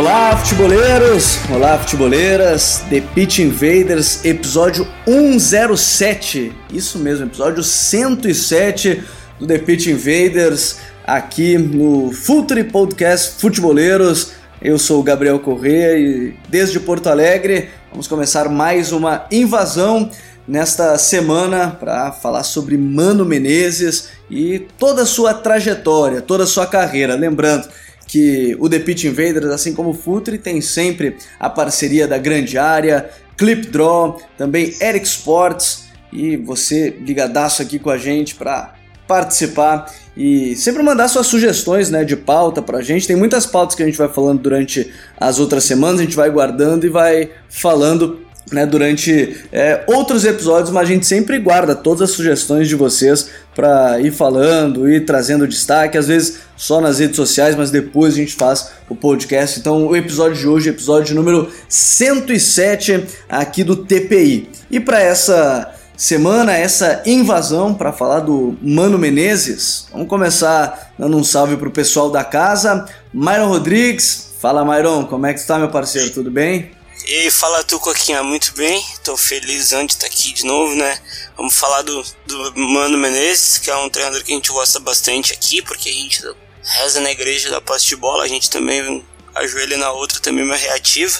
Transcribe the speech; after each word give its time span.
Olá, 0.00 0.34
futeboleiros! 0.34 1.38
Olá, 1.50 1.78
futeboleiras! 1.78 2.82
The 2.88 3.02
Pitch 3.02 3.40
Invaders, 3.40 4.24
episódio 4.24 4.88
107. 5.04 6.56
Isso 6.72 6.98
mesmo, 6.98 7.26
episódio 7.26 7.62
107 7.62 9.04
do 9.38 9.46
The 9.46 9.58
Pitch 9.58 9.88
Invaders, 9.88 10.78
aqui 11.06 11.58
no 11.58 12.12
Futuri 12.12 12.64
Podcast 12.64 13.38
Futeboleiros. 13.42 14.32
Eu 14.62 14.78
sou 14.78 15.00
o 15.00 15.02
Gabriel 15.02 15.38
Corrêa 15.38 15.98
e 15.98 16.34
desde 16.48 16.80
Porto 16.80 17.10
Alegre 17.10 17.68
vamos 17.90 18.08
começar 18.08 18.48
mais 18.48 18.92
uma 18.92 19.26
invasão 19.30 20.10
nesta 20.48 20.96
semana 20.96 21.76
para 21.78 22.10
falar 22.10 22.44
sobre 22.44 22.78
Mano 22.78 23.26
Menezes 23.26 24.08
e 24.30 24.60
toda 24.78 25.02
a 25.02 25.06
sua 25.06 25.34
trajetória, 25.34 26.22
toda 26.22 26.44
a 26.44 26.46
sua 26.46 26.66
carreira. 26.66 27.14
Lembrando, 27.16 27.68
que 28.10 28.56
o 28.58 28.68
The 28.68 28.80
Pitch 28.80 29.04
Invaders, 29.04 29.46
assim 29.46 29.72
como 29.72 29.90
o 29.90 29.94
Futre, 29.94 30.36
tem 30.36 30.60
sempre 30.60 31.16
a 31.38 31.48
parceria 31.48 32.08
da 32.08 32.18
Grande 32.18 32.58
Área, 32.58 33.08
Clip 33.36 33.68
Draw, 33.68 34.20
também 34.36 34.74
Eric 34.80 35.06
Sports 35.06 35.84
e 36.12 36.36
você 36.36 36.90
ligadaço 36.90 37.62
aqui 37.62 37.78
com 37.78 37.88
a 37.88 37.96
gente 37.96 38.34
para 38.34 38.74
participar 39.06 39.92
e 40.16 40.56
sempre 40.56 40.82
mandar 40.82 41.06
suas 41.06 41.28
sugestões 41.28 41.88
né, 41.88 42.04
de 42.04 42.16
pauta 42.16 42.60
pra 42.60 42.82
gente. 42.82 43.06
Tem 43.06 43.14
muitas 43.14 43.46
pautas 43.46 43.76
que 43.76 43.82
a 43.82 43.86
gente 43.86 43.96
vai 43.96 44.08
falando 44.08 44.40
durante 44.40 44.92
as 45.16 45.38
outras 45.38 45.62
semanas, 45.62 46.00
a 46.00 46.04
gente 46.04 46.16
vai 46.16 46.30
guardando 46.30 46.84
e 46.84 46.88
vai 46.88 47.30
falando 47.48 48.20
né, 48.52 48.66
durante 48.66 49.36
é, 49.52 49.84
outros 49.86 50.24
episódios, 50.24 50.70
mas 50.70 50.88
a 50.88 50.92
gente 50.92 51.06
sempre 51.06 51.38
guarda 51.38 51.74
todas 51.74 52.02
as 52.02 52.10
sugestões 52.10 52.68
de 52.68 52.74
vocês 52.74 53.28
para 53.54 54.00
ir 54.00 54.10
falando, 54.10 54.88
ir 54.88 55.04
trazendo 55.04 55.46
destaque, 55.46 55.98
às 55.98 56.08
vezes 56.08 56.40
só 56.56 56.80
nas 56.80 56.98
redes 56.98 57.16
sociais, 57.16 57.54
mas 57.54 57.70
depois 57.70 58.14
a 58.14 58.16
gente 58.16 58.34
faz 58.34 58.70
o 58.88 58.94
podcast. 58.94 59.58
Então, 59.58 59.86
o 59.86 59.96
episódio 59.96 60.36
de 60.36 60.46
hoje, 60.46 60.68
episódio 60.70 61.14
número 61.14 61.50
107 61.68 63.06
aqui 63.28 63.64
do 63.64 63.76
TPI. 63.76 64.48
E 64.70 64.78
para 64.78 65.00
essa 65.00 65.74
semana, 65.96 66.56
essa 66.56 67.02
invasão 67.04 67.74
para 67.74 67.92
falar 67.92 68.20
do 68.20 68.56
Mano 68.62 68.98
Menezes, 68.98 69.86
vamos 69.92 70.08
começar 70.08 70.92
dando 70.98 71.16
um 71.16 71.24
salve 71.24 71.56
pro 71.56 71.70
pessoal 71.70 72.10
da 72.10 72.24
casa. 72.24 72.86
Myron 73.12 73.48
Rodrigues, 73.48 74.32
fala 74.40 74.64
Myron, 74.64 75.04
como 75.04 75.26
é 75.26 75.34
que 75.34 75.40
está 75.40 75.58
meu 75.58 75.68
parceiro? 75.68 76.10
Tudo 76.10 76.30
bem? 76.30 76.79
E 77.10 77.12
aí, 77.12 77.28
fala 77.28 77.64
tu, 77.64 77.80
Coquinha, 77.80 78.22
muito 78.22 78.54
bem, 78.54 78.80
tô 79.02 79.16
feliz 79.16 79.72
antes 79.72 79.96
de 79.96 80.04
estar 80.04 80.06
aqui 80.06 80.32
de 80.32 80.46
novo, 80.46 80.76
né? 80.76 80.96
Vamos 81.36 81.56
falar 81.56 81.82
do, 81.82 82.04
do 82.24 82.52
Mano 82.54 82.96
Menezes, 82.96 83.58
que 83.58 83.68
é 83.68 83.76
um 83.78 83.90
treinador 83.90 84.22
que 84.22 84.30
a 84.30 84.36
gente 84.36 84.52
gosta 84.52 84.78
bastante 84.78 85.32
aqui, 85.32 85.60
porque 85.60 85.88
a 85.88 85.92
gente 85.92 86.22
reza 86.62 87.00
na 87.00 87.10
igreja 87.10 87.50
da 87.50 87.60
posse 87.60 87.88
de 87.88 87.96
bola, 87.96 88.22
a 88.22 88.28
gente 88.28 88.48
também 88.48 89.04
ajoelha 89.34 89.76
na 89.76 89.90
outra, 89.90 90.20
também 90.20 90.44
é 90.44 90.46
uma 90.46 90.54
reativa. 90.54 91.18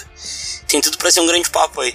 Tem 0.69 0.80
tudo 0.80 0.97
para 0.97 1.10
ser 1.10 1.22
um 1.22 1.27
grande 1.27 1.50
papo 1.50 1.80
aí. 1.80 1.92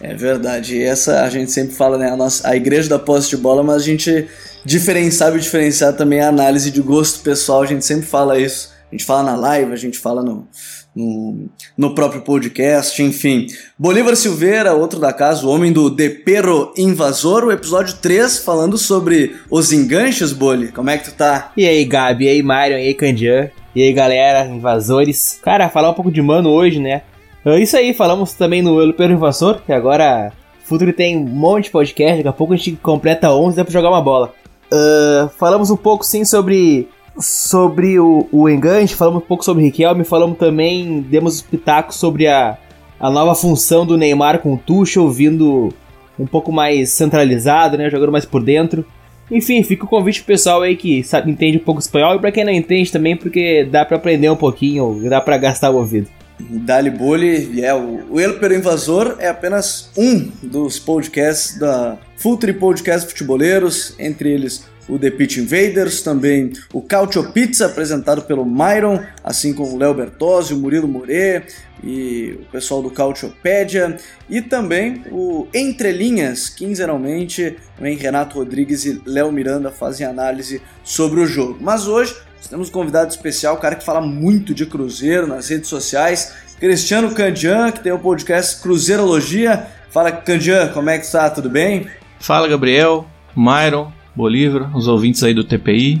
É 0.00 0.14
verdade, 0.14 0.76
e 0.78 0.82
essa 0.82 1.20
a 1.20 1.28
gente 1.28 1.52
sempre 1.52 1.76
fala, 1.76 1.98
né? 1.98 2.10
A, 2.10 2.16
nossa, 2.16 2.48
a 2.48 2.56
igreja 2.56 2.88
da 2.88 2.98
posse 2.98 3.28
de 3.28 3.36
bola, 3.36 3.62
mas 3.62 3.82
a 3.82 3.84
gente 3.84 4.30
diferen, 4.64 5.10
sabe 5.10 5.38
diferenciar 5.40 5.92
também 5.92 6.22
a 6.22 6.28
análise 6.28 6.70
de 6.70 6.80
gosto 6.80 7.20
pessoal, 7.20 7.60
a 7.60 7.66
gente 7.66 7.84
sempre 7.84 8.06
fala 8.06 8.40
isso. 8.40 8.74
A 8.90 8.94
gente 8.94 9.04
fala 9.04 9.22
na 9.22 9.36
live, 9.36 9.72
a 9.72 9.76
gente 9.76 9.98
fala 9.98 10.22
no, 10.22 10.46
no, 10.94 11.48
no 11.76 11.94
próprio 11.94 12.22
podcast, 12.22 13.02
enfim. 13.02 13.46
Bolívar 13.78 14.14
Silveira, 14.14 14.74
outro 14.74 15.00
da 15.00 15.12
casa, 15.12 15.46
o 15.46 15.50
homem 15.50 15.72
do 15.72 15.90
De 15.90 16.08
Perro 16.08 16.72
Invasor, 16.76 17.44
o 17.44 17.52
episódio 17.52 17.96
3, 17.96 18.38
falando 18.38 18.78
sobre 18.78 19.36
os 19.50 19.72
enganches, 19.72 20.32
Boli. 20.32 20.68
Como 20.68 20.88
é 20.88 20.98
que 20.98 21.10
tu 21.10 21.14
tá? 21.14 21.52
E 21.56 21.66
aí, 21.66 21.84
Gabi, 21.84 22.26
e 22.26 22.28
aí, 22.28 22.42
Marion, 22.42 22.78
e 22.78 22.86
aí, 22.86 22.94
Candian, 22.94 23.50
e 23.74 23.82
aí, 23.82 23.92
galera, 23.92 24.46
invasores. 24.46 25.38
Cara, 25.42 25.68
falar 25.68 25.90
um 25.90 25.94
pouco 25.94 26.10
de 26.10 26.22
mano 26.22 26.50
hoje, 26.50 26.78
né? 26.78 27.02
É 27.44 27.60
isso 27.60 27.76
aí, 27.76 27.92
falamos 27.92 28.34
também 28.34 28.62
no 28.62 28.80
El 28.80 28.94
Perro 28.94 29.12
Invasor, 29.12 29.60
que 29.64 29.72
agora 29.72 30.32
Futuro 30.66 30.92
tem 30.92 31.16
um 31.16 31.24
monte 31.24 31.66
de 31.66 31.70
podcast, 31.70 32.16
daqui 32.16 32.28
a 32.28 32.32
pouco 32.32 32.52
a 32.52 32.56
gente 32.56 32.72
completa 32.72 33.30
11 33.30 33.56
dá 33.56 33.64
pra 33.64 33.72
jogar 33.72 33.88
uma 33.88 34.02
bola. 34.02 34.34
Uh, 34.66 35.28
falamos 35.38 35.70
um 35.70 35.76
pouco 35.76 36.04
sim 36.04 36.24
sobre 36.24 36.88
sobre 37.18 37.98
o, 37.98 38.26
o 38.30 38.48
enganche, 38.48 38.94
falamos 38.94 39.22
um 39.22 39.26
pouco 39.26 39.44
sobre 39.44 39.62
Riquelme, 39.64 40.04
falamos 40.04 40.38
também, 40.38 41.00
demos 41.00 41.40
pitacos 41.40 41.96
sobre 41.96 42.26
a, 42.26 42.58
a 43.00 43.10
nova 43.10 43.34
função 43.34 43.86
do 43.86 43.96
Neymar 43.96 44.40
com 44.40 44.54
o 44.54 44.58
Tuchel, 44.58 45.08
vindo 45.10 45.72
um 46.18 46.26
pouco 46.26 46.52
mais 46.52 46.90
centralizado, 46.90 47.76
né, 47.76 47.90
jogando 47.90 48.12
mais 48.12 48.24
por 48.24 48.42
dentro. 48.42 48.84
Enfim, 49.30 49.62
fica 49.62 49.84
o 49.84 49.88
convite 49.88 50.20
pro 50.20 50.28
pessoal 50.34 50.62
aí 50.62 50.76
que 50.76 51.02
sabe, 51.02 51.30
entende 51.30 51.56
um 51.56 51.64
pouco 51.64 51.80
espanhol 51.80 52.14
e 52.14 52.18
para 52.20 52.30
quem 52.30 52.44
não 52.44 52.52
entende 52.52 52.92
também, 52.92 53.16
porque 53.16 53.64
dá 53.64 53.84
para 53.84 53.96
aprender 53.96 54.30
um 54.30 54.36
pouquinho, 54.36 55.00
dá 55.08 55.20
para 55.20 55.36
gastar 55.36 55.70
o 55.70 55.76
ouvido. 55.76 56.08
Dali 56.38 56.90
Bully, 56.90 57.64
é, 57.64 57.74
o 57.74 58.20
El 58.20 58.38
Pero 58.38 58.54
Invasor 58.54 59.16
é 59.18 59.28
apenas 59.28 59.90
um 59.96 60.30
dos 60.42 60.78
podcasts 60.78 61.58
da 61.58 61.96
Futre 62.16 62.52
Podcast 62.52 63.08
Futeboleiros, 63.08 63.94
entre 63.98 64.32
eles 64.32 64.64
o 64.88 64.98
The 64.98 65.10
Pitch 65.10 65.38
Invaders, 65.38 66.02
também 66.02 66.52
o 66.72 66.80
Cautio 66.80 67.32
Pizza, 67.32 67.66
apresentado 67.66 68.22
pelo 68.22 68.44
Myron, 68.44 69.02
assim 69.22 69.52
como 69.52 69.74
o 69.74 69.78
Léo 69.78 69.94
Bertozzi, 69.94 70.54
o 70.54 70.58
Murilo 70.58 70.86
More 70.86 71.42
e 71.82 72.38
o 72.40 72.44
pessoal 72.50 72.82
do 72.82 72.90
Cautiopédia, 72.90 73.98
e 74.28 74.40
também 74.40 75.02
o 75.10 75.46
Entre 75.52 75.92
Linhas, 75.92 76.48
quinzenalmente, 76.48 77.56
também 77.76 77.96
Renato 77.96 78.38
Rodrigues 78.38 78.84
e 78.84 79.00
Léo 79.04 79.30
Miranda 79.30 79.70
fazem 79.70 80.06
análise 80.06 80.62
sobre 80.82 81.20
o 81.20 81.26
jogo. 81.26 81.58
Mas 81.60 81.86
hoje 81.86 82.14
temos 82.48 82.68
um 82.68 82.72
convidado 82.72 83.10
especial, 83.10 83.56
um 83.56 83.60
cara 83.60 83.74
que 83.74 83.84
fala 83.84 84.00
muito 84.00 84.54
de 84.54 84.66
Cruzeiro 84.66 85.26
nas 85.26 85.48
redes 85.48 85.68
sociais, 85.68 86.32
Cristiano 86.60 87.12
Candian, 87.14 87.70
que 87.72 87.80
tem 87.80 87.92
o 87.92 87.98
podcast 87.98 88.62
Cruzeirologia. 88.62 89.66
Fala, 89.90 90.12
Candian, 90.12 90.68
como 90.68 90.88
é 90.88 90.98
que 90.98 91.04
está? 91.04 91.28
Tudo 91.28 91.50
bem? 91.50 91.88
Fala, 92.20 92.48
Gabriel, 92.48 93.06
Myron, 93.36 93.92
Bolívar, 94.16 94.74
os 94.76 94.88
ouvintes 94.88 95.22
aí 95.22 95.34
do 95.34 95.44
TPI. 95.44 96.00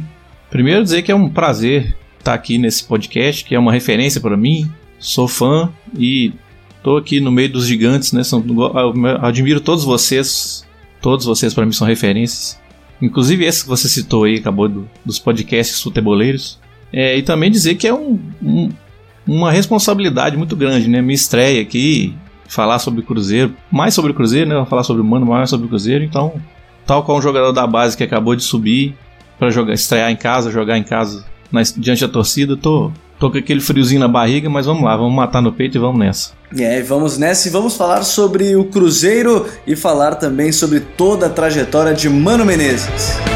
Primeiro 0.50 0.82
dizer 0.82 1.02
que 1.02 1.12
é 1.12 1.14
um 1.14 1.28
prazer 1.28 1.94
estar 2.18 2.34
aqui 2.34 2.58
nesse 2.58 2.84
podcast, 2.84 3.44
que 3.44 3.54
é 3.54 3.58
uma 3.58 3.72
referência 3.72 4.20
para 4.20 4.36
mim. 4.36 4.70
Sou 4.98 5.28
fã 5.28 5.70
e 5.96 6.32
estou 6.76 6.96
aqui 6.96 7.20
no 7.20 7.30
meio 7.30 7.50
dos 7.50 7.66
gigantes, 7.66 8.12
né? 8.12 8.24
São, 8.24 8.42
admiro 9.20 9.60
todos 9.60 9.84
vocês. 9.84 10.66
Todos 11.00 11.26
vocês 11.26 11.52
para 11.52 11.66
mim 11.66 11.72
são 11.72 11.86
referências. 11.86 12.58
Inclusive 13.00 13.44
esse 13.44 13.62
que 13.62 13.68
você 13.68 13.88
citou 13.88 14.24
aí, 14.24 14.36
acabou 14.36 14.68
do, 14.68 14.90
dos 15.04 15.18
podcasts 15.18 15.82
futeboleiros. 15.82 16.58
É, 16.92 17.16
e 17.16 17.22
também 17.22 17.50
dizer 17.50 17.74
que 17.74 17.86
é 17.86 17.92
um, 17.92 18.18
um, 18.42 18.70
uma 19.26 19.52
responsabilidade 19.52 20.36
muito 20.36 20.56
grande, 20.56 20.88
né? 20.88 21.02
Minha 21.02 21.14
estreia 21.14 21.60
aqui, 21.60 22.14
falar 22.48 22.78
sobre 22.78 23.00
o 23.00 23.02
Cruzeiro, 23.02 23.54
mais 23.70 23.92
sobre 23.92 24.12
o 24.12 24.14
Cruzeiro, 24.14 24.48
né? 24.48 24.66
Falar 24.66 24.82
sobre 24.82 25.02
o 25.02 25.04
Mano, 25.04 25.26
mais 25.26 25.50
sobre 25.50 25.66
o 25.66 25.68
Cruzeiro, 25.68 26.02
então 26.02 26.40
tal 26.86 27.02
qual 27.02 27.18
um 27.18 27.22
jogador 27.22 27.52
da 27.52 27.66
base 27.66 27.96
que 27.96 28.04
acabou 28.04 28.36
de 28.36 28.42
subir 28.42 28.94
para 29.38 29.50
jogar, 29.50 29.74
estrear 29.74 30.10
em 30.10 30.16
casa, 30.16 30.50
jogar 30.50 30.78
em 30.78 30.82
casa 30.82 31.24
na, 31.50 31.62
diante 31.76 32.06
da 32.06 32.12
torcida, 32.12 32.56
tô, 32.56 32.90
tô 33.18 33.30
com 33.30 33.38
aquele 33.38 33.60
friozinho 33.60 34.00
na 34.00 34.08
barriga, 34.08 34.48
mas 34.48 34.66
vamos 34.66 34.82
lá, 34.82 34.96
vamos 34.96 35.14
matar 35.14 35.42
no 35.42 35.52
peito 35.52 35.76
e 35.76 35.80
vamos 35.80 35.98
nessa. 35.98 36.30
É, 36.56 36.80
vamos 36.82 37.18
nessa 37.18 37.48
e 37.48 37.50
vamos 37.50 37.76
falar 37.76 38.02
sobre 38.02 38.54
o 38.56 38.64
Cruzeiro 38.64 39.46
e 39.66 39.74
falar 39.74 40.14
também 40.14 40.52
sobre 40.52 40.80
toda 40.80 41.26
a 41.26 41.30
trajetória 41.30 41.92
de 41.92 42.08
Mano 42.08 42.44
Menezes. 42.44 43.35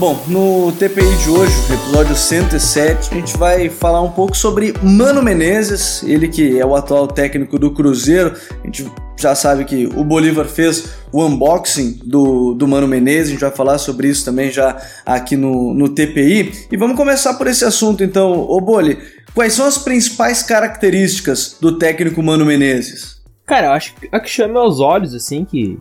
Bom, 0.00 0.18
no 0.28 0.72
TPI 0.72 1.14
de 1.18 1.28
hoje, 1.28 1.52
episódio 1.70 2.16
107, 2.16 3.10
a 3.12 3.14
gente 3.16 3.36
vai 3.36 3.68
falar 3.68 4.00
um 4.00 4.10
pouco 4.10 4.34
sobre 4.34 4.72
Mano 4.82 5.22
Menezes, 5.22 6.02
ele 6.04 6.26
que 6.26 6.58
é 6.58 6.64
o 6.64 6.74
atual 6.74 7.06
técnico 7.06 7.58
do 7.58 7.70
Cruzeiro. 7.70 8.34
A 8.62 8.66
gente 8.66 8.90
já 9.18 9.34
sabe 9.34 9.66
que 9.66 9.84
o 9.94 10.02
Bolívar 10.02 10.46
fez 10.46 10.94
o 11.12 11.22
unboxing 11.22 12.00
do, 12.02 12.54
do 12.54 12.66
Mano 12.66 12.88
Menezes, 12.88 13.26
a 13.28 13.30
gente 13.32 13.40
vai 13.42 13.50
falar 13.50 13.76
sobre 13.76 14.08
isso 14.08 14.24
também 14.24 14.50
já 14.50 14.74
aqui 15.04 15.36
no, 15.36 15.74
no 15.74 15.90
TPI. 15.90 16.68
E 16.72 16.78
vamos 16.78 16.96
começar 16.96 17.34
por 17.34 17.46
esse 17.46 17.66
assunto 17.66 18.02
então, 18.02 18.40
ô 18.48 18.58
Boli. 18.58 18.96
Quais 19.34 19.52
são 19.52 19.66
as 19.66 19.76
principais 19.76 20.42
características 20.42 21.58
do 21.60 21.76
técnico 21.76 22.22
Mano 22.22 22.46
Menezes? 22.46 23.20
Cara, 23.44 23.66
eu 23.66 23.72
acho 23.72 23.94
que 23.96 24.08
a 24.10 24.18
que 24.18 24.30
chama 24.30 24.60
aos 24.60 24.80
olhos, 24.80 25.12
assim, 25.12 25.44
que, 25.44 25.78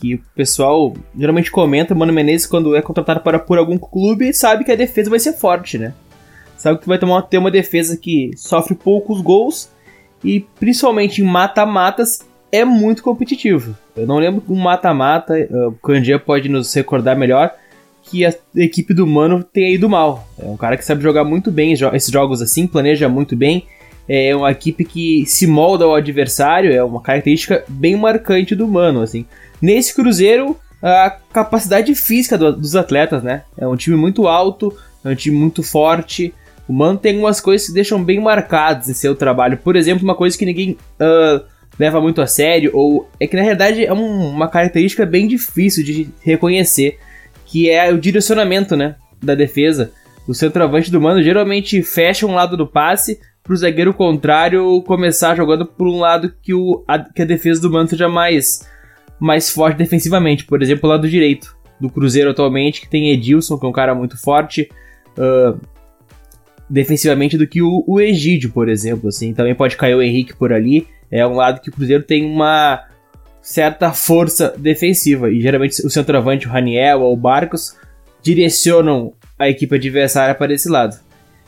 que 0.00 0.14
o 0.14 0.20
pessoal 0.34 0.94
geralmente 1.16 1.50
comenta, 1.50 1.94
Mano 1.94 2.12
Menezes, 2.12 2.46
quando 2.46 2.74
é 2.74 2.80
contratado 2.80 3.20
para 3.20 3.38
por 3.38 3.58
algum 3.58 3.76
clube, 3.76 4.32
sabe 4.32 4.64
que 4.64 4.72
a 4.72 4.76
defesa 4.76 5.10
vai 5.10 5.18
ser 5.18 5.34
forte, 5.34 5.76
né? 5.76 5.92
Sabe 6.56 6.78
que 6.78 6.88
vai 6.88 6.98
tomar, 6.98 7.22
ter 7.22 7.38
uma 7.38 7.50
defesa 7.50 7.96
que 7.96 8.30
sofre 8.36 8.74
poucos 8.74 9.20
gols 9.20 9.70
e, 10.24 10.40
principalmente 10.58 11.22
em 11.22 11.24
mata-matas, 11.24 12.20
é 12.50 12.64
muito 12.64 13.02
competitivo. 13.02 13.76
Eu 13.96 14.06
não 14.06 14.18
lembro 14.18 14.42
um 14.48 14.58
mata-mata, 14.58 15.34
uh, 15.50 15.68
o 15.68 15.72
Candia 15.72 16.18
pode 16.18 16.48
nos 16.48 16.72
recordar 16.74 17.16
melhor, 17.16 17.54
que 18.02 18.24
a 18.26 18.34
equipe 18.56 18.92
do 18.92 19.06
Mano 19.06 19.44
tenha 19.44 19.72
ido 19.72 19.88
mal. 19.88 20.26
É 20.38 20.46
um 20.46 20.56
cara 20.56 20.76
que 20.76 20.84
sabe 20.84 21.02
jogar 21.02 21.24
muito 21.24 21.50
bem 21.50 21.72
esses 21.72 22.10
jogos 22.10 22.42
assim, 22.42 22.66
planeja 22.66 23.08
muito 23.08 23.36
bem. 23.36 23.66
É 24.08 24.34
uma 24.34 24.50
equipe 24.50 24.84
que 24.84 25.24
se 25.26 25.46
molda 25.46 25.84
ao 25.84 25.94
adversário, 25.94 26.72
é 26.72 26.82
uma 26.82 27.00
característica 27.00 27.64
bem 27.68 27.96
marcante 27.96 28.56
do 28.56 28.66
Mano, 28.66 29.02
assim. 29.02 29.24
Nesse 29.60 29.94
Cruzeiro, 29.94 30.56
a 30.82 31.10
capacidade 31.32 31.94
física 31.94 32.38
do, 32.38 32.52
dos 32.56 32.74
atletas, 32.76 33.22
né? 33.22 33.42
É 33.56 33.66
um 33.66 33.76
time 33.76 33.96
muito 33.96 34.26
alto, 34.26 34.76
é 35.04 35.10
um 35.10 35.14
time 35.14 35.36
muito 35.36 35.62
forte. 35.62 36.34
O 36.68 36.72
Mano 36.72 36.98
tem 36.98 37.14
algumas 37.14 37.40
coisas 37.40 37.66
que 37.66 37.74
deixam 37.74 38.02
bem 38.02 38.20
marcadas 38.20 38.88
em 38.88 38.94
seu 38.94 39.14
trabalho. 39.14 39.58
Por 39.58 39.76
exemplo, 39.76 40.04
uma 40.04 40.14
coisa 40.14 40.38
que 40.38 40.46
ninguém 40.46 40.78
uh, 41.00 41.44
leva 41.78 42.00
muito 42.00 42.22
a 42.22 42.26
sério, 42.26 42.70
ou 42.74 43.08
é 43.18 43.26
que 43.26 43.36
na 43.36 43.42
realidade 43.42 43.84
é 43.84 43.92
um, 43.92 44.28
uma 44.28 44.48
característica 44.48 45.04
bem 45.04 45.26
difícil 45.26 45.84
de 45.84 46.08
reconhecer 46.22 46.98
que 47.50 47.68
é 47.68 47.92
o 47.92 47.98
direcionamento, 47.98 48.76
né, 48.76 48.94
da 49.20 49.34
defesa. 49.34 49.92
O 50.26 50.32
centroavante 50.32 50.90
do 50.90 51.00
Mano 51.00 51.20
geralmente 51.20 51.82
fecha 51.82 52.24
um 52.24 52.34
lado 52.34 52.56
do 52.56 52.66
passe 52.66 53.18
para 53.42 53.52
o 53.52 53.56
zagueiro 53.56 53.92
contrário 53.92 54.80
começar 54.82 55.34
jogando 55.34 55.66
por 55.66 55.88
um 55.88 55.98
lado 55.98 56.32
que, 56.40 56.54
o, 56.54 56.84
a, 56.86 56.98
que 57.00 57.22
a 57.22 57.24
defesa 57.24 57.60
do 57.60 57.70
Mano 57.70 57.88
seja 57.88 58.08
mais, 58.08 58.64
mais 59.20 59.50
forte 59.50 59.76
defensivamente. 59.76 60.44
Por 60.44 60.62
exemplo, 60.62 60.88
o 60.88 60.92
lado 60.92 61.08
direito 61.08 61.56
do 61.80 61.90
Cruzeiro 61.90 62.30
atualmente, 62.30 62.80
que 62.80 62.88
tem 62.88 63.10
Edilson, 63.10 63.58
que 63.58 63.66
é 63.66 63.68
um 63.68 63.72
cara 63.72 63.94
muito 63.94 64.20
forte 64.20 64.68
uh, 65.18 65.60
defensivamente 66.68 67.36
do 67.36 67.46
que 67.46 67.62
o, 67.62 67.84
o 67.86 68.00
Egídio, 68.00 68.50
por 68.50 68.68
exemplo. 68.68 69.08
Assim. 69.08 69.34
Também 69.34 69.54
pode 69.54 69.76
cair 69.76 69.94
o 69.94 70.02
Henrique 70.02 70.36
por 70.36 70.52
ali. 70.52 70.86
É 71.10 71.26
um 71.26 71.34
lado 71.34 71.60
que 71.60 71.68
o 71.68 71.72
Cruzeiro 71.72 72.02
tem 72.02 72.24
uma 72.24 72.84
certa 73.42 73.92
força 73.92 74.54
defensiva. 74.56 75.30
E 75.30 75.40
geralmente 75.40 75.84
o 75.84 75.90
centroavante, 75.90 76.46
o 76.46 76.50
Raniel 76.50 77.00
ou 77.00 77.12
o 77.12 77.16
Barcos, 77.16 77.76
direcionam 78.22 79.12
a 79.38 79.48
equipe 79.48 79.74
adversária 79.74 80.34
para 80.34 80.52
esse 80.52 80.68
lado. 80.68 80.98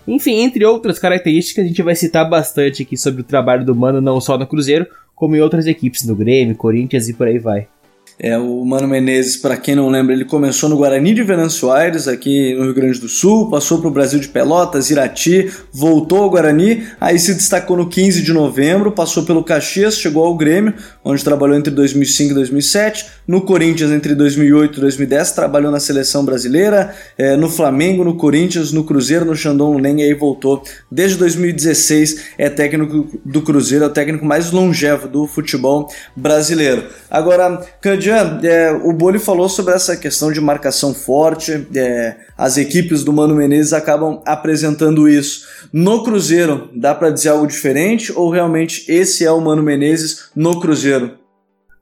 Enfim, 0.06 0.40
entre 0.40 0.64
outras 0.64 0.98
características, 0.98 1.64
a 1.64 1.68
gente 1.68 1.82
vai 1.82 1.94
citar 1.94 2.28
bastante 2.28 2.82
aqui 2.82 2.96
sobre 2.96 3.20
o 3.20 3.24
trabalho 3.24 3.64
do 3.64 3.74
Mano, 3.74 4.00
não 4.00 4.20
só 4.20 4.36
no 4.36 4.46
Cruzeiro, 4.46 4.86
como 5.22 5.36
em 5.36 5.40
outras 5.40 5.68
equipes, 5.68 6.04
no 6.04 6.16
Grêmio, 6.16 6.56
Corinthians 6.56 7.08
e 7.08 7.14
por 7.14 7.28
aí 7.28 7.38
vai. 7.38 7.68
É, 8.18 8.38
o 8.38 8.64
Mano 8.64 8.86
Menezes, 8.86 9.36
para 9.36 9.56
quem 9.56 9.74
não 9.74 9.88
lembra, 9.88 10.14
ele 10.14 10.24
começou 10.24 10.68
no 10.68 10.76
Guarani 10.76 11.14
de 11.14 11.22
Venâncio 11.22 11.70
Aires, 11.70 12.06
aqui 12.06 12.54
no 12.54 12.64
Rio 12.64 12.74
Grande 12.74 13.00
do 13.00 13.08
Sul, 13.08 13.50
passou 13.50 13.78
para 13.78 13.88
o 13.88 13.90
Brasil 13.90 14.20
de 14.20 14.28
Pelotas, 14.28 14.90
Irati, 14.90 15.50
voltou 15.72 16.22
ao 16.22 16.30
Guarani, 16.30 16.84
aí 17.00 17.18
se 17.18 17.34
destacou 17.34 17.76
no 17.76 17.88
15 17.88 18.22
de 18.22 18.32
novembro, 18.32 18.92
passou 18.92 19.24
pelo 19.24 19.42
Caxias, 19.42 19.98
chegou 19.98 20.24
ao 20.24 20.36
Grêmio, 20.36 20.74
onde 21.04 21.24
trabalhou 21.24 21.56
entre 21.56 21.72
2005 21.72 22.30
e 22.30 22.34
2007, 22.34 23.06
no 23.26 23.40
Corinthians 23.40 23.90
entre 23.90 24.14
2008 24.14 24.78
e 24.78 24.80
2010, 24.80 25.32
trabalhou 25.32 25.70
na 25.72 25.80
seleção 25.80 26.24
brasileira, 26.24 26.94
é, 27.18 27.36
no 27.36 27.48
Flamengo, 27.48 28.04
no 28.04 28.14
Corinthians, 28.14 28.72
no 28.72 28.84
Cruzeiro, 28.84 29.24
no 29.24 29.34
Xandão 29.34 29.72
Lunen, 29.72 30.00
e 30.00 30.04
aí 30.04 30.14
voltou. 30.14 30.62
Desde 30.90 31.16
2016 31.16 32.32
é 32.38 32.48
técnico 32.48 33.20
do 33.24 33.42
Cruzeiro, 33.42 33.84
é 33.84 33.88
o 33.88 33.90
técnico 33.90 34.24
mais 34.24 34.50
longevo 34.50 35.08
do 35.08 35.26
futebol 35.26 35.88
brasileiro. 36.14 36.84
Agora, 37.10 37.64
Candian, 38.02 38.40
é, 38.42 38.72
o 38.72 38.92
Boli 38.92 39.18
falou 39.18 39.48
sobre 39.48 39.74
essa 39.74 39.96
questão 39.96 40.32
de 40.32 40.40
marcação 40.40 40.92
forte, 40.92 41.66
é, 41.74 42.16
as 42.36 42.56
equipes 42.56 43.04
do 43.04 43.12
Mano 43.12 43.36
Menezes 43.36 43.72
acabam 43.72 44.20
apresentando 44.26 45.08
isso. 45.08 45.46
No 45.72 46.02
Cruzeiro, 46.02 46.68
dá 46.74 46.94
para 46.94 47.10
dizer 47.10 47.28
algo 47.28 47.46
diferente 47.46 48.12
ou 48.12 48.30
realmente 48.30 48.84
esse 48.90 49.24
é 49.24 49.30
o 49.30 49.40
Mano 49.40 49.62
Menezes 49.62 50.30
no 50.34 50.58
Cruzeiro? 50.58 51.18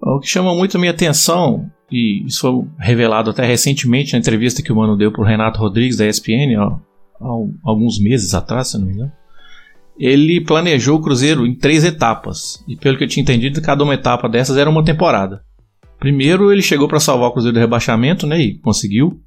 O 0.03 0.21
que 0.21 0.29
chama 0.29 0.55
muito 0.55 0.77
a 0.77 0.81
minha 0.81 0.93
atenção, 0.93 1.71
e 1.91 2.27
isso 2.27 2.41
foi 2.41 2.65
revelado 2.79 3.31
até 3.31 3.45
recentemente 3.45 4.13
na 4.13 4.19
entrevista 4.19 4.63
que 4.63 4.73
o 4.73 4.77
Mano 4.77 4.97
deu 4.97 5.11
para 5.11 5.23
o 5.23 5.27
Renato 5.27 5.59
Rodrigues 5.59 5.97
da 5.97 6.07
ESPN, 6.07 6.57
ó, 6.59 6.79
há 7.21 7.71
alguns 7.71 7.99
meses 7.99 8.35
atrás, 8.35 8.69
se 8.69 8.79
não 8.79 8.87
me 8.87 8.93
engano, 8.93 9.13
ele 9.99 10.41
planejou 10.43 10.99
o 10.99 11.03
Cruzeiro 11.03 11.47
em 11.47 11.55
três 11.55 11.85
etapas. 11.85 12.65
E 12.67 12.75
pelo 12.75 12.97
que 12.97 13.05
eu 13.05 13.09
tinha 13.09 13.23
entendido, 13.23 13.61
cada 13.61 13.85
uma 13.85 13.93
etapa 13.93 14.29
dessas 14.31 14.57
era 14.57 14.71
uma 14.71 14.83
temporada. 14.83 15.43
Primeiro, 16.01 16.51
ele 16.51 16.63
chegou 16.63 16.89
para 16.89 16.99
salvar 16.99 17.29
o 17.29 17.33
Cruzeiro 17.33 17.55
do 17.55 17.61
rebaixamento, 17.61 18.27
né? 18.27 18.41
E 18.41 18.59
conseguiu. 18.59 19.21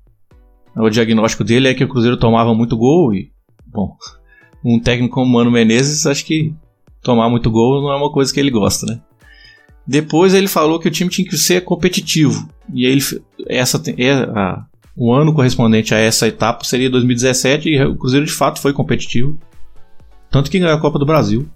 O 0.76 0.90
diagnóstico 0.90 1.44
dele 1.44 1.68
é 1.68 1.74
que 1.74 1.84
o 1.84 1.88
Cruzeiro 1.88 2.18
tomava 2.18 2.54
muito 2.56 2.76
gol 2.76 3.14
e, 3.14 3.32
bom, 3.66 3.96
um 4.66 4.80
técnico 4.80 5.14
como 5.14 5.32
Mano 5.32 5.52
Menezes, 5.52 6.08
acho 6.08 6.26
que 6.26 6.52
tomar 7.04 7.30
muito 7.30 7.52
gol 7.52 7.82
não 7.82 7.92
é 7.92 7.96
uma 7.96 8.12
coisa 8.12 8.34
que 8.34 8.40
ele 8.40 8.50
gosta, 8.50 8.88
né? 8.88 9.00
Depois 9.86 10.34
ele 10.34 10.48
falou 10.48 10.80
que 10.80 10.88
o 10.88 10.92
time 10.92 11.10
tinha 11.10 11.28
que 11.28 11.38
ser 11.38 11.62
competitivo. 11.62 12.50
E 12.74 12.88
aí 12.88 12.98
essa 13.48 13.82
a, 14.36 14.66
o 14.96 15.14
ano 15.14 15.34
correspondente 15.34 15.94
a 15.94 15.98
essa 15.98 16.28
etapa 16.28 16.64
seria 16.64 16.90
2017 16.90 17.70
e 17.70 17.84
o 17.84 17.98
Cruzeiro 17.98 18.26
de 18.26 18.32
fato 18.32 18.60
foi 18.60 18.74
competitivo. 18.74 19.38
Tanto 20.32 20.50
que 20.50 20.58
ganhou 20.58 20.76
a 20.76 20.82
Copa 20.82 20.98
do 20.98 21.06
Brasil. 21.06 21.48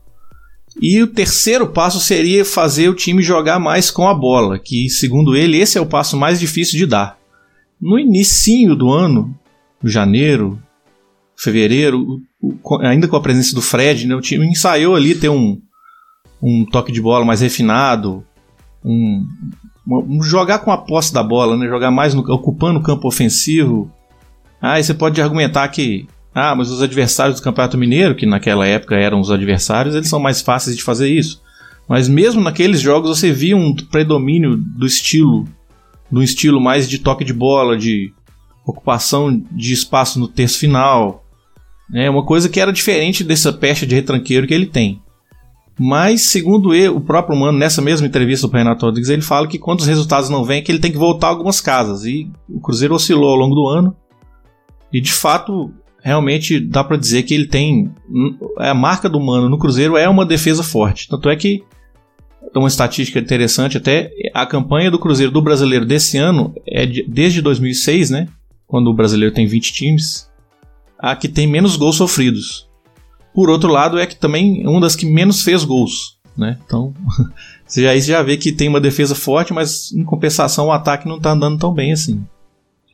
E 0.82 1.02
o 1.02 1.08
terceiro 1.08 1.68
passo 1.68 2.00
seria 2.00 2.46
fazer 2.46 2.90
o 2.90 2.96
time 2.96 3.24
jogar 3.24 3.60
mais 3.60 3.90
com 3.90 4.08
a 4.08 4.14
bola, 4.14 4.60
que 4.60 4.90
segundo 4.90 5.36
ele 5.36 5.58
esse 5.58 5.78
é 5.78 5.82
o 5.82 5.86
passo 5.88 6.16
mais 6.16 6.40
difícil 6.40 6.78
de 6.78 6.86
dar. 6.86 7.18
No 7.82 7.98
início 7.98 8.76
do 8.76 8.90
ano, 8.92 9.36
janeiro, 9.84 10.62
fevereiro, 11.36 12.22
ainda 12.82 13.08
com 13.08 13.16
a 13.16 13.22
presença 13.22 13.54
do 13.54 13.62
Fred, 13.62 14.08
né, 14.08 14.16
o 14.16 14.22
time 14.22 14.46
ensaiou 14.48 14.96
ali 14.96 15.16
ter 15.16 15.30
um, 15.30 15.60
um 16.42 16.66
toque 16.66 16.92
de 16.92 17.02
bola 17.02 17.26
mais 17.26 17.42
refinado, 17.42 18.24
um, 18.84 19.26
um 19.88 20.22
jogar 20.22 20.60
com 20.60 20.72
a 20.72 20.78
posse 20.78 21.14
da 21.14 21.24
bola, 21.24 21.58
né, 21.58 21.68
jogar 21.68 21.92
mais 21.92 22.14
no, 22.14 22.22
ocupando 22.34 22.80
o 22.80 22.84
campo 22.84 23.08
ofensivo. 23.08 23.92
Aí 24.62 24.84
você 24.84 24.94
pode 24.94 25.22
argumentar 25.22 25.68
que 25.70 26.08
ah, 26.34 26.56
mas 26.56 26.70
os 26.70 26.82
adversários 26.82 27.40
do 27.40 27.44
Campeonato 27.44 27.78
Mineiro, 27.78 28.16
que 28.16 28.26
naquela 28.26 28.66
época 28.66 28.96
eram 28.96 29.20
os 29.20 29.32
adversários, 29.32 29.96
eles 29.96 30.10
são 30.10 30.20
mais 30.20 30.42
fáceis 30.42 30.76
de 30.76 30.84
fazer 30.84 31.10
isso. 31.10 31.42
Mas 31.88 32.08
mesmo 32.08 32.42
naqueles 32.42 32.82
jogos 32.82 33.18
você 33.18 33.32
via 33.32 33.56
um 33.56 33.74
predomínio 33.74 34.58
do 34.58 34.86
estilo, 34.86 35.48
do 36.12 36.22
estilo 36.22 36.62
mais 36.62 36.88
de 36.88 37.00
toque 37.00 37.24
de 37.24 37.34
bola, 37.34 37.78
de 37.78 38.14
ocupação 38.66 39.42
de 39.52 39.74
espaço 39.74 40.20
no 40.20 40.28
terço 40.28 40.60
final. 40.60 41.24
É 41.94 42.10
uma 42.10 42.26
coisa 42.26 42.50
que 42.50 42.60
era 42.60 42.74
diferente 42.74 43.24
dessa 43.24 43.54
pecha 43.54 43.88
de 43.88 43.96
retranqueiro 43.96 44.46
que 44.46 44.54
ele 44.54 44.66
tem. 44.66 45.02
Mas, 45.80 46.24
segundo 46.24 46.74
ele, 46.74 46.90
o 46.90 47.00
próprio 47.00 47.38
Mano, 47.38 47.58
nessa 47.58 47.82
mesma 47.82 48.08
entrevista 48.08 48.48
do 48.48 48.54
Renato 48.54 48.86
Rodrigues, 48.86 49.10
ele 49.10 49.22
fala 49.22 49.48
que 49.48 49.60
quando 49.60 49.82
os 49.82 49.88
resultados 49.88 50.30
não 50.30 50.44
vêm, 50.44 50.64
que 50.64 50.72
ele 50.72 50.80
tem 50.80 50.92
que 50.92 50.98
voltar 50.98 51.28
algumas 51.28 51.62
casas. 51.62 52.04
E 52.04 52.30
o 52.50 52.60
Cruzeiro 52.60 52.96
oscilou 52.96 53.30
ao 53.30 53.36
longo 53.36 53.56
do 53.56 53.68
ano. 53.68 53.96
E 54.92 55.00
de 55.00 55.14
fato, 55.14 55.72
realmente 56.02 56.60
dá 56.60 56.84
para 56.84 56.98
dizer 56.98 57.24
que 57.24 57.34
ele 57.34 57.48
tem. 57.48 57.92
A 58.58 58.74
marca 58.74 59.10
do 59.10 59.20
Mano 59.20 59.50
no 59.50 59.58
Cruzeiro 59.58 59.98
é 59.98 60.08
uma 60.08 60.26
defesa 60.26 60.64
forte. 60.64 61.08
Tanto 61.08 61.30
é 61.30 61.36
que 61.36 61.64
uma 62.56 62.68
estatística 62.68 63.20
interessante 63.20 63.78
até 63.78 64.12
a 64.34 64.46
campanha 64.46 64.90
do 64.90 65.00
Cruzeiro 65.00 65.32
do 65.32 65.42
Brasileiro 65.42 65.86
desse 65.86 66.18
ano 66.18 66.54
é 66.66 66.86
de, 66.86 67.04
desde 67.08 67.42
2006, 67.42 68.10
né, 68.10 68.28
quando 68.66 68.88
o 68.88 68.94
Brasileiro 68.94 69.34
tem 69.34 69.46
20 69.46 69.74
times, 69.74 70.30
a 70.98 71.16
que 71.16 71.28
tem 71.28 71.48
menos 71.48 71.76
gols 71.76 71.96
sofridos. 71.96 72.68
Por 73.34 73.50
outro 73.50 73.70
lado, 73.70 74.00
é 74.00 74.06
que 74.06 74.16
também 74.16 74.64
é 74.64 74.70
uma 74.70 74.82
das 74.82 74.96
que 74.96 75.06
menos 75.06 75.44
fez 75.44 75.64
gols, 75.64 76.18
né? 76.36 76.58
Então, 76.66 76.94
você 77.66 77.84
já, 77.84 77.98
já 78.00 78.24
vê 78.24 78.36
que 78.36 78.52
tem 78.52 78.68
uma 78.68 78.82
defesa 78.82 79.14
forte, 79.14 79.54
mas 79.54 79.92
em 79.92 80.04
compensação 80.04 80.68
o 80.68 80.72
ataque 80.72 81.08
não 81.08 81.18
está 81.18 81.32
andando 81.32 81.60
tão 81.60 81.74
bem 81.74 81.92
assim. 81.92 82.26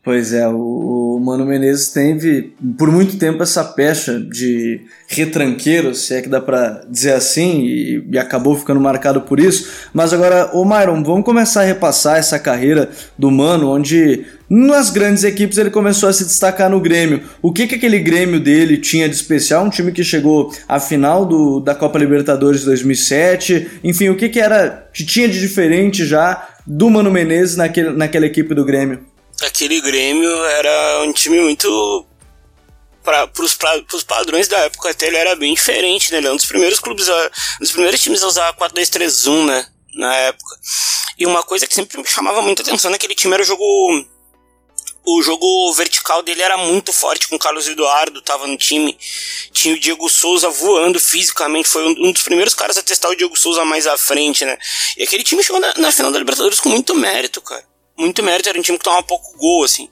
Pois 0.04 0.34
é, 0.34 0.46
o, 0.50 1.18
Mano 1.24 1.46
Menezes 1.46 1.88
teve 1.88 2.54
por 2.78 2.92
muito 2.92 3.18
tempo 3.18 3.42
essa 3.42 3.64
pecha 3.64 4.20
de 4.20 4.82
retranqueiro, 5.08 5.96
se 5.96 6.16
é 6.16 6.22
que 6.22 6.28
dá 6.28 6.42
para 6.42 6.84
dizer 6.90 7.14
assim, 7.14 7.62
e, 7.62 8.06
e, 8.12 8.20
acabou 8.20 8.58
ficando 8.58 8.82
marcado 8.82 9.22
por 9.22 9.40
isso. 9.40 9.90
Mas 9.94 10.12
agora, 10.12 10.50
ô 10.54 10.66
Myron, 10.66 11.02
vamos 11.02 11.24
começar 11.24 11.62
a 11.62 11.66
repassar 11.66 12.18
essa 12.18 12.38
carreira 12.38 12.90
do 13.18 13.32
Mano, 13.32 13.70
onde 13.70 14.26
nas 14.50 14.90
grandes 14.90 15.24
equipes 15.24 15.58
ele 15.58 15.70
começou 15.70 16.10
a 16.10 16.14
se 16.14 16.26
destacar 16.26 16.70
no 16.70 16.82
Grêmio. 16.82 17.22
O 17.42 17.54
que, 17.54 17.66
que 17.66 17.76
aquele 17.76 18.00
Grêmio 18.00 18.42
dele 18.42 18.76
tinha 18.76 19.08
de 19.08 19.16
especial? 19.16 19.64
Um 19.64 19.70
time 19.70 19.94
que 19.94 20.04
chegou 20.04 20.54
à 20.68 20.82
final 20.82 21.26
do, 21.26 21.62
da 21.62 21.74
Copa 21.74 21.98
Libertadores 21.98 22.60
de 22.60 22.66
2007. 22.66 23.80
Enfim, 23.82 24.10
o 24.10 24.18
que, 24.18 24.28
que 24.28 24.42
era 24.42 24.86
que 24.94 25.06
tinha 25.06 25.30
de 25.30 25.40
diferente 25.40 26.06
já 26.06 26.50
do 26.68 26.90
Mano 26.90 27.10
Menezes 27.10 27.56
naquele, 27.56 27.92
naquela 27.92 28.26
equipe 28.26 28.54
do 28.54 28.66
Grêmio? 28.66 29.13
Aquele 29.42 29.82
Grêmio 29.82 30.46
era 30.46 31.04
um 31.04 31.14
time 31.14 31.40
muito. 31.42 32.06
Para 33.04 33.30
os 33.42 34.04
padrões 34.04 34.48
da 34.48 34.58
época, 34.60 34.90
até 34.90 35.08
ele 35.08 35.18
era 35.18 35.36
bem 35.36 35.54
diferente, 35.54 36.10
né? 36.12 36.20
Ele 36.20 36.28
é 36.28 36.32
um 36.32 36.38
dos 36.38 36.46
primeiros 36.46 36.80
clubes, 36.80 37.10
um 37.10 37.60
dos 37.60 37.72
primeiros 37.72 38.02
times 38.02 38.24
a 38.24 38.28
usar 38.28 38.54
4-2-3-1, 38.54 39.46
né? 39.46 39.68
Na 39.94 40.16
época. 40.16 40.56
E 41.18 41.26
uma 41.26 41.44
coisa 41.44 41.68
que 41.68 41.76
sempre 41.76 41.98
me 41.98 42.08
chamava 42.08 42.42
muita 42.42 42.62
atenção 42.62 42.90
naquele 42.90 43.14
time 43.14 43.34
era 43.34 43.44
o 43.44 43.46
jogo. 43.46 43.64
O 45.06 45.22
jogo 45.22 45.74
vertical 45.74 46.24
dele 46.24 46.42
era 46.42 46.56
muito 46.56 46.94
forte, 46.94 47.28
com 47.28 47.36
o 47.36 47.40
Carlos 47.40 47.68
Eduardo 47.68 48.22
tava 48.22 48.48
no 48.48 48.56
time. 48.56 48.98
Tinha 49.52 49.76
o 49.76 49.80
Diego 49.80 50.10
Souza 50.10 50.50
voando 50.50 50.98
fisicamente, 50.98 51.68
foi 51.68 51.86
um 51.86 52.14
dos 52.14 52.22
primeiros 52.22 52.56
caras 52.56 52.78
a 52.78 52.82
testar 52.82 53.10
o 53.10 53.16
Diego 53.16 53.38
Souza 53.38 53.66
mais 53.66 53.86
à 53.86 53.98
frente, 53.98 54.46
né? 54.46 54.58
E 54.98 55.04
aquele 55.04 55.24
time 55.24 55.44
chegou 55.44 55.60
na, 55.60 55.74
na 55.76 55.92
final 55.92 56.10
da 56.10 56.20
Libertadores 56.20 56.62
com 56.62 56.70
muito 56.70 56.96
mérito, 56.96 57.42
cara 57.42 57.73
muito 57.98 58.24
mérito, 58.24 58.50
era 58.50 58.58
um 58.58 58.62
time 58.62 58.78
que 58.78 58.84
tomava 58.84 59.04
pouco 59.04 59.38
gol, 59.38 59.64
assim. 59.64 59.90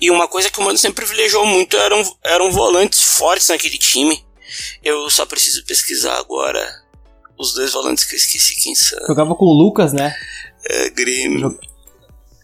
E 0.00 0.10
uma 0.10 0.26
coisa 0.26 0.50
que 0.50 0.58
o 0.60 0.62
Mano 0.62 0.78
sempre 0.78 1.04
privilegiou 1.04 1.46
muito 1.46 1.76
eram, 1.76 2.16
eram 2.22 2.50
volantes 2.50 3.00
fortes 3.00 3.48
naquele 3.48 3.78
time. 3.78 4.24
Eu 4.82 5.08
só 5.10 5.26
preciso 5.26 5.64
pesquisar 5.64 6.18
agora 6.18 6.66
os 7.38 7.54
dois 7.54 7.72
volantes 7.72 8.04
que 8.04 8.14
eu 8.14 8.18
esqueci 8.18 8.54
quem 8.62 8.74
são. 8.74 8.98
Jogava 9.06 9.34
com 9.34 9.44
o 9.44 9.52
Lucas, 9.52 9.92
né? 9.92 10.14
É, 10.68 10.90
Grêmio. 10.90 11.40
Jog... 11.40 11.58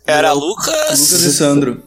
Era 0.07 0.33
Lucas. 0.33 0.99
Lucas 0.99 1.23
e 1.23 1.33
Sandro. 1.33 1.83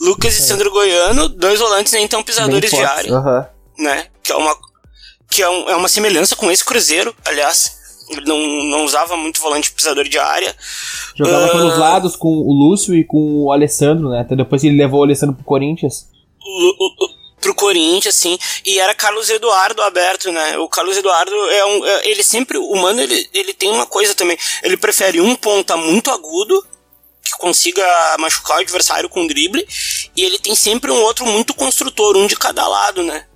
Lucas 0.00 0.38
e 0.38 0.42
Sandro 0.42 0.70
Goiano, 0.70 1.28
dois 1.28 1.58
volantes 1.58 1.92
nem 1.92 2.06
tão 2.06 2.22
pisadores 2.22 2.70
de 2.70 2.84
área. 2.84 3.12
Uhum. 3.12 3.84
Né? 3.84 4.06
Que 4.22 4.32
é 4.32 4.36
uma, 4.36 4.56
que 5.28 5.42
é, 5.42 5.48
um, 5.48 5.70
é 5.70 5.76
uma 5.76 5.88
semelhança 5.88 6.36
com 6.36 6.50
esse 6.50 6.64
Cruzeiro, 6.64 7.14
aliás. 7.24 7.81
Ele 8.18 8.26
não, 8.26 8.38
não 8.38 8.84
usava 8.84 9.16
muito 9.16 9.40
volante 9.40 9.72
pisador 9.72 10.04
de 10.08 10.18
área. 10.18 10.54
Jogava 11.14 11.46
uh, 11.46 11.50
pelos 11.50 11.78
lados 11.78 12.16
com 12.16 12.28
o 12.28 12.52
Lúcio 12.52 12.94
e 12.94 13.04
com 13.04 13.44
o 13.44 13.52
Alessandro, 13.52 14.10
né? 14.10 14.20
Até 14.20 14.36
depois 14.36 14.62
ele 14.64 14.76
levou 14.76 15.00
o 15.00 15.04
Alessandro 15.04 15.34
pro 15.34 15.44
Corinthians. 15.44 16.08
O, 16.40 17.04
o, 17.04 17.12
pro 17.42 17.54
Corinthians, 17.54 18.14
sim. 18.14 18.38
E 18.64 18.78
era 18.78 18.94
Carlos 18.94 19.28
Eduardo 19.28 19.82
aberto, 19.82 20.30
né? 20.32 20.56
O 20.58 20.68
Carlos 20.68 20.96
Eduardo 20.96 21.34
é 21.50 21.64
um. 21.66 21.84
É, 21.84 22.08
ele 22.08 22.22
sempre. 22.22 22.56
O 22.56 22.74
mano, 22.76 23.00
ele, 23.00 23.28
ele 23.34 23.52
tem 23.52 23.70
uma 23.70 23.84
coisa 23.84 24.14
também. 24.14 24.38
Ele 24.62 24.76
prefere 24.76 25.20
um 25.20 25.34
ponta 25.34 25.76
muito 25.76 26.10
agudo. 26.10 26.64
Que 27.24 27.38
consiga 27.38 27.84
machucar 28.18 28.58
o 28.58 28.60
adversário 28.60 29.08
com 29.08 29.26
drible. 29.26 29.66
E 30.16 30.24
ele 30.24 30.38
tem 30.38 30.54
sempre 30.54 30.90
um 30.90 31.02
outro 31.02 31.26
muito 31.26 31.54
construtor, 31.54 32.16
um 32.16 32.26
de 32.26 32.36
cada 32.36 32.66
lado, 32.66 33.02
né? 33.02 33.26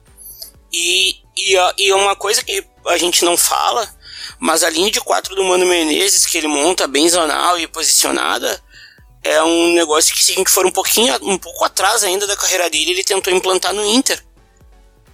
E, 0.73 1.17
e, 1.37 1.57
e 1.79 1.93
uma 1.93 2.17
coisa 2.17 2.43
que 2.43 2.65
a 2.87 2.97
gente 2.97 3.25
não 3.25 3.37
fala 3.37 3.96
mas 4.39 4.63
a 4.63 4.71
linha 4.71 4.91
de 4.91 5.01
quatro 5.01 5.35
do 5.35 5.45
Mano 5.45 5.67
Menezes, 5.67 6.27
que 6.27 6.39
ele 6.39 6.49
monta 6.49 6.87
bem 6.87 7.09
zonal 7.09 7.59
e 7.59 7.67
posicionada, 7.67 8.63
é 9.23 9.43
um 9.43 9.73
negócio 9.73 10.15
que 10.15 10.23
se 10.23 10.33
a 10.33 10.35
gente 10.37 10.51
for 10.51 10.65
um 10.67 10.71
pouquinho 10.71 11.15
um 11.23 11.39
pouco 11.39 11.65
atrás 11.65 12.05
ainda 12.05 12.27
da 12.27 12.37
carreira 12.37 12.71
dele, 12.71 12.93
ele 12.93 13.05
tentou 13.05 13.33
implantar 13.33 13.73
no 13.73 13.85
Inter 13.85 14.26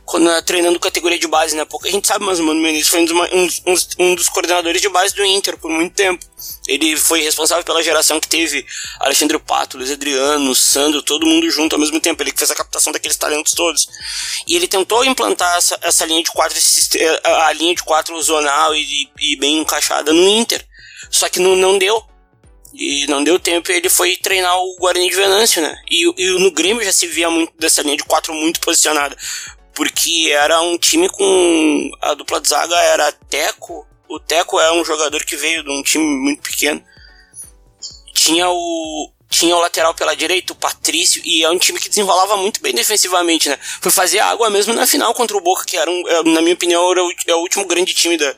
quando 0.05 0.29
uh, 0.29 0.43
treinando 0.43 0.79
categoria 0.81 1.19
de 1.19 1.27
base, 1.27 1.57
né? 1.57 1.65
Pouca 1.65 1.91
gente 1.91 2.07
sabe, 2.07 2.25
mas 2.25 2.39
o 2.39 2.43
Mano 2.43 2.61
Menezes 2.61 2.89
foi 2.89 3.01
um 3.01 3.05
dos, 3.05 3.63
um, 3.67 4.05
um 4.05 4.15
dos, 4.15 4.29
coordenadores 4.29 4.81
de 4.81 4.89
base 4.89 5.15
do 5.15 5.25
Inter 5.25 5.57
por 5.57 5.71
muito 5.71 5.95
tempo. 5.95 6.25
Ele 6.67 6.97
foi 6.97 7.23
responsável 7.23 7.65
pela 7.65 7.83
geração 7.83 8.19
que 8.19 8.29
teve 8.29 8.67
Alexandre 9.01 9.39
Pato, 9.39 9.79
Luiz 9.79 9.91
Adriano, 9.91 10.55
Sandro, 10.55 11.03
todo 11.03 11.27
mundo 11.27 11.49
junto 11.51 11.75
ao 11.75 11.81
mesmo 11.81 12.01
tempo. 12.01 12.23
Ele 12.23 12.33
que 12.33 12.39
fez 12.39 12.51
a 12.51 12.55
captação 12.55 12.93
daqueles 12.93 13.17
talentos 13.17 13.53
todos. 13.53 13.89
E 14.47 14.57
ele 14.57 14.67
tentou 14.67 15.05
implantar 15.05 15.57
essa, 15.57 15.79
essa 15.83 16.05
linha 16.05 16.23
de 16.23 16.31
quatro, 16.31 16.59
eh, 16.97 17.21
a 17.25 17.53
linha 17.53 17.75
de 17.75 17.83
quatro 17.83 18.21
zonal 18.23 18.75
e, 18.75 19.09
e 19.21 19.37
bem 19.37 19.59
encaixada 19.59 20.13
no 20.13 20.29
Inter. 20.29 20.65
Só 21.11 21.29
que 21.29 21.39
não, 21.39 21.55
não 21.55 21.79
deu. 21.79 22.05
E 22.75 23.07
não 23.07 23.23
deu 23.23 23.39
tempo 23.39 23.71
ele 23.71 23.91
foi 23.91 24.17
treinar 24.17 24.57
o 24.57 24.77
Guarani 24.77 25.09
de 25.09 25.15
Venâncio, 25.15 25.61
né? 25.61 25.77
E, 25.91 26.11
e 26.17 26.39
no 26.39 26.51
Grêmio 26.51 26.83
já 26.83 26.93
se 26.93 27.07
via 27.07 27.29
muito 27.29 27.53
dessa 27.59 27.83
linha 27.83 27.99
de 27.99 28.05
quatro 28.05 28.33
muito 28.33 28.61
posicionada 28.61 29.15
porque 29.75 30.31
era 30.33 30.61
um 30.61 30.79
time 30.79 31.09
com 31.09 31.91
a 32.01 32.15
dupla 32.15 32.41
de 32.41 32.49
zaga 32.49 32.77
era 32.77 33.13
Teco. 33.13 33.87
O 34.09 34.21
Teco 34.21 34.61
é 34.61 34.73
um 34.73 34.85
jogador 34.85 35.25
que 35.25 35.37
veio 35.37 35.63
de 35.63 35.71
um 35.71 35.83
time 35.83 36.05
muito 36.05 36.43
pequeno. 36.43 36.83
Tinha 38.13 38.49
o 38.49 39.11
tinha 39.33 39.57
o 39.57 39.61
lateral 39.61 39.95
pela 39.95 40.15
direita, 40.15 40.53
o 40.53 40.57
Patrício, 40.57 41.23
e 41.25 41.43
é 41.43 41.51
um 41.51 41.57
time 41.57 41.81
que 41.81 41.89
desenrolava 41.89 42.37
muito 42.37 42.61
bem 42.61 42.75
defensivamente, 42.75 43.49
né? 43.49 43.57
Foi 43.81 43.91
fazer 43.91 44.19
água 44.19 44.51
mesmo 44.51 44.75
na 44.75 44.87
final 44.87 45.15
contra 45.15 45.35
o 45.35 45.41
Boca, 45.41 45.65
que 45.65 45.75
era, 45.75 45.91
um, 45.91 46.07
é, 46.07 46.23
na 46.25 46.43
minha 46.43 46.53
opinião, 46.53 46.93
era 46.93 47.03
o, 47.03 47.11
é 47.27 47.35
o 47.35 47.39
último 47.39 47.67
grande 47.67 47.95
time 47.95 48.19
da, 48.19 48.35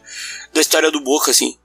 da 0.55 0.61
história 0.61 0.93
do 0.93 1.01
Boca, 1.01 1.33
assim. 1.33 1.57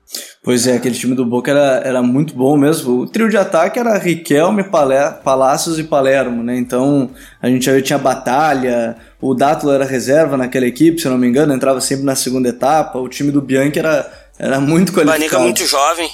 Pois 0.44 0.66
é, 0.66 0.76
aquele 0.76 0.98
time 0.98 1.16
do 1.16 1.24
Boca 1.24 1.52
era, 1.52 1.82
era 1.86 2.02
muito 2.02 2.34
bom 2.34 2.58
mesmo. 2.58 3.02
O 3.02 3.08
trio 3.08 3.30
de 3.30 3.38
ataque 3.38 3.78
era 3.78 4.00
Riquelme, 4.00 4.64
Palé, 4.64 5.12
Palácios 5.24 5.78
e 5.78 5.84
Palermo, 5.84 6.42
né? 6.44 6.58
Então 6.58 7.12
a 7.40 7.48
gente 7.48 7.66
já 7.66 7.80
tinha 7.82 8.00
Batalha, 8.00 8.98
o 9.22 9.34
Dátulo 9.34 9.74
era 9.74 9.86
reserva 9.86 10.38
naquela 10.38 10.66
equipe, 10.66 11.00
se 11.00 11.08
eu 11.08 11.12
não 11.12 11.18
me 11.18 11.28
engano, 11.28 11.54
entrava 11.54 11.82
sempre 11.82 12.06
na 12.06 12.16
segunda 12.16 12.50
etapa. 12.50 12.98
O 13.00 13.10
time 13.10 13.32
do 13.32 13.42
Bianchi 13.42 13.80
era, 13.80 14.12
era 14.38 14.60
muito 14.60 14.94
qualificado. 14.94 15.20
Banega 15.20 15.40
muito 15.40 15.66
jovem. 15.66 16.10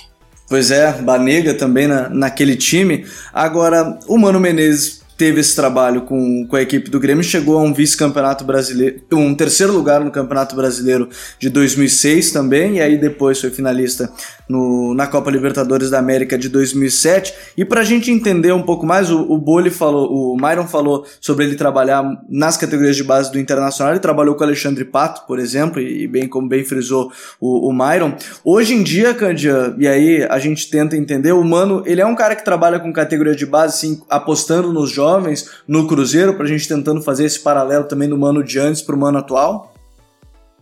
Pois 0.47 0.71
é, 0.71 0.91
Banega 0.91 1.53
também 1.53 1.87
na, 1.87 2.09
naquele 2.09 2.55
time. 2.55 3.05
Agora, 3.33 3.99
o 4.07 4.17
Mano 4.17 4.39
Menezes 4.39 5.01
teve 5.17 5.39
esse 5.39 5.55
trabalho 5.55 6.01
com, 6.01 6.45
com 6.47 6.55
a 6.55 6.61
equipe 6.61 6.89
do 6.89 6.99
Grêmio, 6.99 7.23
chegou 7.23 7.57
a 7.57 7.61
um 7.61 7.73
vice-campeonato 7.73 8.43
brasileiro, 8.43 9.01
um 9.13 9.33
terceiro 9.33 9.71
lugar 9.71 10.03
no 10.03 10.11
Campeonato 10.11 10.55
Brasileiro 10.55 11.09
de 11.39 11.49
2006 11.49 12.31
também, 12.31 12.77
e 12.77 12.81
aí 12.81 12.97
depois 12.97 13.39
foi 13.39 13.49
finalista 13.49 14.11
no, 14.47 14.93
na 14.93 15.07
Copa 15.07 15.31
Libertadores 15.31 15.89
da 15.89 15.99
América 15.99 16.37
de 16.37 16.49
2007. 16.49 17.33
E 17.57 17.65
para 17.65 17.81
a 17.81 17.83
gente 17.83 18.11
entender 18.11 18.53
um 18.53 18.61
pouco 18.61 18.85
mais, 18.85 19.11
o, 19.11 19.21
o 19.21 19.37
Boli 19.37 19.69
falou, 19.69 20.11
o 20.11 20.37
Myron 20.37 20.67
falou 20.67 21.05
sobre 21.19 21.45
ele 21.45 21.55
trabalhar 21.55 22.03
nas 22.29 22.57
categorias 22.57 22.95
de 22.95 23.03
base 23.03 23.31
do 23.31 23.39
Internacional, 23.39 23.93
ele 23.93 23.99
trabalhou 23.99 24.35
com 24.35 24.41
o 24.41 24.47
Alexandre 24.47 24.85
Pato, 24.85 25.25
por 25.25 25.39
exemplo, 25.39 25.81
e 25.81 26.07
bem 26.07 26.27
como 26.27 26.47
bem 26.47 26.63
frisou 26.63 27.11
o, 27.39 27.69
o 27.69 27.73
Myron. 27.73 28.13
Hoje 28.43 28.73
em 28.73 28.83
dia, 28.83 29.13
Candia, 29.13 29.75
e 29.77 29.87
aí 29.87 30.23
a 30.23 30.39
gente 30.39 30.69
tenta 30.69 30.95
entender, 30.95 31.31
o 31.31 31.43
Mano, 31.43 31.83
ele 31.85 32.01
é 32.01 32.05
um 32.05 32.15
cara 32.15 32.35
que 32.35 32.43
trabalha 32.43 32.79
com 32.79 32.91
categoria 32.91 33.35
de 33.35 33.45
base, 33.45 33.77
sim, 33.77 34.01
apostando 34.09 34.71
nos 34.71 34.89
jovens 34.89 35.49
no 35.67 35.87
Cruzeiro, 35.87 36.33
para 36.35 36.45
a 36.45 36.47
gente 36.47 36.67
tentando 36.67 37.01
fazer 37.01 37.25
esse 37.25 37.39
paralelo 37.39 37.85
também 37.85 38.09
do 38.09 38.17
Mano 38.17 38.43
de 38.43 38.59
antes 38.59 38.81
para 38.81 38.95
o 38.95 38.99
Mano 38.99 39.17
atual? 39.17 39.73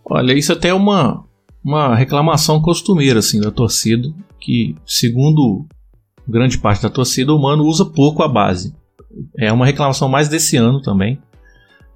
Olha, 0.04 0.34
isso 0.34 0.52
até 0.52 0.68
é 0.68 0.74
uma, 0.74 1.24
uma 1.64 1.94
reclamação 1.94 2.60
costumeira 2.60 3.20
assim 3.20 3.40
da 3.40 3.50
torcida, 3.50 4.12
que 4.38 4.76
segundo 4.86 5.66
grande 6.28 6.58
parte 6.58 6.82
da 6.82 6.90
torcida, 6.90 7.32
o 7.32 7.40
Mano 7.40 7.64
usa 7.64 7.84
pouco 7.84 8.22
a 8.22 8.28
base. 8.28 8.74
É 9.38 9.52
uma 9.52 9.66
reclamação 9.66 10.08
mais 10.08 10.28
desse 10.28 10.56
ano 10.56 10.80
também. 10.80 11.18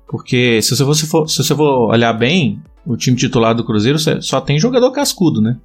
Porque 0.06 0.62
se 0.62 0.74
você 0.82 1.06
for, 1.06 1.28
se 1.28 1.42
você 1.42 1.54
for 1.54 1.90
olhar 1.90 2.12
bem, 2.12 2.62
o 2.86 2.96
time 2.96 3.16
titular 3.16 3.54
do 3.54 3.64
Cruzeiro 3.64 3.98
só 4.22 4.40
tem 4.40 4.58
jogador 4.58 4.90
cascudo, 4.90 5.42
né? 5.42 5.58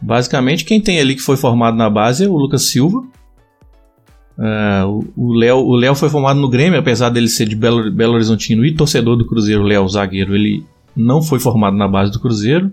Basicamente, 0.00 0.64
quem 0.64 0.80
tem 0.80 0.98
ali 0.98 1.14
que 1.14 1.22
foi 1.22 1.36
formado 1.36 1.76
na 1.76 1.88
base 1.88 2.24
é 2.24 2.28
o 2.28 2.36
Lucas 2.36 2.62
Silva, 2.62 3.06
Uh, 4.36 5.12
o 5.16 5.32
Léo 5.32 5.58
o 5.58 5.76
Léo 5.76 5.94
foi 5.94 6.08
formado 6.08 6.40
no 6.40 6.48
Grêmio, 6.48 6.78
apesar 6.78 7.08
dele 7.08 7.28
ser 7.28 7.48
de 7.48 7.54
Belo, 7.54 7.90
Belo 7.92 8.14
Horizontino 8.14 8.64
e 8.64 8.74
torcedor 8.74 9.16
do 9.16 9.26
Cruzeiro, 9.26 9.62
Léo, 9.62 9.88
zagueiro, 9.88 10.34
ele 10.34 10.66
não 10.96 11.22
foi 11.22 11.38
formado 11.38 11.76
na 11.76 11.86
base 11.86 12.10
do 12.10 12.20
Cruzeiro. 12.20 12.72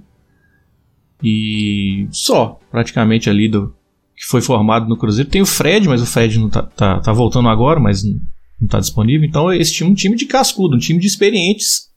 E 1.24 2.08
só, 2.12 2.60
praticamente 2.72 3.30
ali 3.30 3.48
do 3.48 3.74
que 4.16 4.26
foi 4.26 4.42
formado 4.42 4.88
no 4.88 4.98
Cruzeiro. 4.98 5.30
Tem 5.30 5.42
o 5.42 5.46
Fred, 5.46 5.88
mas 5.88 6.02
o 6.02 6.06
Fred 6.06 6.38
não 6.38 6.50
tá, 6.50 6.64
tá, 6.64 7.00
tá 7.00 7.12
voltando 7.12 7.50
agora, 7.50 7.80
mas 7.80 8.04
não, 8.04 8.68
tá 8.68 8.80
disponível. 8.80 9.28
Então 9.28 9.52
esse 9.52 9.74
time 9.74 9.90
é 9.90 9.92
um 9.92 9.96
time 9.96 10.16
de 10.16 10.26
cascudo, 10.26 10.76
um 10.76 10.80
time 10.80 11.00
de 11.00 11.08
experientes. 11.08 11.90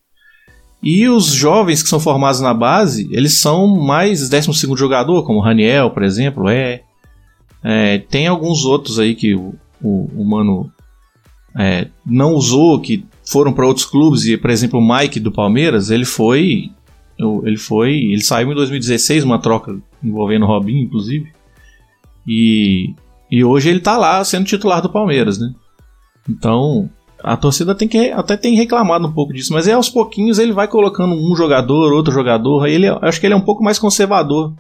E 0.82 1.08
os 1.08 1.26
jovens 1.26 1.82
que 1.82 1.88
são 1.88 2.00
formados 2.00 2.40
na 2.40 2.52
base, 2.52 3.08
eles 3.10 3.38
são 3.38 3.66
mais 3.66 4.28
12 4.28 4.52
jogador, 4.76 5.24
como 5.24 5.38
o 5.38 5.42
Raniel, 5.42 5.90
por 5.90 6.02
exemplo, 6.02 6.48
é 6.48 6.82
é, 7.64 7.96
tem 7.98 8.26
alguns 8.26 8.66
outros 8.66 8.98
aí 8.98 9.14
que 9.14 9.34
o, 9.34 9.54
o, 9.82 10.10
o 10.14 10.24
Mano 10.24 10.70
é, 11.58 11.88
não 12.04 12.34
usou, 12.34 12.78
que 12.78 13.06
foram 13.24 13.54
para 13.54 13.66
outros 13.66 13.86
clubes, 13.86 14.26
e 14.26 14.36
por 14.36 14.50
exemplo 14.50 14.78
o 14.78 14.86
Mike 14.86 15.18
do 15.18 15.32
Palmeiras, 15.32 15.90
ele 15.90 16.04
foi. 16.04 16.70
Ele 17.18 17.56
foi. 17.56 17.92
Ele 17.92 18.22
saiu 18.22 18.50
em 18.50 18.54
2016, 18.54 19.24
uma 19.24 19.38
troca 19.38 19.76
envolvendo 20.02 20.44
o 20.44 20.48
Robinho, 20.48 20.84
inclusive. 20.84 21.32
E, 22.26 22.94
e 23.30 23.44
hoje 23.44 23.68
ele 23.68 23.78
está 23.78 23.96
lá 23.96 24.24
sendo 24.24 24.46
titular 24.46 24.82
do 24.82 24.88
Palmeiras, 24.88 25.38
né? 25.38 25.52
Então, 26.28 26.88
a 27.22 27.36
torcida 27.36 27.74
tem 27.74 27.86
que 27.86 28.10
até 28.10 28.36
tem 28.36 28.54
reclamado 28.54 29.06
um 29.06 29.12
pouco 29.12 29.32
disso, 29.32 29.52
mas 29.52 29.68
é 29.68 29.72
aos 29.72 29.88
pouquinhos 29.88 30.38
ele 30.38 30.52
vai 30.52 30.68
colocando 30.68 31.14
um 31.14 31.36
jogador, 31.36 31.92
outro 31.92 32.12
jogador. 32.12 32.66
Ele, 32.66 32.88
acho 32.88 33.20
que 33.20 33.26
ele 33.26 33.34
é 33.34 33.36
um 33.36 33.40
pouco 33.40 33.62
mais 33.62 33.78
conservador 33.78 34.52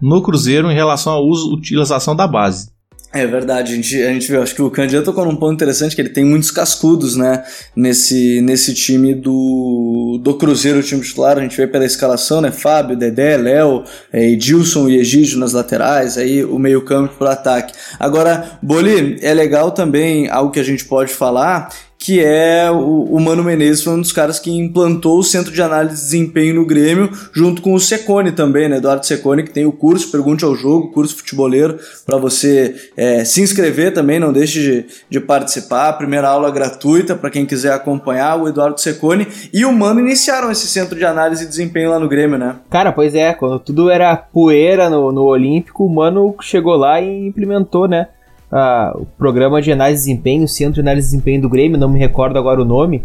no 0.00 0.22
Cruzeiro 0.22 0.70
em 0.70 0.74
relação 0.74 1.12
à 1.12 1.20
utilização 1.20 2.14
da 2.14 2.26
base. 2.26 2.70
É 3.10 3.26
verdade, 3.26 3.72
a 3.72 3.76
gente, 3.76 4.02
a 4.02 4.12
gente 4.12 4.30
viu, 4.30 4.42
acho 4.42 4.54
que 4.54 4.60
o 4.60 4.70
Candidato 4.70 5.06
tocou 5.06 5.24
num 5.24 5.34
ponto 5.34 5.54
interessante, 5.54 5.96
que 5.96 6.02
ele 6.02 6.10
tem 6.10 6.26
muitos 6.26 6.50
cascudos, 6.50 7.16
né, 7.16 7.42
nesse, 7.74 8.42
nesse 8.42 8.74
time 8.74 9.14
do, 9.14 10.20
do 10.22 10.34
Cruzeiro, 10.34 10.80
o 10.80 10.82
time 10.82 11.00
titular, 11.00 11.38
a 11.38 11.40
gente 11.40 11.56
vê 11.56 11.66
pela 11.66 11.86
escalação, 11.86 12.42
né, 12.42 12.52
Fábio, 12.52 12.98
Dedé, 12.98 13.38
Léo, 13.38 13.82
é, 14.12 14.28
Edilson 14.28 14.90
e 14.90 14.98
Egídio 14.98 15.38
nas 15.38 15.54
laterais, 15.54 16.18
aí 16.18 16.44
o 16.44 16.58
meio 16.58 16.82
campo 16.82 17.14
para 17.18 17.32
ataque. 17.32 17.72
Agora, 17.98 18.58
Boli, 18.60 19.16
é 19.22 19.32
legal 19.32 19.70
também, 19.70 20.28
algo 20.28 20.52
que 20.52 20.60
a 20.60 20.64
gente 20.64 20.84
pode 20.84 21.10
falar, 21.10 21.70
que 21.98 22.22
é 22.24 22.70
o, 22.70 23.08
o, 23.10 23.20
Mano 23.20 23.42
Menezes 23.42 23.82
foi 23.82 23.94
um 23.94 24.00
dos 24.00 24.12
caras 24.12 24.38
que 24.38 24.52
implantou 24.52 25.18
o 25.18 25.24
centro 25.24 25.52
de 25.52 25.60
análise 25.60 25.96
de 25.96 26.02
desempenho 26.02 26.54
no 26.54 26.64
Grêmio, 26.64 27.10
junto 27.32 27.60
com 27.60 27.74
o 27.74 27.80
Secone 27.80 28.30
também, 28.30 28.68
né? 28.68 28.76
Eduardo 28.76 29.04
Secone, 29.04 29.42
que 29.42 29.50
tem 29.50 29.66
o 29.66 29.72
curso 29.72 30.10
Pergunte 30.12 30.44
ao 30.44 30.54
Jogo, 30.54 30.92
curso 30.92 31.16
futeboleiro, 31.16 31.76
para 32.06 32.16
você 32.16 32.74
é, 32.96 33.24
se 33.24 33.42
inscrever 33.42 33.92
também, 33.92 34.20
não 34.20 34.32
deixe 34.32 34.60
de, 34.60 34.86
de 35.10 35.20
participar. 35.20 35.92
Primeira 35.94 36.28
aula 36.28 36.52
gratuita 36.52 37.16
para 37.16 37.30
quem 37.30 37.44
quiser 37.44 37.72
acompanhar, 37.72 38.40
o 38.40 38.48
Eduardo 38.48 38.80
Secone 38.80 39.26
e 39.52 39.64
o 39.64 39.72
Mano 39.72 39.98
iniciaram 39.98 40.52
esse 40.52 40.68
centro 40.68 40.96
de 40.96 41.04
análise 41.04 41.42
de 41.42 41.50
desempenho 41.50 41.90
lá 41.90 41.98
no 41.98 42.08
Grêmio, 42.08 42.38
né? 42.38 42.56
Cara, 42.70 42.92
pois 42.92 43.16
é, 43.16 43.32
quando 43.32 43.58
tudo 43.58 43.90
era 43.90 44.16
poeira 44.16 44.88
no, 44.88 45.10
no 45.10 45.24
Olímpico, 45.24 45.84
o 45.84 45.92
Mano 45.92 46.36
chegou 46.40 46.76
lá 46.76 47.00
e 47.00 47.26
implementou, 47.26 47.88
né? 47.88 48.06
O 48.50 49.04
programa 49.18 49.60
de 49.60 49.70
análise 49.70 50.02
de 50.02 50.08
desempenho, 50.08 50.44
o 50.44 50.48
Centro 50.48 50.74
de 50.74 50.80
Análise 50.80 51.08
de 51.08 51.12
Desempenho 51.12 51.42
do 51.42 51.48
Grêmio, 51.48 51.78
não 51.78 51.88
me 51.88 51.98
recordo 51.98 52.38
agora 52.38 52.62
o 52.62 52.64
nome 52.64 53.04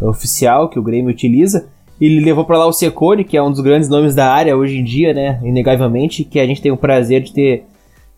oficial 0.00 0.68
que 0.68 0.78
o 0.78 0.82
Grêmio 0.82 1.10
utiliza. 1.10 1.66
Ele 2.00 2.20
levou 2.20 2.44
para 2.44 2.58
lá 2.58 2.66
o 2.66 2.72
Secone, 2.72 3.24
que 3.24 3.36
é 3.36 3.42
um 3.42 3.50
dos 3.50 3.60
grandes 3.60 3.88
nomes 3.88 4.14
da 4.14 4.32
área 4.32 4.56
hoje 4.56 4.78
em 4.78 4.84
dia, 4.84 5.14
né? 5.14 5.40
Inegavelmente, 5.42 6.24
que 6.24 6.40
a 6.40 6.46
gente 6.46 6.60
tem 6.60 6.72
o 6.72 6.76
prazer 6.76 7.22
de 7.22 7.32
ter 7.32 7.64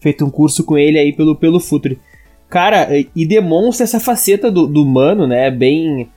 feito 0.00 0.24
um 0.24 0.30
curso 0.30 0.64
com 0.64 0.76
ele 0.78 0.98
aí 0.98 1.12
pelo, 1.12 1.36
pelo 1.36 1.60
Futre. 1.60 1.98
Cara, 2.48 2.88
e 3.14 3.26
demonstra 3.26 3.84
essa 3.84 4.00
faceta 4.00 4.50
do, 4.50 4.66
do 4.66 4.82
humano, 4.82 5.26
né? 5.26 5.50
Bem 5.50 6.08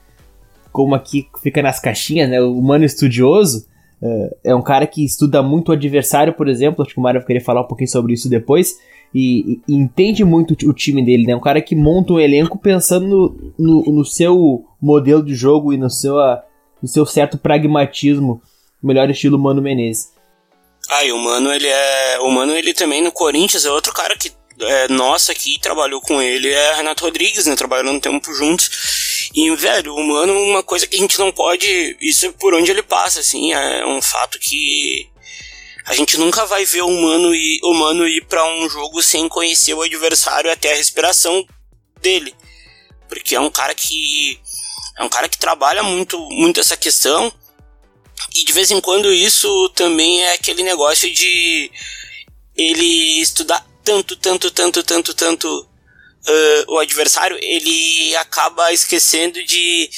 como 0.72 0.94
aqui 0.94 1.26
fica 1.42 1.60
nas 1.60 1.80
caixinhas, 1.80 2.30
né? 2.30 2.40
O 2.40 2.56
humano 2.58 2.84
estudioso. 2.84 3.66
Uh, 4.00 4.34
é 4.42 4.54
um 4.54 4.62
cara 4.62 4.86
que 4.86 5.04
estuda 5.04 5.42
muito 5.42 5.68
o 5.68 5.72
adversário, 5.72 6.32
por 6.32 6.48
exemplo. 6.48 6.82
Acho 6.82 6.94
que 6.94 7.00
o 7.00 7.02
Mário 7.02 7.24
querer 7.24 7.40
falar 7.40 7.60
um 7.60 7.66
pouquinho 7.66 7.90
sobre 7.90 8.14
isso 8.14 8.28
depois 8.28 8.76
e, 9.14 9.60
e, 9.66 9.74
entende 9.74 10.24
muito 10.24 10.54
o 10.68 10.72
time 10.72 11.04
dele, 11.04 11.26
né? 11.26 11.34
Um 11.34 11.40
cara 11.40 11.60
que 11.60 11.74
monta 11.74 12.12
um 12.12 12.20
elenco 12.20 12.58
pensando 12.58 13.06
no, 13.06 13.54
no, 13.58 13.92
no 13.92 14.04
seu 14.04 14.64
modelo 14.80 15.24
de 15.24 15.34
jogo 15.34 15.72
e 15.72 15.76
no 15.76 15.90
seu, 15.90 16.14
no 16.80 16.88
seu 16.88 17.04
certo 17.04 17.36
pragmatismo, 17.36 18.40
melhor 18.82 19.10
estilo 19.10 19.38
Mano 19.38 19.60
Menezes. 19.60 20.12
Ah, 20.88 21.04
e 21.04 21.12
o 21.12 21.18
Mano, 21.18 21.52
ele 21.52 21.66
é. 21.66 22.18
O 22.20 22.30
Mano, 22.30 22.52
ele 22.52 22.72
também 22.72 23.02
no 23.02 23.12
Corinthians 23.12 23.64
é 23.64 23.70
outro 23.70 23.92
cara 23.92 24.16
que 24.16 24.32
é, 24.60 24.88
nossa 24.88 25.32
aqui 25.32 25.58
trabalhou 25.60 26.00
com 26.00 26.20
ele 26.20 26.48
é 26.48 26.74
Renato 26.74 27.04
Rodrigues, 27.04 27.46
né? 27.46 27.56
Trabalhando 27.56 27.92
um 27.92 28.00
tempo 28.00 28.32
juntos. 28.34 29.30
E, 29.34 29.54
velho, 29.56 29.94
o 29.94 30.06
Mano, 30.06 30.32
uma 30.32 30.62
coisa 30.62 30.86
que 30.86 30.96
a 30.96 31.00
gente 31.00 31.18
não 31.18 31.32
pode. 31.32 31.96
Isso 32.00 32.26
é 32.26 32.32
por 32.32 32.54
onde 32.54 32.70
ele 32.70 32.82
passa, 32.82 33.20
assim. 33.20 33.52
É 33.52 33.86
um 33.86 34.00
fato 34.00 34.38
que 34.38 35.08
a 35.86 35.94
gente 35.94 36.16
nunca 36.18 36.44
vai 36.46 36.64
ver 36.64 36.82
o 36.82 36.88
humano 36.88 37.34
ir, 37.34 37.60
humano 37.62 38.06
ir 38.06 38.24
para 38.26 38.44
um 38.44 38.68
jogo 38.68 39.02
sem 39.02 39.28
conhecer 39.28 39.74
o 39.74 39.82
adversário 39.82 40.50
até 40.50 40.72
a 40.72 40.76
respiração 40.76 41.46
dele. 42.00 42.34
Porque 43.08 43.34
é 43.34 43.40
um 43.40 43.50
cara 43.50 43.74
que 43.74 44.40
é 44.98 45.02
um 45.02 45.08
cara 45.08 45.28
que 45.28 45.38
trabalha 45.38 45.82
muito 45.82 46.18
muito 46.30 46.60
essa 46.60 46.76
questão. 46.76 47.32
E 48.34 48.44
de 48.44 48.52
vez 48.52 48.70
em 48.70 48.80
quando 48.80 49.12
isso 49.12 49.68
também 49.70 50.22
é 50.22 50.34
aquele 50.34 50.62
negócio 50.62 51.12
de 51.12 51.70
ele 52.54 53.20
estudar 53.20 53.66
tanto, 53.82 54.14
tanto, 54.16 54.50
tanto, 54.50 54.82
tanto, 54.82 55.14
tanto 55.14 55.48
uh, 56.28 56.72
o 56.74 56.78
adversário, 56.78 57.38
ele 57.40 58.14
acaba 58.16 58.72
esquecendo 58.72 59.42
de 59.44 59.90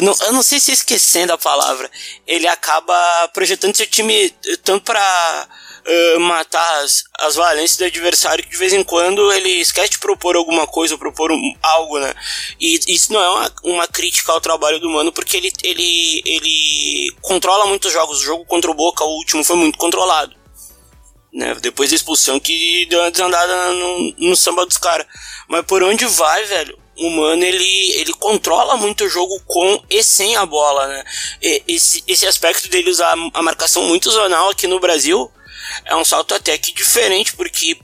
não, 0.00 0.14
eu 0.22 0.32
não 0.32 0.42
sei 0.42 0.58
se 0.58 0.72
esquecendo 0.72 1.32
a 1.32 1.38
palavra, 1.38 1.90
ele 2.26 2.48
acaba 2.48 3.28
projetando 3.34 3.76
seu 3.76 3.86
time 3.86 4.30
tanto 4.64 4.84
para 4.84 5.48
uh, 5.86 6.20
matar 6.20 6.82
as, 6.82 7.04
as 7.20 7.34
valências 7.34 7.76
do 7.76 7.84
adversário 7.84 8.42
que 8.42 8.50
de 8.50 8.56
vez 8.56 8.72
em 8.72 8.82
quando 8.82 9.32
ele 9.32 9.50
esquece 9.60 9.90
de 9.90 9.98
propor 9.98 10.36
alguma 10.36 10.66
coisa, 10.66 10.96
propor 10.96 11.30
um, 11.30 11.54
algo, 11.62 11.98
né? 11.98 12.14
E 12.60 12.80
isso 12.88 13.12
não 13.12 13.20
é 13.20 13.28
uma, 13.28 13.52
uma 13.64 13.86
crítica 13.86 14.32
ao 14.32 14.40
trabalho 14.40 14.80
do 14.80 14.88
Mano, 14.88 15.12
porque 15.12 15.36
ele, 15.36 15.52
ele, 15.62 16.22
ele 16.24 17.14
controla 17.20 17.66
muitos 17.66 17.92
jogos. 17.92 18.20
O 18.20 18.24
jogo 18.24 18.44
contra 18.44 18.70
o 18.70 18.74
Boca, 18.74 19.04
o 19.04 19.16
último, 19.18 19.44
foi 19.44 19.56
muito 19.56 19.78
controlado. 19.78 20.34
Né? 21.32 21.54
Depois 21.60 21.90
da 21.90 21.96
expulsão 21.96 22.38
que 22.38 22.86
deu 22.86 23.00
uma 23.00 23.10
desandada 23.10 23.72
no, 23.72 24.14
no 24.18 24.36
samba 24.36 24.66
dos 24.66 24.76
caras. 24.78 25.06
Mas 25.48 25.64
por 25.64 25.82
onde 25.82 26.04
vai, 26.06 26.44
velho? 26.44 26.81
O 27.06 27.10
Mano 27.10 27.44
ele, 27.44 27.92
ele 27.92 28.12
controla 28.14 28.76
muito 28.76 29.04
o 29.04 29.08
jogo 29.08 29.40
com 29.46 29.82
e 29.90 30.02
sem 30.02 30.36
a 30.36 30.46
bola, 30.46 30.86
né? 30.86 31.04
Esse, 31.66 32.02
esse 32.06 32.26
aspecto 32.26 32.68
dele 32.68 32.90
usar 32.90 33.14
a 33.34 33.42
marcação 33.42 33.82
muito 33.84 34.10
zonal 34.10 34.50
aqui 34.50 34.66
no 34.66 34.80
Brasil 34.80 35.30
é 35.84 35.96
um 35.96 36.04
salto 36.04 36.34
até 36.34 36.56
que 36.58 36.72
diferente, 36.72 37.34
porque 37.34 37.78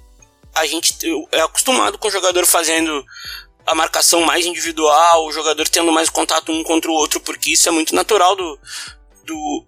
a 0.54 0.66
gente 0.66 0.94
é 1.32 1.40
acostumado 1.40 1.98
com 1.98 2.08
o 2.08 2.10
jogador 2.10 2.46
fazendo 2.46 3.04
a 3.66 3.74
marcação 3.74 4.22
mais 4.22 4.46
individual, 4.46 5.26
o 5.26 5.32
jogador 5.32 5.68
tendo 5.68 5.92
mais 5.92 6.08
contato 6.08 6.50
um 6.50 6.62
contra 6.62 6.90
o 6.90 6.94
outro, 6.94 7.20
porque 7.20 7.52
isso 7.52 7.68
é 7.68 7.72
muito 7.72 7.94
natural 7.94 8.34
do, 8.34 8.58
do, 9.24 9.66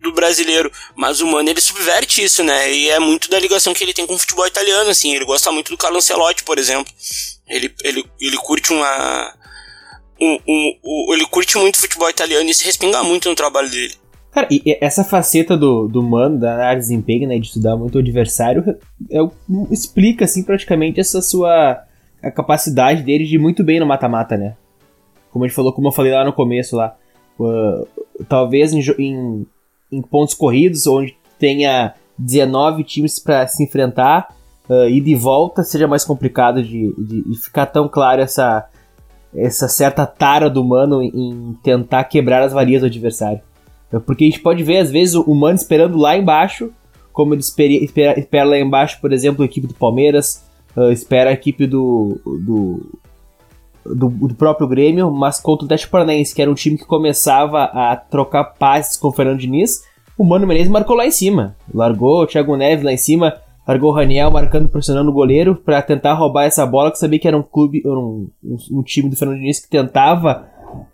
do 0.00 0.12
brasileiro. 0.12 0.70
Mas 0.94 1.20
o 1.20 1.26
Mano 1.26 1.48
ele 1.48 1.60
subverte 1.60 2.22
isso, 2.22 2.44
né? 2.44 2.70
E 2.72 2.90
é 2.90 2.98
muito 2.98 3.30
da 3.30 3.38
ligação 3.38 3.72
que 3.72 3.82
ele 3.82 3.94
tem 3.94 4.06
com 4.06 4.14
o 4.14 4.18
futebol 4.18 4.46
italiano, 4.46 4.90
assim. 4.90 5.14
Ele 5.14 5.24
gosta 5.24 5.50
muito 5.50 5.70
do 5.70 5.78
Carlo 5.78 5.96
Ancelotti, 5.96 6.44
por 6.44 6.58
exemplo. 6.58 6.92
Ele, 7.48 7.72
ele, 7.82 8.04
ele 8.20 8.36
curte 8.38 8.72
uma. 8.72 9.34
Um, 10.20 10.38
um, 10.48 10.78
um, 10.84 11.14
ele 11.14 11.26
curte 11.26 11.56
muito 11.58 11.78
futebol 11.78 12.10
italiano 12.10 12.48
e 12.48 12.54
se 12.54 12.64
respinga 12.64 13.02
muito 13.04 13.28
no 13.28 13.34
trabalho 13.34 13.70
dele. 13.70 13.94
Cara, 14.32 14.48
e 14.50 14.76
essa 14.80 15.04
faceta 15.04 15.56
do, 15.56 15.88
do 15.88 16.02
mano, 16.02 16.38
da 16.38 16.56
área 16.56 16.80
de 16.80 16.88
desempenho, 16.88 17.28
né, 17.28 17.38
de 17.38 17.46
estudar 17.46 17.76
muito 17.76 17.96
o 17.96 17.98
adversário, 17.98 18.62
é, 19.10 19.18
explica, 19.70 20.24
assim, 20.24 20.42
praticamente 20.42 21.00
essa 21.00 21.22
sua 21.22 21.84
a 22.22 22.30
capacidade 22.30 23.02
dele 23.02 23.24
de 23.24 23.36
ir 23.36 23.38
muito 23.38 23.62
bem 23.62 23.78
no 23.80 23.86
mata-mata, 23.86 24.36
né? 24.36 24.56
Como 25.30 25.44
a 25.44 25.48
gente 25.48 25.54
falou, 25.54 25.72
como 25.72 25.88
eu 25.88 25.92
falei 25.92 26.12
lá 26.12 26.24
no 26.24 26.32
começo 26.32 26.76
lá, 26.76 26.96
uh, 27.38 27.86
talvez 28.28 28.72
em, 28.72 28.80
em, 28.98 29.46
em, 29.92 30.02
pontos 30.02 30.34
corridos, 30.34 30.86
onde 30.86 31.16
tenha 31.38 31.94
19 32.18 32.82
times 32.84 33.18
para 33.18 33.46
se 33.46 33.62
enfrentar, 33.62 34.34
uh, 34.68 34.88
ida 34.88 35.10
e 35.10 35.14
volta 35.14 35.62
seja 35.62 35.88
mais 35.88 36.04
complicado 36.04 36.62
de, 36.62 36.94
de, 36.98 37.22
de, 37.28 37.38
ficar 37.38 37.66
tão 37.66 37.88
claro 37.88 38.20
essa, 38.20 38.68
essa 39.34 39.68
certa 39.68 40.06
tara 40.06 40.50
do 40.50 40.62
humano 40.62 41.02
em, 41.02 41.56
tentar 41.62 42.04
quebrar 42.04 42.42
as 42.42 42.52
varias 42.52 42.82
do 42.82 42.86
adversário. 42.86 43.40
Porque 44.04 44.24
a 44.24 44.26
gente 44.26 44.40
pode 44.40 44.62
ver, 44.62 44.78
às 44.78 44.90
vezes, 44.90 45.14
o 45.14 45.22
humano 45.22 45.56
esperando 45.56 45.96
lá 45.96 46.16
embaixo, 46.16 46.70
como 47.12 47.32
ele 47.32 47.40
espera, 47.40 47.72
espera, 47.72 48.20
espera 48.20 48.44
lá 48.44 48.58
embaixo, 48.58 49.00
por 49.00 49.12
exemplo, 49.12 49.42
a 49.42 49.46
equipe 49.46 49.66
do 49.66 49.74
Palmeiras, 49.74 50.44
uh, 50.76 50.92
espera 50.92 51.30
a 51.30 51.32
equipe 51.32 51.66
do, 51.66 52.20
do, 52.24 53.00
do, 53.84 54.08
do, 54.10 54.34
próprio 54.34 54.68
Grêmio, 54.68 55.10
mas 55.10 55.40
contra 55.40 55.64
o 55.64 55.66
Atlético 55.66 55.92
Paranaense, 55.92 56.34
que 56.34 56.42
era 56.42 56.50
um 56.50 56.54
time 56.54 56.76
que 56.76 56.84
começava 56.84 57.64
a 57.64 57.96
trocar 57.96 58.44
passes 58.44 58.98
com 58.98 59.08
o 59.08 59.12
Fernando 59.12 59.38
Diniz, 59.38 59.82
o 60.18 60.24
Mano 60.24 60.46
Menezes 60.46 60.68
marcou 60.68 60.96
lá 60.96 61.06
em 61.06 61.10
cima. 61.10 61.56
Largou 61.72 62.22
o 62.22 62.26
Thiago 62.26 62.56
Neves 62.56 62.84
lá 62.84 62.92
em 62.92 62.96
cima, 62.96 63.36
largou 63.68 63.90
o 63.90 63.94
Raniel 63.94 64.30
marcando, 64.30 64.66
pressionando 64.66 65.10
o 65.10 65.12
goleiro 65.14 65.54
para 65.54 65.82
tentar 65.82 66.14
roubar 66.14 66.44
essa 66.44 66.64
bola, 66.64 66.90
que 66.90 66.98
sabia 66.98 67.18
que 67.18 67.28
era 67.28 67.36
um 67.36 67.42
clube, 67.42 67.82
um, 67.84 68.30
um, 68.72 68.82
time 68.82 69.10
do 69.10 69.16
Fernando 69.16 69.38
Diniz 69.38 69.60
que 69.60 69.68
tentava 69.68 70.48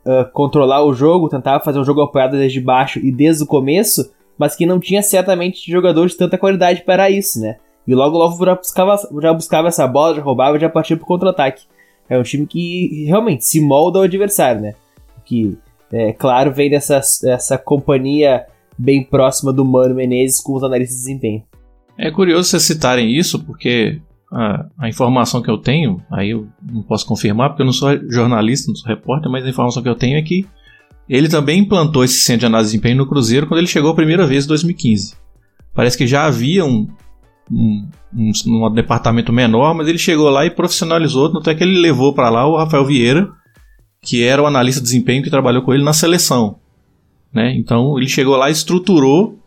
uh, 0.04 0.28
controlar 0.32 0.84
o 0.84 0.92
jogo, 0.92 1.28
tentava 1.28 1.62
fazer 1.62 1.78
um 1.78 1.84
jogo 1.84 2.00
apoiado 2.00 2.32
desde 2.32 2.60
baixo 2.60 2.98
e 2.98 3.12
desde 3.12 3.44
o 3.44 3.46
começo, 3.46 4.12
mas 4.36 4.56
que 4.56 4.66
não 4.66 4.80
tinha 4.80 5.02
certamente 5.04 5.70
jogadores 5.70 6.12
de 6.12 6.18
tanta 6.18 6.36
qualidade 6.36 6.82
para 6.82 7.08
isso, 7.08 7.40
né? 7.40 7.58
E 7.86 7.94
logo 7.94 8.18
logo 8.18 8.44
já 8.44 8.56
buscava, 8.56 8.96
já 9.22 9.32
buscava 9.32 9.68
essa 9.68 9.86
bola, 9.86 10.16
já 10.16 10.22
roubava, 10.22 10.58
já 10.58 10.68
partia 10.68 10.96
pro 10.96 11.06
contra-ataque. 11.06 11.66
É 12.08 12.18
um 12.18 12.22
time 12.24 12.44
que 12.44 13.04
realmente 13.06 13.44
se 13.44 13.60
molda 13.60 14.00
ao 14.00 14.04
adversário, 14.04 14.60
né? 14.60 14.74
Que, 15.24 15.56
é 15.92 16.12
claro, 16.12 16.52
vem 16.52 16.70
dessa 16.70 16.96
essa 16.96 17.56
companhia 17.56 18.46
bem 18.76 19.04
próxima 19.04 19.52
do 19.52 19.64
Mano 19.64 19.94
Menezes 19.94 20.40
com 20.40 20.54
os 20.54 20.64
analistas 20.64 20.96
de 20.96 21.04
desempenho. 21.04 21.42
É 21.98 22.10
curioso 22.10 22.48
vocês 22.48 22.62
citarem 22.62 23.16
isso, 23.16 23.38
porque 23.44 24.00
a, 24.32 24.66
a, 24.78 24.88
informação 24.88 25.40
que 25.40 25.50
eu 25.50 25.58
tenho, 25.58 26.02
aí 26.10 26.30
eu 26.30 26.48
não 26.62 26.82
posso 26.82 27.06
confirmar 27.06 27.50
porque 27.50 27.62
eu 27.62 27.66
não 27.66 27.72
sou 27.72 27.90
jornalista, 28.10 28.68
não 28.68 28.76
sou 28.76 28.88
repórter, 28.88 29.30
mas 29.30 29.44
a 29.44 29.48
informação 29.48 29.82
que 29.82 29.88
eu 29.88 29.94
tenho 29.94 30.18
é 30.18 30.22
que 30.22 30.46
ele 31.08 31.28
também 31.28 31.60
implantou 31.60 32.02
esse 32.02 32.20
centro 32.20 32.40
de 32.40 32.46
análise 32.46 32.70
de 32.70 32.76
desempenho 32.76 32.96
no 32.96 33.06
Cruzeiro 33.06 33.46
quando 33.46 33.58
ele 33.58 33.66
chegou 33.66 33.90
a 33.90 33.94
primeira 33.94 34.26
vez 34.26 34.44
em 34.44 34.48
2015. 34.48 35.14
Parece 35.72 35.98
que 35.98 36.06
já 36.06 36.24
havia 36.24 36.64
um, 36.64 36.88
um, 37.50 37.88
um, 38.16 38.66
um 38.66 38.72
departamento 38.72 39.32
menor, 39.32 39.74
mas 39.74 39.86
ele 39.86 39.98
chegou 39.98 40.30
lá 40.30 40.46
e 40.46 40.50
profissionalizou, 40.50 41.32
tanto 41.32 41.50
é 41.50 41.54
que 41.54 41.62
ele 41.62 41.78
levou 41.78 42.12
para 42.12 42.30
lá 42.30 42.46
o 42.46 42.56
Rafael 42.56 42.84
Vieira, 42.84 43.28
que 44.02 44.22
era 44.22 44.42
o 44.42 44.46
analista 44.46 44.80
de 44.80 44.86
desempenho 44.86 45.22
que 45.22 45.30
trabalhou 45.30 45.62
com 45.62 45.72
ele 45.72 45.84
na 45.84 45.92
seleção. 45.92 46.58
Né? 47.32 47.54
Então 47.56 47.98
ele 47.98 48.08
chegou 48.08 48.36
lá 48.36 48.48
e 48.48 48.52
estruturou, 48.52 49.38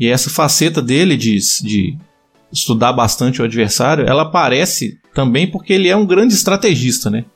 e 0.00 0.08
essa 0.08 0.30
faceta 0.30 0.80
dele 0.80 1.14
de, 1.14 1.38
de 1.62 1.98
estudar 2.50 2.94
bastante 2.94 3.42
o 3.42 3.44
adversário, 3.44 4.08
ela 4.08 4.22
aparece 4.22 4.98
também 5.14 5.46
porque 5.46 5.74
ele 5.74 5.88
é 5.88 5.94
um 5.94 6.06
grande 6.06 6.32
estrategista, 6.32 7.10
né? 7.10 7.26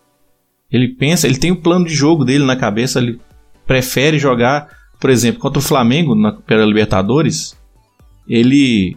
Ele 0.72 0.88
pensa, 0.88 1.27
ele 1.27 1.37
tem 1.37 1.53
o 1.53 1.61
plano 1.61 1.85
de 1.85 1.94
jogo 1.94 2.24
dele 2.24 2.42
na 2.42 2.57
cabeça, 2.57 2.98
ele 2.98 3.20
prefere 3.66 4.18
jogar, 4.18 4.68
por 4.98 5.11
exemplo, 5.11 5.40
contra 5.40 5.59
o 5.59 5.62
Flamengo 5.62 6.14
na, 6.14 6.33
pela 6.33 6.64
Libertadores. 6.64 7.55
Ele 8.27 8.96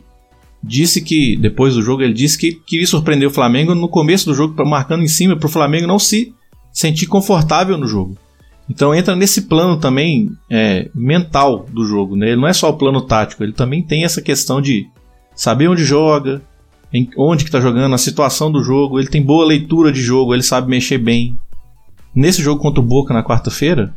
disse 0.64 1.02
que, 1.02 1.36
depois 1.36 1.76
do 1.76 1.82
jogo, 1.82 2.02
ele 2.02 2.14
disse 2.14 2.38
que 2.38 2.54
queria 2.54 2.88
surpreender 2.88 3.28
o 3.28 3.34
Flamengo 3.34 3.76
no 3.76 3.90
começo 3.90 4.26
do 4.26 4.34
jogo, 4.34 4.66
marcando 4.66 5.04
em 5.04 5.08
cima, 5.10 5.36
para 5.36 5.46
o 5.46 5.52
Flamengo 5.52 5.86
não 5.86 6.00
se 6.00 6.34
sentir 6.72 7.08
confortável 7.08 7.78
no 7.78 7.88
jogo. 7.88 8.18
Então 8.70 8.94
entra 8.94 9.16
nesse 9.16 9.44
plano 9.44 9.78
também 9.78 10.30
é, 10.50 10.90
mental 10.94 11.66
do 11.72 11.86
jogo, 11.86 12.16
né? 12.16 12.28
Ele 12.28 12.42
não 12.42 12.48
é 12.48 12.54
só 12.54 12.70
o 12.70 12.78
plano 12.78 13.02
tático, 13.02 13.44
ele 13.44 13.54
também 13.54 13.82
tem 13.82 14.04
essa 14.04 14.22
questão 14.22 14.62
de 14.62 14.88
saber 15.34 15.70
onde 15.70 15.86
joga, 15.86 16.42
em 16.94 17.10
onde 17.18 17.46
que 17.46 17.52
tá 17.52 17.60
jogando, 17.60 17.94
a 17.94 17.98
situação 17.98 18.52
do 18.52 18.64
jogo, 18.64 19.00
ele 19.00 19.10
tem 19.10 19.22
boa 19.22 19.46
leitura 19.46 19.92
de 19.92 20.02
jogo, 20.02 20.34
ele 20.34 20.44
sabe 20.44 20.70
mexer 20.70 20.98
bem. 20.98 21.38
Nesse 22.14 22.42
jogo 22.42 22.62
contra 22.62 22.82
o 22.82 22.86
Boca 22.86 23.14
na 23.14 23.24
quarta-feira, 23.24 23.96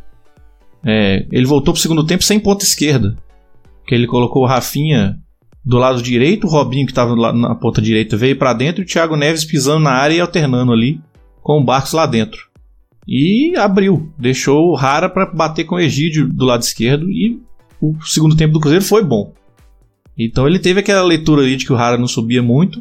é, 0.84 1.26
ele 1.30 1.46
voltou 1.46 1.72
pro 1.72 1.80
segundo 1.80 2.04
tempo 2.04 2.22
sem 2.22 2.38
ponta 2.38 2.64
esquerda. 2.64 3.16
Que 3.86 3.94
ele 3.94 4.06
colocou 4.06 4.42
o 4.42 4.46
Rafinha 4.46 5.18
do 5.64 5.78
lado 5.78 6.02
direito, 6.02 6.46
o 6.46 6.50
Robinho 6.50 6.86
que 6.86 6.92
estava 6.92 7.14
na 7.32 7.54
ponta 7.54 7.82
direita 7.82 8.16
veio 8.16 8.36
para 8.36 8.52
dentro 8.52 8.82
e 8.82 8.84
o 8.84 8.86
Thiago 8.86 9.16
Neves 9.16 9.44
pisando 9.44 9.80
na 9.80 9.92
área 9.92 10.14
e 10.14 10.20
alternando 10.20 10.72
ali 10.72 11.00
com 11.42 11.60
o 11.60 11.64
Barcos 11.64 11.92
lá 11.92 12.06
dentro. 12.06 12.49
E 13.10 13.56
abriu, 13.56 14.08
deixou 14.16 14.68
o 14.68 14.76
Rara 14.76 15.08
para 15.08 15.26
bater 15.26 15.64
com 15.64 15.74
o 15.74 15.80
Egídio 15.80 16.28
do 16.28 16.44
lado 16.44 16.62
esquerdo 16.62 17.10
e 17.10 17.42
o 17.82 18.00
segundo 18.02 18.36
tempo 18.36 18.52
do 18.52 18.60
Cruzeiro 18.60 18.84
foi 18.84 19.02
bom. 19.02 19.34
Então 20.16 20.46
ele 20.46 20.60
teve 20.60 20.78
aquela 20.78 21.02
leitura 21.02 21.42
ali 21.42 21.56
de 21.56 21.66
que 21.66 21.72
o 21.72 21.76
Rara 21.76 21.98
não 21.98 22.06
subia 22.06 22.40
muito. 22.40 22.80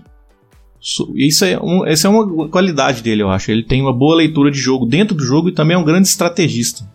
Isso 1.16 1.44
é, 1.44 1.60
um, 1.60 1.84
essa 1.84 2.08
é 2.08 2.12
uma 2.12 2.48
qualidade 2.48 3.02
dele, 3.02 3.24
eu 3.24 3.30
acho. 3.30 3.50
Ele 3.50 3.64
tem 3.64 3.82
uma 3.82 3.92
boa 3.92 4.16
leitura 4.16 4.52
de 4.52 4.60
jogo 4.60 4.86
dentro 4.86 5.16
do 5.16 5.24
jogo 5.24 5.50
e 5.50 5.54
também 5.54 5.76
é 5.76 5.80
um 5.80 5.84
grande 5.84 6.08
estrategista. 6.08 6.88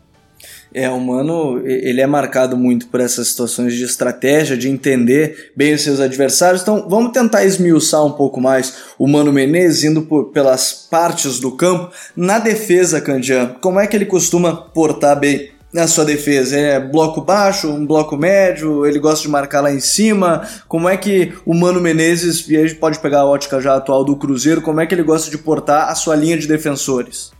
É, 0.74 0.90
o 0.90 0.98
Mano, 0.98 1.62
ele 1.64 2.00
é 2.00 2.06
marcado 2.06 2.56
muito 2.56 2.88
por 2.88 2.98
essas 2.98 3.28
situações 3.28 3.74
de 3.74 3.84
estratégia, 3.84 4.56
de 4.56 4.68
entender 4.68 5.52
bem 5.54 5.72
os 5.72 5.82
seus 5.82 6.00
adversários. 6.00 6.62
Então, 6.62 6.88
vamos 6.88 7.12
tentar 7.12 7.44
esmiuçar 7.44 8.04
um 8.04 8.10
pouco 8.10 8.40
mais 8.40 8.78
o 8.98 9.06
Mano 9.06 9.32
Menezes, 9.32 9.84
indo 9.84 10.02
por, 10.02 10.32
pelas 10.32 10.72
partes 10.90 11.38
do 11.38 11.52
campo. 11.52 11.92
Na 12.16 12.40
defesa, 12.40 13.00
Candian, 13.00 13.54
como 13.60 13.78
é 13.78 13.86
que 13.86 13.94
ele 13.94 14.04
costuma 14.04 14.52
portar 14.52 15.20
bem 15.20 15.50
na 15.72 15.86
sua 15.86 16.04
defesa? 16.04 16.56
É 16.56 16.80
bloco 16.80 17.20
baixo, 17.20 17.68
um 17.68 17.86
bloco 17.86 18.16
médio? 18.16 18.84
Ele 18.84 18.98
gosta 18.98 19.22
de 19.22 19.28
marcar 19.28 19.60
lá 19.60 19.72
em 19.72 19.80
cima? 19.80 20.42
Como 20.66 20.88
é 20.88 20.96
que 20.96 21.32
o 21.46 21.54
Mano 21.54 21.80
Menezes, 21.80 22.48
e 22.48 22.56
a 22.56 22.66
gente 22.66 22.80
pode 22.80 22.98
pegar 22.98 23.20
a 23.20 23.26
ótica 23.26 23.60
já 23.60 23.76
atual 23.76 24.04
do 24.04 24.16
Cruzeiro, 24.16 24.60
como 24.60 24.80
é 24.80 24.86
que 24.86 24.94
ele 24.94 25.04
gosta 25.04 25.30
de 25.30 25.38
portar 25.38 25.88
a 25.88 25.94
sua 25.94 26.16
linha 26.16 26.36
de 26.36 26.48
defensores? 26.48 27.30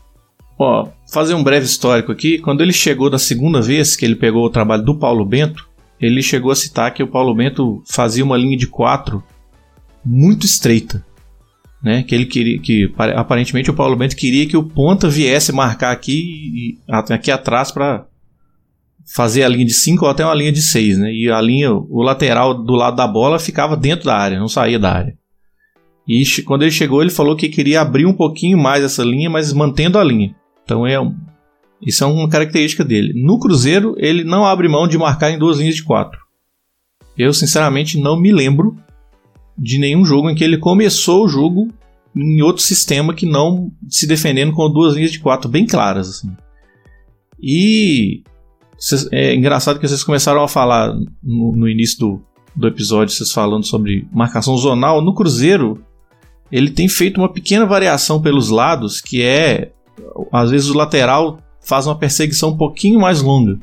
Ó, 0.58 0.88
fazer 1.12 1.34
um 1.34 1.42
breve 1.42 1.66
histórico 1.66 2.12
aqui. 2.12 2.38
Quando 2.38 2.60
ele 2.60 2.72
chegou 2.72 3.10
da 3.10 3.18
segunda 3.18 3.60
vez 3.60 3.96
que 3.96 4.04
ele 4.04 4.16
pegou 4.16 4.44
o 4.44 4.50
trabalho 4.50 4.84
do 4.84 4.96
Paulo 4.96 5.24
Bento, 5.24 5.68
ele 6.00 6.22
chegou 6.22 6.50
a 6.50 6.56
citar 6.56 6.92
que 6.92 7.02
o 7.02 7.08
Paulo 7.08 7.34
Bento 7.34 7.82
fazia 7.86 8.24
uma 8.24 8.36
linha 8.36 8.56
de 8.56 8.66
quatro 8.66 9.22
muito 10.04 10.46
estreita. 10.46 11.04
Né, 11.82 12.02
que 12.02 12.14
ele 12.14 12.24
queria 12.24 12.58
que 12.62 12.90
aparentemente 13.14 13.70
o 13.70 13.74
Paulo 13.74 13.94
Bento 13.94 14.16
queria 14.16 14.48
que 14.48 14.56
o 14.56 14.62
ponta 14.62 15.06
viesse 15.06 15.52
marcar 15.52 15.92
aqui 15.92 16.78
aqui 16.88 17.30
atrás 17.30 17.70
para 17.70 18.06
fazer 19.14 19.42
a 19.42 19.48
linha 19.48 19.66
de 19.66 19.74
5 19.74 20.02
ou 20.02 20.10
até 20.10 20.24
uma 20.24 20.34
linha 20.34 20.50
de 20.50 20.62
6, 20.62 20.98
né? 20.98 21.12
E 21.12 21.30
a 21.30 21.40
linha, 21.40 21.72
o 21.72 22.02
lateral 22.02 22.54
do 22.54 22.72
lado 22.72 22.96
da 22.96 23.06
bola 23.06 23.38
ficava 23.38 23.76
dentro 23.76 24.06
da 24.06 24.16
área, 24.16 24.38
não 24.38 24.48
saía 24.48 24.78
da 24.78 24.92
área. 24.92 25.14
E 26.08 26.22
quando 26.42 26.62
ele 26.62 26.70
chegou, 26.70 27.02
ele 27.02 27.10
falou 27.10 27.36
que 27.36 27.48
queria 27.48 27.80
abrir 27.80 28.06
um 28.06 28.14
pouquinho 28.14 28.58
mais 28.58 28.84
essa 28.84 29.02
linha, 29.02 29.28
mas 29.28 29.52
mantendo 29.52 29.98
a 29.98 30.04
linha. 30.04 30.34
Então 30.64 30.86
é 30.86 31.00
um, 31.00 31.14
isso 31.80 32.02
é 32.02 32.06
uma 32.06 32.28
característica 32.28 32.84
dele. 32.84 33.12
No 33.14 33.38
Cruzeiro, 33.38 33.94
ele 33.98 34.24
não 34.24 34.44
abre 34.44 34.68
mão 34.68 34.88
de 34.88 34.96
marcar 34.96 35.30
em 35.30 35.38
duas 35.38 35.58
linhas 35.58 35.74
de 35.74 35.84
quatro. 35.84 36.18
Eu, 37.16 37.32
sinceramente, 37.32 38.00
não 38.00 38.18
me 38.18 38.32
lembro 38.32 38.76
de 39.56 39.78
nenhum 39.78 40.04
jogo 40.04 40.30
em 40.30 40.34
que 40.34 40.42
ele 40.42 40.58
começou 40.58 41.24
o 41.24 41.28
jogo 41.28 41.68
em 42.16 42.42
outro 42.42 42.62
sistema 42.62 43.14
que 43.14 43.26
não 43.26 43.70
se 43.88 44.06
defendendo 44.06 44.52
com 44.52 44.72
duas 44.72 44.94
linhas 44.94 45.12
de 45.12 45.20
quatro 45.20 45.48
bem 45.48 45.66
claras. 45.66 46.08
Assim. 46.08 46.34
E 47.40 48.22
é 49.12 49.34
engraçado 49.34 49.78
que 49.78 49.86
vocês 49.86 50.02
começaram 50.02 50.42
a 50.42 50.48
falar 50.48 50.92
no, 51.22 51.52
no 51.54 51.68
início 51.68 51.98
do, 51.98 52.22
do 52.56 52.66
episódio, 52.66 53.14
vocês 53.14 53.30
falando 53.30 53.64
sobre 53.64 54.06
marcação 54.12 54.56
zonal. 54.56 55.02
No 55.02 55.14
Cruzeiro, 55.14 55.84
ele 56.50 56.70
tem 56.70 56.88
feito 56.88 57.20
uma 57.20 57.32
pequena 57.32 57.66
variação 57.66 58.22
pelos 58.22 58.48
lados, 58.48 59.00
que 59.00 59.22
é 59.22 59.72
às 60.32 60.50
vezes 60.50 60.68
o 60.68 60.76
lateral 60.76 61.38
faz 61.60 61.86
uma 61.86 61.98
perseguição 61.98 62.50
um 62.50 62.56
pouquinho 62.56 63.00
mais 63.00 63.22
longa. 63.22 63.58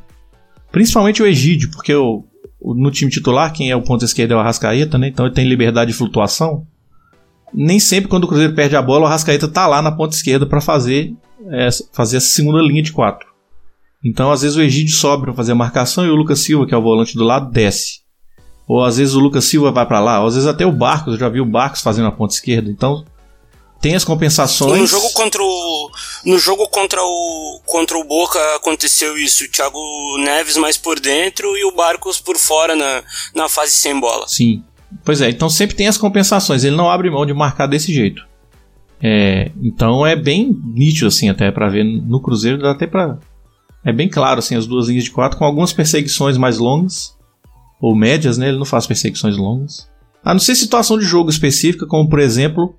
Principalmente 0.72 1.22
o 1.22 1.28
Egídio, 1.28 1.70
porque 1.72 1.94
o, 1.94 2.24
no 2.62 2.91
time 2.91 3.12
titular, 3.12 3.52
quem 3.52 3.70
é 3.70 3.76
o 3.76 3.82
ponto 3.82 4.06
esquerdo 4.06 4.34
é 4.34 4.36
o 4.36 4.39
Arrascaeta, 4.39 4.98
né? 4.98 5.08
Então 5.08 5.26
ele 5.26 5.36
tem 5.36 5.48
liberdade 5.48 5.91
de 5.91 5.98
flutuação. 5.98 6.65
Nem 7.54 7.80
sempre 7.80 8.10
quando 8.10 8.24
o 8.24 8.28
Cruzeiro 8.28 8.56
perde 8.56 8.76
a 8.76 8.82
bola, 8.82 9.04
o 9.04 9.08
Arrascaeta 9.08 9.48
tá 9.48 9.67
lá 9.67 9.82
na 9.82 9.91
ponta 9.91 10.15
esquerda 10.15 10.46
para 10.46 10.62
fazer, 10.62 11.13
é, 11.50 11.67
fazer 11.91 12.17
essa 12.17 12.28
segunda 12.28 12.62
linha 12.62 12.82
de 12.82 12.94
quatro. 12.94 13.30
Então, 14.04 14.32
às 14.32 14.41
vezes, 14.41 14.58
o 14.58 14.62
Egídio 14.62 14.96
sobe 14.96 15.26
para 15.26 15.34
fazer 15.34 15.52
a 15.52 15.56
marcação 15.56 16.06
e 16.06 16.10
o 16.10 16.15
Lucas 16.15 16.39
Silva, 16.39 16.65
que 16.65 16.74
é 16.74 16.78
o 16.78 16.82
volante 16.82 17.15
do 17.15 17.24
lado, 17.24 17.52
desce. 17.52 18.02
Ou 18.67 18.84
às 18.84 18.98
vezes 18.98 19.13
o 19.15 19.20
Lucas 19.20 19.46
Silva 19.46 19.72
vai 19.72 19.86
para 19.86 20.00
lá, 20.00 20.22
ou 20.22 20.28
às 20.28 20.36
vezes 20.36 20.48
até 20.48 20.65
o 20.65 20.72
Barcos, 20.72 21.13
eu 21.13 21.20
já 21.20 21.28
vi 21.28 21.41
o 21.41 21.46
Barcos 21.46 21.82
fazendo 21.82 22.08
a 22.08 22.12
ponta 22.12 22.34
esquerda. 22.34 22.70
Então, 22.72 23.04
tem 23.82 23.96
as 23.96 24.06
compensações. 24.06 24.80
No 24.80 24.88
jogo 24.88 25.12
contra 25.13 25.41
o 25.41 25.91
no 26.24 26.38
jogo 26.38 26.67
contra 26.70 27.02
o 27.02 27.62
contra 27.65 27.98
o 27.98 28.04
Boca 28.04 28.39
aconteceu 28.56 29.17
isso, 29.17 29.44
o 29.44 29.48
Thiago 29.50 29.80
Neves 30.20 30.56
mais 30.56 30.78
por 30.78 31.00
dentro 31.00 31.58
e 31.58 31.65
o 31.65 31.76
Barcos 31.76 32.22
por 32.22 32.38
fora 32.38 32.76
na, 32.76 33.04
na 33.34 33.50
fase 33.50 33.72
sem 33.72 34.00
bola. 34.00 34.28
Sim. 34.28 34.63
Pois 35.04 35.22
é, 35.22 35.30
então 35.30 35.50
sempre 35.50 35.76
tem 35.76 35.88
as 35.88 35.98
compensações, 35.98 36.63
ele 36.63 36.76
não 36.76 36.89
abre 36.89 37.10
mão 37.10 37.26
de 37.26 37.34
marcar 37.34 37.65
desse 37.65 37.91
jeito. 37.91 38.22
É, 39.02 39.52
então 39.63 40.06
é 40.06 40.15
bem 40.15 40.56
nítido 40.76 41.08
assim 41.08 41.28
até 41.28 41.50
para 41.50 41.70
ver 41.70 41.84
no 41.84 42.22
Cruzeiro 42.22 42.60
dá 42.60 42.72
até 42.72 42.86
para 42.86 43.17
é 43.84 43.91
bem 43.91 44.08
claro 44.08 44.38
assim 44.38 44.56
as 44.56 44.67
duas 44.67 44.89
linhas 44.89 45.06
de 45.06 45.10
quatro 45.10 45.39
com 45.39 45.46
algumas 45.46 45.74
perseguições 45.74 46.38
mais 46.38 46.60
longas 46.60 47.17
ou 47.82 47.96
médias, 47.96 48.38
né? 48.38 48.50
Ele 48.50 48.60
não 48.60 48.65
faz 48.65 48.86
perseguições 48.86 49.36
longas. 49.36 49.89
A 50.24 50.36
não 50.36 50.39
ser 50.39 50.54
situação 50.54 51.00
de 51.00 51.04
jogo 51.04 51.32
específica, 51.32 51.88
como 51.88 52.08
por 52.08 52.20
exemplo 52.20 52.76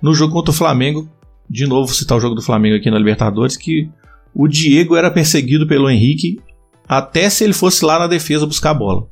no 0.00 0.14
jogo 0.14 0.32
contra 0.32 0.50
o 0.50 0.54
Flamengo, 0.54 1.08
de 1.48 1.66
novo 1.66 1.92
citar 1.94 2.18
o 2.18 2.20
jogo 2.20 2.34
do 2.34 2.42
Flamengo 2.42 2.76
aqui 2.76 2.90
na 2.90 2.98
Libertadores, 2.98 3.56
que 3.56 3.88
o 4.34 4.46
Diego 4.46 4.96
era 4.96 5.10
perseguido 5.10 5.66
pelo 5.66 5.88
Henrique 5.88 6.40
até 6.88 7.28
se 7.28 7.42
ele 7.42 7.52
fosse 7.52 7.84
lá 7.84 7.98
na 7.98 8.06
defesa 8.06 8.46
buscar 8.46 8.70
a 8.70 8.74
bola. 8.74 9.08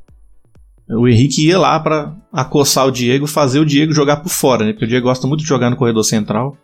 O 0.87 1.07
Henrique 1.07 1.47
ia 1.47 1.57
lá 1.57 1.79
para 1.79 2.15
acossar 2.31 2.85
o 2.85 2.91
Diego, 2.91 3.25
fazer 3.25 3.59
o 3.59 3.65
Diego 3.65 3.91
jogar 3.91 4.17
por 4.17 4.29
fora, 4.29 4.63
né? 4.63 4.71
Porque 4.71 4.85
o 4.85 4.87
Diego 4.87 5.07
gosta 5.07 5.25
muito 5.25 5.41
de 5.41 5.47
jogar 5.47 5.69
no 5.69 5.75
corredor 5.75 6.03
central. 6.03 6.55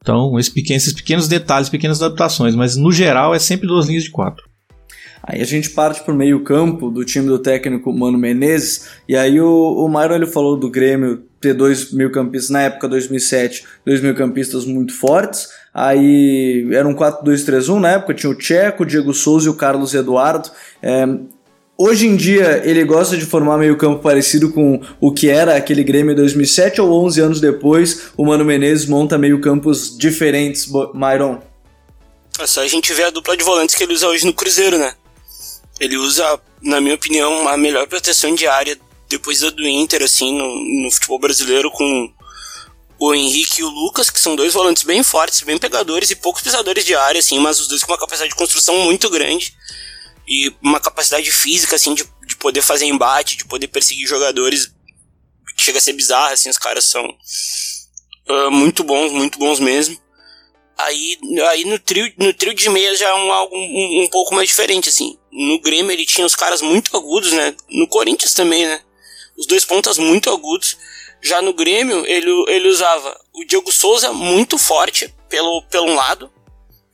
Então, 0.00 0.38
esses 0.38 0.52
pequenos, 0.52 0.84
esses 0.84 0.94
pequenos 0.94 1.28
detalhes, 1.28 1.68
pequenas 1.68 2.02
adaptações, 2.02 2.54
mas 2.54 2.76
no 2.76 2.90
geral 2.90 3.34
é 3.34 3.38
sempre 3.38 3.66
duas 3.66 3.86
linhas 3.86 4.04
de 4.04 4.10
quatro. 4.10 4.47
Aí 5.22 5.40
a 5.40 5.44
gente 5.44 5.70
parte 5.70 6.02
pro 6.02 6.14
meio 6.14 6.42
campo 6.42 6.90
do 6.90 7.04
time 7.04 7.26
do 7.26 7.38
técnico 7.38 7.92
Mano 7.92 8.18
Menezes, 8.18 8.88
e 9.08 9.16
aí 9.16 9.40
o, 9.40 9.48
o 9.48 9.88
Myron 9.88 10.14
ele 10.14 10.26
falou 10.26 10.56
do 10.56 10.70
Grêmio 10.70 11.22
ter 11.40 11.54
dois 11.54 11.92
meio-campistas, 11.92 12.50
na 12.50 12.62
época 12.62 12.88
2007, 12.88 13.64
dois 13.84 14.00
meio-campistas 14.00 14.64
muito 14.64 14.92
fortes, 14.94 15.48
aí 15.72 16.68
era 16.72 16.86
um 16.88 16.94
4-2-3-1 16.94 17.78
na 17.78 17.90
época, 17.92 18.14
tinha 18.14 18.30
o 18.30 18.34
Tcheco, 18.34 18.82
o 18.82 18.86
Diego 18.86 19.14
Souza 19.14 19.46
e 19.46 19.50
o 19.50 19.54
Carlos 19.54 19.94
Eduardo, 19.94 20.50
é, 20.82 21.06
Hoje 21.80 22.08
em 22.08 22.16
dia 22.16 22.60
ele 22.64 22.82
gosta 22.82 23.16
de 23.16 23.24
formar 23.24 23.56
meio 23.56 23.78
campo 23.78 24.02
parecido 24.02 24.50
com 24.50 24.82
o 25.00 25.14
que 25.14 25.30
era 25.30 25.54
aquele 25.54 25.84
Grêmio 25.84 26.12
2007 26.12 26.80
ou 26.80 26.90
11 27.04 27.20
anos 27.20 27.40
depois, 27.40 28.10
o 28.16 28.24
Mano 28.24 28.44
Menezes 28.44 28.84
monta 28.84 29.16
meio 29.16 29.40
campos 29.40 29.96
diferentes, 29.96 30.66
Myron? 30.92 31.38
É 32.40 32.46
só 32.48 32.62
a 32.62 32.66
gente 32.66 32.92
ver 32.92 33.04
a 33.04 33.10
dupla 33.10 33.36
de 33.36 33.44
volantes 33.44 33.76
que 33.76 33.84
ele 33.84 33.94
usa 33.94 34.08
hoje 34.08 34.26
no 34.26 34.34
Cruzeiro, 34.34 34.76
né? 34.76 34.92
Ele 35.80 35.96
usa, 35.96 36.40
na 36.62 36.80
minha 36.80 36.94
opinião, 36.94 37.48
a 37.48 37.56
melhor 37.56 37.86
proteção 37.86 38.34
de 38.34 38.46
área 38.46 38.78
depois 39.08 39.40
da 39.40 39.50
do 39.50 39.66
Inter, 39.66 40.02
assim, 40.02 40.36
no, 40.36 40.82
no 40.82 40.90
futebol 40.90 41.18
brasileiro, 41.18 41.70
com 41.70 42.12
o 42.98 43.14
Henrique 43.14 43.60
e 43.60 43.64
o 43.64 43.68
Lucas, 43.68 44.10
que 44.10 44.20
são 44.20 44.36
dois 44.36 44.52
volantes 44.52 44.82
bem 44.82 45.02
fortes, 45.02 45.40
bem 45.42 45.56
pegadores 45.56 46.10
e 46.10 46.16
poucos 46.16 46.42
pisadores 46.42 46.84
de 46.84 46.94
área, 46.94 47.20
assim, 47.20 47.38
mas 47.38 47.60
os 47.60 47.68
dois 47.68 47.82
com 47.84 47.92
uma 47.92 47.98
capacidade 47.98 48.30
de 48.30 48.36
construção 48.36 48.78
muito 48.80 49.08
grande 49.08 49.54
e 50.26 50.52
uma 50.60 50.80
capacidade 50.80 51.30
física, 51.30 51.76
assim, 51.76 51.94
de, 51.94 52.04
de 52.26 52.36
poder 52.36 52.60
fazer 52.60 52.84
embate, 52.86 53.36
de 53.36 53.46
poder 53.46 53.68
perseguir 53.68 54.06
jogadores. 54.06 54.70
Chega 55.56 55.78
a 55.78 55.80
ser 55.80 55.94
bizarro, 55.94 56.32
assim, 56.32 56.50
os 56.50 56.58
caras 56.58 56.84
são 56.84 57.04
uh, 58.28 58.50
muito 58.50 58.84
bons, 58.84 59.10
muito 59.10 59.38
bons 59.38 59.58
mesmo. 59.58 59.98
Aí, 60.76 61.18
aí 61.50 61.64
no, 61.64 61.78
trio, 61.78 62.12
no 62.18 62.32
trio 62.32 62.54
de 62.54 62.68
meia 62.68 62.94
já 62.94 63.08
é 63.08 63.14
um, 63.14 63.32
algo 63.32 63.56
um, 63.56 64.04
um, 64.04 64.08
pouco 64.08 64.34
mais 64.34 64.48
diferente, 64.48 64.88
assim. 64.88 65.17
No 65.30 65.60
Grêmio 65.60 65.92
ele 65.92 66.06
tinha 66.06 66.26
os 66.26 66.34
caras 66.34 66.62
muito 66.62 66.96
agudos, 66.96 67.32
né? 67.32 67.54
No 67.68 67.86
Corinthians 67.88 68.34
também, 68.34 68.66
né? 68.66 68.80
Os 69.36 69.46
dois 69.46 69.64
pontas 69.64 69.98
muito 69.98 70.30
agudos. 70.30 70.76
Já 71.20 71.42
no 71.42 71.52
Grêmio 71.52 72.04
ele, 72.06 72.30
ele 72.48 72.68
usava 72.68 73.18
o 73.34 73.44
Diego 73.44 73.70
Souza 73.72 74.12
muito 74.12 74.56
forte 74.56 75.12
pelo, 75.28 75.62
pelo 75.70 75.94
lado 75.94 76.32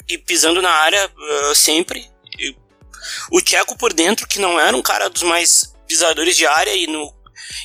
e 0.09 0.19
pisando 0.19 0.61
na 0.61 0.71
área 0.71 1.07
uh, 1.07 1.55
sempre. 1.55 2.11
E 2.39 2.55
o 3.31 3.41
Tcheco 3.41 3.77
por 3.77 3.93
dentro, 3.93 4.27
que 4.27 4.39
não 4.39 4.59
era 4.59 4.77
um 4.77 4.83
cara 4.83 5.09
dos 5.09 5.23
mais 5.23 5.75
pisadores 5.87 6.37
de 6.37 6.47
área 6.47 6.75
e 6.75 6.87
no 6.87 7.13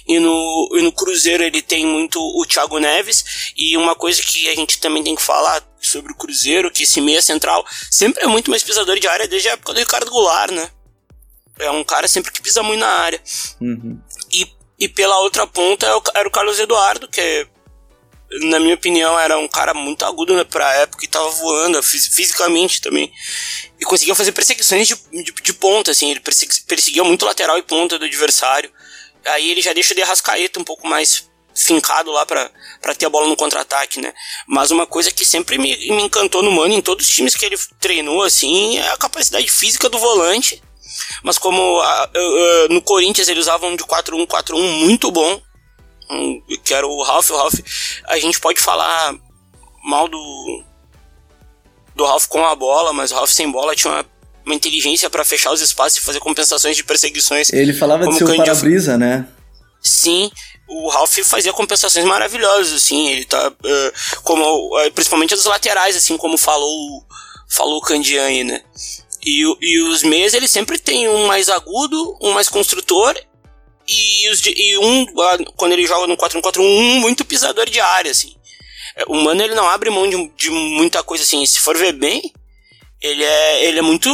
e 0.08 0.20
no, 0.20 0.70
e 0.74 0.82
no 0.82 0.92
Cruzeiro 0.92 1.44
ele 1.44 1.62
tem 1.62 1.86
muito 1.86 2.20
o 2.20 2.46
Thiago 2.46 2.80
Neves. 2.80 3.54
E 3.56 3.78
uma 3.78 3.96
coisa 3.96 4.22
que 4.22 4.50
a 4.50 4.56
gente 4.56 4.80
também 4.80 5.04
tem 5.04 5.16
que 5.16 5.22
falar 5.22 5.62
sobre 5.88 6.12
o 6.12 6.16
Cruzeiro, 6.16 6.72
que 6.72 6.84
esse 6.84 7.02
meia 7.02 7.22
central 7.22 7.66
sempre 7.90 8.24
é 8.24 8.28
muito 8.28 8.50
mais 8.50 8.64
pisador 8.64 9.00
de 9.00 9.08
área 9.08 9.28
desde 9.28 9.50
a 9.50 9.54
época 9.54 9.74
do 9.74 9.80
Ricardo 9.80 10.12
Goulart, 10.12 10.52
né? 10.52 10.70
É 11.60 11.70
um 11.72 11.84
cara 11.84 12.08
sempre 12.08 12.32
que 12.32 12.42
pisa 12.42 12.64
muito 12.64 12.80
na 12.80 12.88
área. 12.88 13.22
Uhum. 13.60 14.00
E, 14.32 14.48
e 14.80 14.88
pela 14.88 15.20
outra 15.20 15.46
ponta 15.46 15.86
é 15.86 16.20
era 16.20 16.28
o 16.28 16.32
Carlos 16.32 16.60
Eduardo, 16.60 17.08
que 17.08 17.48
na 18.32 18.60
minha 18.60 18.76
opinião 18.76 19.20
era 19.20 19.38
um 19.38 19.48
cara 19.48 19.74
muito 19.74 20.06
agudo 20.06 20.36
né, 20.36 20.44
pra 20.44 20.74
época 20.76 21.04
e 21.04 21.08
tava 21.08 21.30
voando 21.30 21.82
fisicamente 21.82 22.82
também. 22.82 23.12
E 23.80 23.86
conseguia 23.86 24.16
fazer 24.16 24.32
perseguições 24.32 24.88
de, 24.88 24.96
de, 25.12 25.32
de 25.32 25.54
ponta, 25.54 25.92
assim, 25.92 26.12
ele 26.12 26.22
perseguia 26.22 27.04
muito 27.04 27.26
lateral 27.26 27.58
e 27.58 27.64
ponta 27.64 27.98
do 27.98 28.06
adversário. 28.06 28.72
Aí 29.26 29.52
ele 29.52 29.62
já 29.62 29.74
deixa 29.74 29.94
o 29.94 29.96
de 29.96 30.02
Arrascaeta 30.02 30.60
um 30.60 30.64
pouco 30.64 30.88
mais 30.88 31.29
fincado 31.60 32.12
lá 32.12 32.26
para 32.26 32.50
ter 32.98 33.06
a 33.06 33.10
bola 33.10 33.28
no 33.28 33.36
contra-ataque, 33.36 34.02
né? 34.02 34.14
Mas 34.48 34.72
uma 34.72 34.86
coisa 34.86 35.12
que 35.12 35.26
sempre 35.26 35.58
me, 35.58 35.76
me 35.90 36.04
encantou 36.04 36.42
no 36.42 36.52
Mano, 36.52 36.74
em 36.74 36.82
todos 36.82 37.08
os 37.08 37.16
times 37.16 37.36
que 37.36 37.46
ele 37.46 37.58
treinou, 37.80 38.24
assim, 38.24 38.78
é 38.78 38.90
a 38.90 38.98
capacidade 38.98 39.50
física 39.50 39.90
do 39.90 40.00
volante. 40.00 40.62
Mas 41.24 41.38
como 41.38 41.80
a, 41.80 42.04
a, 42.04 42.06
a, 42.06 42.68
no 42.70 42.82
Corinthians 42.82 43.28
eles 43.28 43.44
usavam 43.44 43.76
de 43.76 43.84
4-1-4-1 43.84 44.86
muito 44.86 45.12
bom, 45.12 45.42
um, 46.10 46.42
que 46.64 46.74
era 46.74 46.88
o 46.88 47.04
Ralph, 47.04 47.30
o 47.30 47.38
Ralph, 47.38 47.60
a 48.06 48.18
gente 48.18 48.40
pode 48.40 48.60
falar 48.60 49.16
mal 49.84 50.08
do 50.08 50.64
do 51.96 52.06
Ralph 52.06 52.28
com 52.28 52.46
a 52.46 52.56
bola, 52.56 52.94
mas 52.94 53.12
o 53.12 53.16
Ralph 53.16 53.30
sem 53.30 53.52
bola 53.52 53.76
tinha 53.76 53.94
uma 53.94 54.06
uma 54.50 54.56
inteligência 54.56 55.10
para 55.10 55.24
fechar 55.24 55.52
os 55.52 55.62
espaços 55.62 56.00
e 56.00 56.02
fazer 56.02 56.20
compensações 56.20 56.76
de 56.76 56.84
perseguições. 56.84 57.54
Ele 57.54 57.74
falava 57.74 58.08
de 58.08 58.18
seu 58.18 58.28
para-brisa, 58.36 58.98
né? 58.98 59.28
Sim, 59.82 60.32
o 60.70 60.88
Ralph 60.90 61.18
fazia 61.24 61.52
compensações 61.52 62.06
maravilhosas, 62.06 62.74
assim, 62.74 63.10
ele 63.10 63.26
tá, 63.26 63.50
uh, 63.50 64.22
como, 64.24 64.44
uh, 64.46 64.92
principalmente 64.92 65.34
as 65.34 65.46
laterais, 65.46 65.96
assim, 65.96 66.16
como 66.18 66.38
falou, 66.38 67.04
falou 67.50 67.78
o 67.78 67.82
Candiani, 67.82 68.44
né? 68.44 68.62
E, 69.26 69.44
e 69.62 69.80
os 69.82 70.04
meias, 70.04 70.34
ele 70.34 70.48
sempre 70.48 70.78
tem 70.78 71.10
um 71.10 71.28
mais 71.28 71.50
agudo, 71.50 72.18
um 72.22 72.32
mais 72.32 72.48
construtor 72.48 73.16
e, 73.88 74.30
os 74.30 74.42
e 74.46 74.78
um, 74.78 75.06
quando 75.56 75.74
ele 75.74 75.88
joga 75.88 76.08
no 76.08 76.16
4-1-4-1, 76.16 76.60
um 76.60 77.00
muito 77.00 77.26
pisador 77.26 77.68
de 77.68 77.80
área, 77.80 78.12
assim. 78.12 78.36
É, 78.96 79.04
o 79.08 79.16
Mano, 79.16 79.42
ele 79.42 79.56
não 79.56 79.68
abre 79.68 79.90
mão 79.90 80.08
de, 80.08 80.32
de 80.36 80.50
muita 80.52 81.04
coisa, 81.04 81.24
assim, 81.24 81.46
se 81.46 81.60
for 81.60 81.76
ver 81.76 81.94
bem, 81.94 82.32
ele 83.02 83.24
é, 83.24 83.66
ele 83.66 83.80
é 83.80 83.82
muito. 83.82 84.10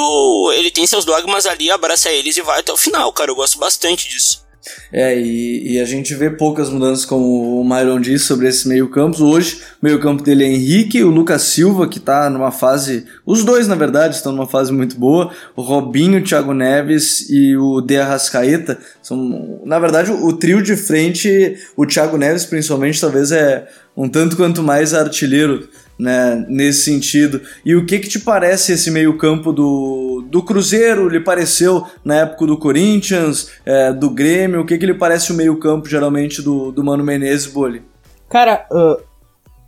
Ele 0.54 0.70
tem 0.70 0.86
seus 0.86 1.06
dogmas 1.06 1.46
ali, 1.46 1.72
abraça 1.72 2.12
eles 2.12 2.38
e 2.38 2.41
vai 2.41 2.60
até 2.60 2.72
o 2.72 2.78
final, 2.78 3.12
cara. 3.12 3.32
Eu 3.32 3.36
gosto 3.36 3.58
bastante 3.58 4.08
disso. 4.08 4.44
É, 4.91 5.17
e, 5.17 5.73
e, 5.73 5.80
a 5.80 5.86
gente 5.86 6.13
vê 6.15 6.30
poucas 6.30 6.69
mudanças, 6.69 7.06
como 7.06 7.62
o 7.62 7.63
Myron 7.63 7.99
disse, 7.99 8.25
sobre 8.25 8.47
esse 8.47 8.67
meio-campo. 8.67 9.23
Hoje, 9.23 9.62
o 9.82 9.86
meio-campo 9.86 10.23
dele 10.23 10.43
é 10.43 10.47
Henrique, 10.47 11.04
o 11.04 11.10
Lucas 11.10 11.43
Silva, 11.43 11.88
que 11.88 11.99
está 11.99 12.30
numa 12.30 12.51
fase. 12.51 13.06
Os 13.25 13.43
dois, 13.43 13.67
na 13.67 13.75
verdade, 13.75 14.15
estão 14.15 14.32
numa 14.32 14.47
fase 14.47 14.71
muito 14.71 14.97
boa. 14.97 15.32
O 15.56 15.62
Robinho, 15.62 16.19
o 16.19 16.23
Thiago 16.23 16.54
Neves 16.54 17.30
e 17.30 17.56
o 17.56 17.82
De 17.82 17.97
Arrascaeta. 17.97 18.78
São, 19.01 19.62
na 19.65 19.80
verdade, 19.80 20.12
o, 20.12 20.25
o 20.25 20.34
trio 20.34 20.62
de 20.62 20.75
frente, 20.75 21.58
o 21.75 21.86
Thiago 21.86 22.17
Neves, 22.17 22.45
principalmente, 22.45 22.99
talvez 22.99 23.32
é 23.32 23.67
um 23.95 24.10
tanto 24.10 24.36
quanto 24.36 24.62
mais 24.62 24.93
artilheiro 24.93 25.69
né, 25.97 26.45
nesse 26.49 26.84
sentido. 26.84 27.41
E 27.65 27.75
o 27.75 27.86
que 27.86 27.99
que 27.99 28.10
te 28.10 28.19
parece 28.19 28.73
esse 28.73 28.91
meio-campo 28.91 29.51
do, 29.51 30.25
do 30.29 30.43
Cruzeiro? 30.43 31.08
Lhe 31.08 31.19
pareceu 31.19 31.86
na 32.03 32.15
época 32.17 32.45
do 32.45 32.58
Corinthians, 32.58 33.51
é, 33.65 33.93
do 33.93 34.10
Grêmio? 34.10 34.62
O 34.62 34.65
que 34.65 34.77
que 34.77 34.86
lhe 34.86 34.93
parece 34.93 35.31
o 35.31 35.36
meio-campo 35.36 35.88
geralmente 35.88 36.41
do, 36.41 36.71
do 36.71 36.84
Mano 36.84 37.03
Menezes 37.03 37.47
Boli? 37.47 37.81
Cara, 38.29 38.65
uh, 38.71 39.01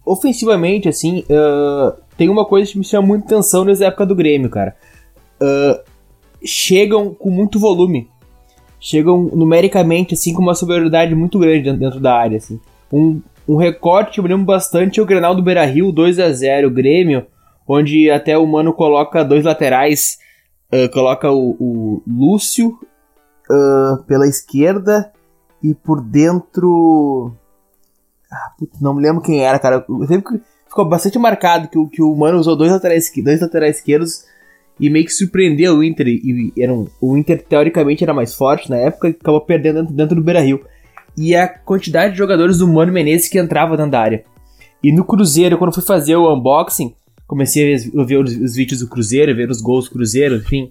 ofensivamente, 0.05 0.89
assim, 0.89 1.23
uh, 1.29 1.93
tem 2.17 2.29
uma 2.29 2.45
coisa 2.45 2.71
que 2.71 2.77
me 2.77 2.83
chama 2.83 3.07
muito 3.07 3.25
atenção 3.25 3.63
nessa 3.63 3.85
época 3.85 4.05
do 4.05 4.15
Grêmio, 4.15 4.49
cara. 4.49 4.75
Uh, 5.41 5.79
chegam 6.43 7.13
com 7.13 7.29
muito 7.29 7.59
volume. 7.59 8.09
Chegam 8.79 9.23
numericamente, 9.33 10.13
assim, 10.13 10.33
com 10.33 10.41
uma 10.41 10.53
superioridade 10.53 11.15
muito 11.15 11.39
grande 11.39 11.71
dentro 11.73 11.99
da 11.99 12.13
área, 12.13 12.37
assim. 12.37 12.59
Um, 12.91 13.21
um 13.47 13.55
recorte 13.55 14.17
eu 14.17 14.23
me 14.23 14.29
lembro 14.29 14.45
bastante 14.45 14.99
é 14.99 15.03
o 15.03 15.05
Grenal 15.05 15.33
do 15.33 15.41
Beira-Rio 15.41 15.91
2 15.91 16.19
a 16.19 16.31
0 16.31 16.69
Grêmio, 16.69 17.25
onde 17.67 18.09
até 18.09 18.37
o 18.37 18.45
Mano 18.45 18.73
coloca 18.73 19.23
dois 19.23 19.45
laterais, 19.45 20.17
uh, 20.73 20.91
coloca 20.91 21.31
o, 21.31 21.55
o 21.59 22.03
Lúcio 22.05 22.77
uh, 23.49 24.03
pela 24.03 24.27
esquerda 24.27 25.11
e 25.63 25.73
por 25.73 26.01
dentro... 26.01 27.31
Ah, 28.31 28.51
putz, 28.59 28.81
não 28.81 28.93
me 28.93 29.01
lembro 29.01 29.21
quem 29.21 29.45
era, 29.45 29.57
cara. 29.57 29.85
Sempre 30.05 30.41
ficou 30.67 30.83
bastante 30.83 31.17
marcado 31.17 31.69
que, 31.69 31.95
que 31.95 32.01
o 32.01 32.13
Mano 32.13 32.39
usou 32.39 32.57
dois 32.57 32.71
laterais, 32.71 33.09
dois 33.23 33.39
laterais 33.39 33.77
esquerdos 33.77 34.25
e 34.79 34.89
meio 34.89 35.05
que 35.05 35.13
surpreendeu 35.13 35.77
o 35.77 35.83
Inter. 35.83 36.07
E, 36.07 36.51
e 36.55 36.61
era 36.61 36.73
um, 36.73 36.87
o 36.99 37.17
Inter, 37.17 37.41
teoricamente, 37.41 38.03
era 38.03 38.13
mais 38.13 38.33
forte 38.33 38.69
na 38.69 38.75
época 38.75 39.07
e 39.07 39.11
acabou 39.11 39.41
perdendo 39.41 39.79
dentro, 39.81 39.95
dentro 39.95 40.15
do 40.15 40.23
Beira-Rio 40.23 40.65
e 41.17 41.35
a 41.35 41.47
quantidade 41.47 42.13
de 42.13 42.17
jogadores 42.17 42.59
do 42.59 42.67
Mano 42.67 42.93
Menezes 42.93 43.27
que 43.27 43.39
entrava 43.39 43.75
dentro 43.75 43.91
da 43.91 43.99
área. 43.99 44.23
E 44.83 44.91
no 44.91 45.03
Cruzeiro, 45.03 45.57
quando 45.57 45.73
fui 45.73 45.83
fazer 45.83 46.15
o 46.15 46.31
unboxing, 46.31 46.93
comecei 47.25 47.75
a 47.75 48.03
ver 48.03 48.17
os, 48.17 48.31
os 48.35 48.55
vídeos 48.55 48.81
do 48.81 48.87
Cruzeiro, 48.87 49.35
ver 49.35 49.49
os 49.49 49.61
gols 49.61 49.85
do 49.85 49.91
Cruzeiro, 49.91 50.35
enfim, 50.35 50.69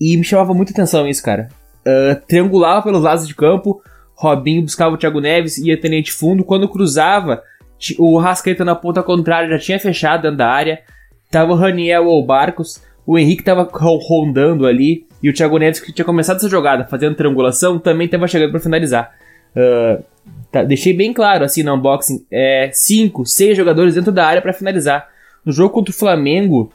e 0.00 0.16
me 0.16 0.24
chamava 0.24 0.52
muita 0.52 0.72
atenção 0.72 1.08
isso, 1.08 1.22
cara. 1.22 1.48
Uh, 1.80 2.20
triangulava 2.26 2.82
pelos 2.82 3.02
lados 3.02 3.26
de 3.26 3.34
campo, 3.34 3.80
Robinho 4.14 4.62
buscava 4.62 4.94
o 4.94 4.98
Thiago 4.98 5.20
Neves, 5.20 5.58
ia 5.58 5.80
tenente 5.80 6.12
fundo, 6.12 6.44
quando 6.44 6.68
cruzava, 6.68 7.42
o 7.98 8.18
Rascaeta 8.18 8.64
na 8.64 8.74
ponta 8.74 9.02
contrária 9.02 9.48
já 9.48 9.58
tinha 9.58 9.80
fechado 9.80 10.22
dentro 10.22 10.36
da 10.36 10.48
área, 10.48 10.80
tava 11.30 11.52
o 11.52 11.56
Raniel 11.56 12.06
ou 12.06 12.24
Barcos, 12.24 12.82
o 13.06 13.18
Henrique 13.18 13.42
tava 13.42 13.68
rondando 13.72 14.66
ali, 14.66 15.06
e 15.22 15.30
o 15.30 15.32
Thiago 15.32 15.58
Neves 15.58 15.80
que 15.80 15.92
tinha 15.92 16.04
começado 16.04 16.36
essa 16.36 16.48
jogada, 16.48 16.86
fazendo 16.86 17.16
triangulação, 17.16 17.78
também 17.78 18.06
tava 18.06 18.28
chegando 18.28 18.50
para 18.50 18.60
finalizar. 18.60 19.12
Uh, 19.58 20.04
tá, 20.52 20.62
deixei 20.62 20.92
bem 20.92 21.12
claro 21.12 21.44
assim 21.44 21.64
no 21.64 21.74
unboxing: 21.74 22.24
é 22.30 22.70
5, 22.72 23.26
6 23.26 23.56
jogadores 23.56 23.94
dentro 23.94 24.12
da 24.12 24.24
área 24.26 24.40
para 24.40 24.52
finalizar. 24.52 25.08
No 25.44 25.52
jogo 25.52 25.74
contra 25.74 25.92
o 25.92 25.96
Flamengo, 25.96 26.70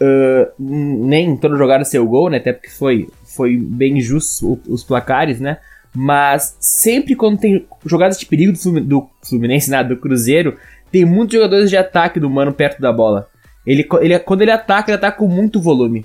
uh, 0.00 0.52
nem 0.58 1.36
toda 1.36 1.56
jogada 1.56 1.84
seu 1.84 2.06
gol, 2.06 2.30
né? 2.30 2.36
Até 2.36 2.52
porque 2.52 2.70
foi, 2.70 3.08
foi 3.24 3.56
bem 3.56 4.00
justo 4.00 4.60
os 4.68 4.84
placares, 4.84 5.40
né? 5.40 5.58
Mas 5.94 6.56
sempre 6.60 7.14
quando 7.14 7.38
tem 7.38 7.66
jogadas 7.84 8.18
de 8.18 8.26
perigo 8.26 8.52
do 8.52 9.08
Fluminense, 9.22 9.70
nada, 9.70 9.88
do 9.88 9.96
Cruzeiro, 9.96 10.56
tem 10.90 11.04
muitos 11.04 11.34
jogadores 11.34 11.70
de 11.70 11.76
ataque 11.76 12.20
do 12.20 12.28
mano 12.28 12.52
perto 12.52 12.80
da 12.80 12.92
bola. 12.92 13.28
Ele, 13.66 13.86
ele, 14.00 14.18
quando 14.18 14.42
ele 14.42 14.50
ataca, 14.50 14.90
ele 14.90 14.96
ataca 14.96 15.18
com 15.18 15.28
muito 15.28 15.60
volume. 15.60 16.04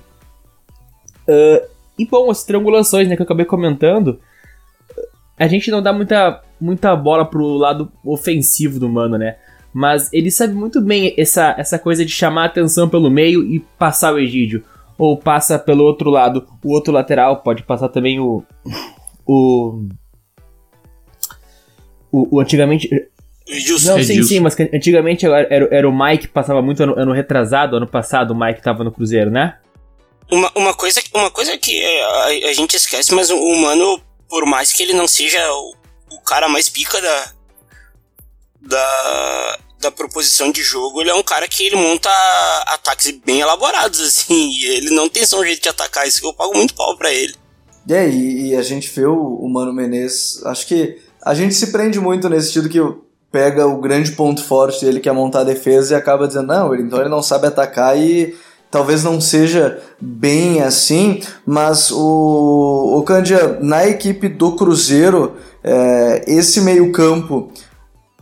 Uh, 1.28 1.66
e 1.98 2.06
bom, 2.06 2.30
as 2.30 2.44
triangulações 2.44 3.08
né, 3.08 3.16
que 3.16 3.22
eu 3.22 3.24
acabei 3.24 3.44
comentando, 3.44 4.20
a 5.40 5.48
gente 5.48 5.70
não 5.70 5.80
dá 5.80 5.90
muita, 5.90 6.42
muita 6.60 6.94
bola 6.94 7.24
pro 7.24 7.56
lado 7.56 7.90
ofensivo 8.04 8.78
do 8.78 8.90
mano, 8.90 9.16
né? 9.16 9.36
Mas 9.72 10.12
ele 10.12 10.30
sabe 10.30 10.52
muito 10.52 10.82
bem 10.82 11.14
essa, 11.16 11.54
essa 11.56 11.78
coisa 11.78 12.04
de 12.04 12.12
chamar 12.12 12.42
a 12.42 12.46
atenção 12.46 12.90
pelo 12.90 13.10
meio 13.10 13.42
e 13.42 13.58
passar 13.78 14.12
o 14.12 14.18
Egídio. 14.18 14.62
Ou 14.98 15.16
passa 15.16 15.58
pelo 15.58 15.84
outro 15.84 16.10
lado, 16.10 16.46
o 16.62 16.74
outro 16.74 16.92
lateral, 16.92 17.38
pode 17.38 17.62
passar 17.62 17.88
também 17.88 18.20
o. 18.20 18.44
O. 19.26 19.86
O, 22.12 22.36
o 22.36 22.40
antigamente. 22.40 22.90
Edilson. 23.48 23.96
Não, 23.96 24.04
sim, 24.04 24.22
sim, 24.22 24.40
mas 24.40 24.54
antigamente 24.60 25.24
era, 25.24 25.68
era 25.70 25.88
o 25.88 25.98
Mike 25.98 26.26
que 26.26 26.32
passava 26.34 26.60
muito 26.60 26.82
ano, 26.82 26.94
ano 26.98 27.12
retrasado, 27.12 27.76
ano 27.76 27.86
passado, 27.86 28.32
o 28.32 28.38
Mike 28.38 28.62
tava 28.62 28.84
no 28.84 28.92
Cruzeiro, 28.92 29.30
né? 29.30 29.56
Uma, 30.30 30.52
uma, 30.54 30.74
coisa, 30.74 31.00
uma 31.14 31.30
coisa 31.30 31.56
que 31.56 31.82
a, 31.82 32.48
a 32.50 32.52
gente 32.52 32.76
esquece, 32.76 33.14
mas 33.14 33.30
o 33.30 33.56
Mano 33.56 34.00
por 34.30 34.46
mais 34.46 34.72
que 34.72 34.82
ele 34.82 34.94
não 34.94 35.08
seja 35.08 35.38
o, 35.52 35.74
o 36.12 36.20
cara 36.20 36.48
mais 36.48 36.68
pica 36.68 37.02
da, 37.02 37.32
da, 38.62 39.58
da 39.80 39.90
proposição 39.90 40.52
de 40.52 40.62
jogo, 40.62 41.00
ele 41.00 41.10
é 41.10 41.14
um 41.14 41.22
cara 41.22 41.48
que 41.48 41.66
ele 41.66 41.76
monta 41.76 42.08
ataques 42.68 43.10
bem 43.26 43.40
elaborados, 43.40 44.00
assim, 44.00 44.50
e 44.52 44.64
ele 44.66 44.90
não 44.90 45.08
tem 45.08 45.26
só 45.26 45.40
um 45.40 45.44
jeito 45.44 45.62
de 45.62 45.68
atacar, 45.68 46.06
isso 46.06 46.24
eu 46.24 46.32
pago 46.32 46.54
muito 46.56 46.74
pau 46.74 46.96
pra 46.96 47.12
ele. 47.12 47.34
É, 47.88 48.08
e, 48.08 48.50
e 48.50 48.56
a 48.56 48.62
gente 48.62 48.88
vê 48.88 49.04
o, 49.04 49.16
o 49.16 49.48
Mano 49.48 49.72
Menezes, 49.72 50.44
acho 50.46 50.66
que 50.66 50.98
a 51.22 51.34
gente 51.34 51.54
se 51.54 51.72
prende 51.72 51.98
muito 51.98 52.28
nesse 52.28 52.46
sentido 52.46 52.68
que 52.68 52.78
pega 53.32 53.66
o 53.66 53.80
grande 53.80 54.12
ponto 54.12 54.42
forte 54.42 54.84
dele, 54.84 55.00
que 55.00 55.08
é 55.08 55.12
montar 55.12 55.40
a 55.40 55.44
defesa, 55.44 55.94
e 55.94 55.96
acaba 55.96 56.26
dizendo, 56.26 56.46
não, 56.46 56.72
ele, 56.72 56.84
então 56.84 57.00
ele 57.00 57.08
não 57.08 57.22
sabe 57.22 57.46
atacar 57.46 57.98
e 57.98 58.36
talvez 58.70 59.02
não 59.02 59.20
seja 59.20 59.78
bem 60.00 60.62
assim, 60.62 61.20
mas 61.44 61.90
o, 61.90 62.98
o 62.98 63.02
Candia, 63.02 63.58
na 63.60 63.86
equipe 63.86 64.28
do 64.28 64.52
Cruzeiro, 64.52 65.36
é, 65.62 66.24
esse 66.26 66.60
meio 66.60 66.92
campo, 66.92 67.52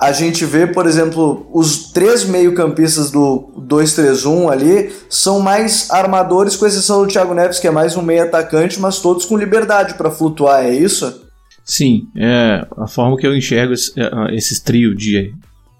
a 0.01 0.13
gente 0.13 0.45
vê, 0.45 0.67
por 0.67 0.87
exemplo, 0.87 1.49
os 1.53 1.91
três 1.93 2.25
meio-campistas 2.25 3.11
do 3.11 3.51
2-3-1 3.59 4.51
ali 4.51 4.93
são 5.11 5.41
mais 5.41 5.91
armadores, 5.91 6.55
com 6.55 6.67
exceção 6.67 7.03
do 7.03 7.09
Thiago 7.09 7.35
Neves, 7.35 7.59
que 7.59 7.67
é 7.67 7.71
mais 7.71 7.97
um 7.97 8.03
meio 8.03 8.23
atacante, 8.23 8.81
mas 8.81 9.01
todos 9.01 9.25
com 9.25 9.37
liberdade 9.37 9.95
para 9.95 10.11
flutuar, 10.11 10.65
é 10.65 10.73
isso? 10.73 11.27
Sim, 11.65 12.09
é 12.17 12.65
a 12.79 12.87
forma 12.87 13.17
que 13.17 13.27
eu 13.27 13.37
enxergo 13.37 13.75
esse, 13.75 13.93
é, 14.01 14.35
esses 14.35 14.61
trio 14.61 14.95
de 14.95 15.35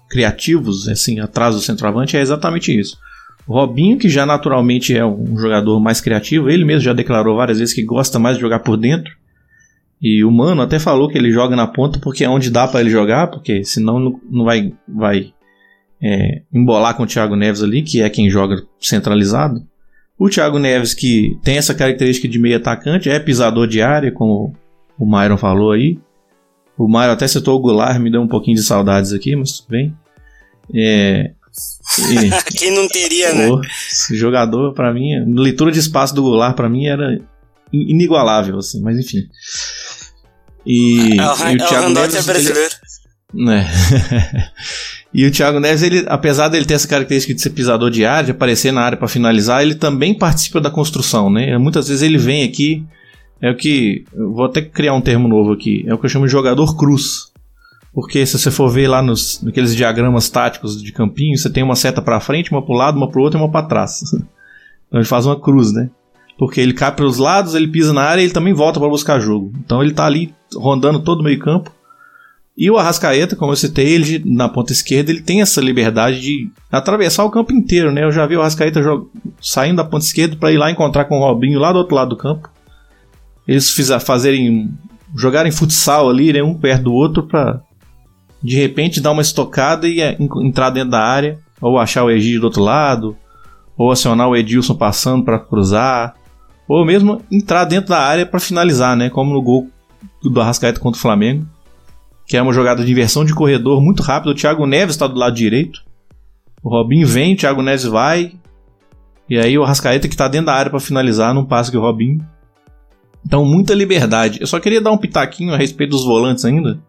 criativos, 0.09 0.87
assim, 0.87 1.19
atrás 1.19 1.55
do 1.55 1.61
centroavante, 1.61 2.17
é 2.17 2.21
exatamente 2.21 2.77
isso. 2.77 2.97
Robinho, 3.53 3.97
que 3.97 4.07
já 4.07 4.25
naturalmente 4.25 4.95
é 4.95 5.03
um 5.03 5.35
jogador 5.37 5.79
mais 5.79 5.99
criativo, 5.99 6.49
ele 6.49 6.63
mesmo 6.63 6.81
já 6.81 6.93
declarou 6.93 7.35
várias 7.35 7.57
vezes 7.57 7.73
que 7.73 7.83
gosta 7.83 8.19
mais 8.19 8.35
de 8.35 8.41
jogar 8.41 8.59
por 8.59 8.77
dentro. 8.77 9.11
E 10.01 10.23
o 10.23 10.31
Mano 10.31 10.61
até 10.61 10.77
falou 10.77 11.09
que 11.09 11.17
ele 11.17 11.31
joga 11.31 11.55
na 11.55 11.65
ponta 11.65 11.99
porque 11.99 12.23
é 12.23 12.29
onde 12.29 12.51
dá 12.51 12.67
para 12.67 12.79
ele 12.79 12.91
jogar, 12.91 13.27
porque 13.27 13.63
senão 13.63 14.19
não 14.29 14.45
vai, 14.45 14.71
vai 14.87 15.33
é, 16.01 16.43
embolar 16.53 16.95
com 16.95 17.03
o 17.03 17.07
Thiago 17.07 17.35
Neves 17.35 17.63
ali, 17.63 17.81
que 17.81 18.01
é 18.01 18.09
quem 18.09 18.29
joga 18.29 18.63
centralizado. 18.79 19.61
O 20.17 20.29
Thiago 20.29 20.59
Neves, 20.59 20.93
que 20.93 21.37
tem 21.43 21.57
essa 21.57 21.73
característica 21.73 22.27
de 22.27 22.37
meio 22.37 22.57
atacante, 22.57 23.09
é 23.09 23.19
pisador 23.19 23.67
de 23.67 23.81
área, 23.81 24.11
como 24.11 24.53
o 24.97 25.05
Myron 25.05 25.37
falou 25.37 25.71
aí. 25.71 25.97
O 26.77 26.87
Myron 26.87 27.13
até 27.13 27.27
citou 27.27 27.57
o 27.57 27.61
Goulart, 27.61 27.99
me 27.99 28.11
deu 28.11 28.21
um 28.21 28.27
pouquinho 28.27 28.57
de 28.57 28.63
saudades 28.63 29.11
aqui, 29.11 29.35
mas 29.35 29.59
tudo 29.59 29.71
bem. 29.71 29.95
É, 30.73 31.31
e, 31.97 32.57
Quem 32.57 32.71
não 32.71 32.87
teria, 32.87 33.33
né? 33.33 33.49
Esse 33.89 34.15
jogador, 34.15 34.73
para 34.73 34.93
mim, 34.93 35.11
leitura 35.35 35.71
de 35.71 35.79
espaço 35.79 36.13
do 36.13 36.21
Goulart, 36.21 36.55
para 36.55 36.69
mim, 36.69 36.85
era 36.85 37.19
inigualável, 37.71 38.57
assim, 38.57 38.81
mas 38.81 38.97
enfim. 38.97 39.27
E, 40.65 41.19
é, 41.19 41.27
o, 41.27 41.51
e 41.51 41.55
o 41.55 41.67
Thiago 41.67 41.85
é 41.85 41.93
Neves. 41.93 42.15
É 42.15 42.21
brasileiro. 42.23 42.69
Ele, 43.33 43.45
né? 43.45 43.67
e 45.13 45.25
o 45.25 45.31
Thiago 45.31 45.59
Neves, 45.59 45.81
ele, 45.81 46.05
apesar 46.07 46.49
dele 46.49 46.65
ter 46.65 46.75
essa 46.75 46.87
característica 46.87 47.33
de 47.33 47.41
ser 47.41 47.51
pisador 47.51 47.89
de 47.89 48.05
área, 48.05 48.25
de 48.25 48.31
aparecer 48.31 48.71
na 48.71 48.81
área 48.81 48.97
para 48.97 49.07
finalizar, 49.07 49.61
ele 49.61 49.75
também 49.75 50.17
participa 50.17 50.59
da 50.59 50.69
construção, 50.69 51.29
né? 51.29 51.57
Muitas 51.57 51.87
vezes 51.87 52.03
ele 52.03 52.17
vem 52.17 52.43
aqui, 52.43 52.85
é 53.41 53.51
o 53.51 53.55
que. 53.55 54.05
Vou 54.13 54.45
até 54.45 54.61
criar 54.61 54.93
um 54.93 55.01
termo 55.01 55.27
novo 55.27 55.53
aqui, 55.53 55.83
é 55.87 55.93
o 55.93 55.97
que 55.97 56.05
eu 56.05 56.09
chamo 56.09 56.25
de 56.25 56.31
jogador 56.31 56.75
cruz. 56.75 57.28
Porque 57.93 58.25
se 58.25 58.37
você 58.37 58.51
for 58.51 58.69
ver 58.69 58.87
lá 58.87 59.01
nos 59.01 59.41
naqueles 59.41 59.75
diagramas 59.75 60.29
táticos 60.29 60.81
de 60.81 60.91
campinho, 60.91 61.37
você 61.37 61.49
tem 61.49 61.63
uma 61.63 61.75
seta 61.75 62.01
para 62.01 62.19
frente, 62.19 62.51
uma 62.51 62.63
para 62.63 62.73
o 62.73 62.77
lado, 62.77 62.97
uma 62.97 63.09
para 63.09 63.19
o 63.19 63.23
outro 63.23 63.39
e 63.39 63.41
uma 63.41 63.51
para 63.51 63.67
trás. 63.67 63.99
Então 64.87 64.99
ele 64.99 65.07
faz 65.07 65.23
uma 65.23 65.39
cruz, 65.39 65.71
né? 65.71 65.87
Porque 66.35 66.59
ele 66.59 66.73
cai 66.73 66.91
pelos 66.91 67.19
lados, 67.19 67.53
ele 67.53 67.67
pisa 67.67 67.93
na 67.93 68.01
área 68.01 68.21
e 68.21 68.23
ele 68.23 68.33
também 68.33 68.53
volta 68.55 68.79
para 68.79 68.89
buscar 68.89 69.19
jogo. 69.19 69.53
Então 69.63 69.83
ele 69.83 69.93
tá 69.93 70.03
ali 70.03 70.33
rondando 70.55 70.99
todo 71.01 71.19
o 71.19 71.23
meio-campo. 71.23 71.71
E 72.57 72.71
o 72.71 72.75
Arrascaeta, 72.75 73.35
como 73.35 73.51
eu 73.51 73.55
citei, 73.55 73.87
ele 73.87 74.23
na 74.25 74.49
ponta 74.49 74.73
esquerda, 74.73 75.11
ele 75.11 75.21
tem 75.21 75.41
essa 75.43 75.61
liberdade 75.61 76.19
de 76.19 76.49
atravessar 76.71 77.23
o 77.23 77.29
campo 77.29 77.53
inteiro, 77.53 77.91
né? 77.91 78.03
Eu 78.03 78.11
já 78.11 78.25
vi 78.25 78.35
o 78.35 78.41
Arrascaeta 78.41 78.81
saindo 79.39 79.75
da 79.75 79.85
ponta 79.85 80.05
esquerda 80.05 80.35
para 80.35 80.51
ir 80.51 80.57
lá 80.57 80.71
encontrar 80.71 81.05
com 81.05 81.19
o 81.19 81.21
Robinho 81.21 81.59
lá 81.59 81.71
do 81.71 81.77
outro 81.77 81.93
lado 81.93 82.09
do 82.09 82.17
campo. 82.17 82.49
Eles 83.47 83.69
fazerem 84.01 84.71
jogarem 85.15 85.51
futsal 85.51 86.09
ali, 86.09 86.33
né, 86.33 86.41
um 86.43 86.53
perto 86.53 86.85
do 86.85 86.93
outro 86.93 87.23
para 87.23 87.61
de 88.41 88.55
repente 88.57 89.01
dar 89.01 89.11
uma 89.11 89.21
estocada 89.21 89.87
e 89.87 90.01
é, 90.01 90.17
entrar 90.43 90.69
dentro 90.69 90.91
da 90.91 91.01
área, 91.01 91.39
ou 91.61 91.77
achar 91.77 92.03
o 92.03 92.11
Egídio 92.11 92.41
do 92.41 92.45
outro 92.45 92.63
lado, 92.63 93.17
ou 93.77 93.91
acionar 93.91 94.27
o 94.27 94.35
Edilson 94.35 94.75
passando 94.75 95.23
para 95.23 95.39
cruzar 95.39 96.15
ou 96.69 96.85
mesmo 96.85 97.19
entrar 97.31 97.65
dentro 97.65 97.89
da 97.89 97.99
área 97.99 98.27
para 98.27 98.39
finalizar, 98.39 98.95
né? 98.95 99.09
Como 99.09 99.33
no 99.33 99.41
gol 99.41 99.67
do 100.21 100.39
Arrascaeta 100.39 100.79
contra 100.79 100.99
o 100.99 101.01
Flamengo, 101.01 101.47
que 102.27 102.37
é 102.37 102.41
uma 102.41 102.53
jogada 102.53 102.85
de 102.85 102.91
inversão 102.91 103.25
de 103.25 103.33
corredor 103.33 103.81
muito 103.81 104.03
rápido. 104.03 104.29
O 104.29 104.35
Thiago 104.35 104.67
Neves 104.67 104.93
está 104.93 105.07
do 105.07 105.17
lado 105.17 105.35
direito, 105.35 105.81
o 106.61 106.69
Robinho 106.69 107.07
vem, 107.07 107.33
o 107.33 107.37
Thiago 107.37 107.63
Neves 107.63 107.85
vai, 107.85 108.33
e 109.27 109.39
aí 109.39 109.57
o 109.57 109.63
Arrascaeta 109.63 110.07
que 110.07 110.13
está 110.13 110.27
dentro 110.27 110.45
da 110.45 110.53
área 110.53 110.69
para 110.69 110.79
finalizar, 110.79 111.33
não 111.33 111.43
passa 111.43 111.71
que 111.71 111.77
o 111.77 111.81
Robinho. 111.81 112.23
Então, 113.25 113.43
muita 113.43 113.73
liberdade. 113.73 114.39
Eu 114.39 114.47
só 114.47 114.59
queria 114.59 114.79
dar 114.79 114.91
um 114.91 114.97
pitaquinho 114.97 115.53
a 115.53 115.57
respeito 115.57 115.91
dos 115.91 116.05
volantes 116.05 116.45
ainda. 116.45 116.79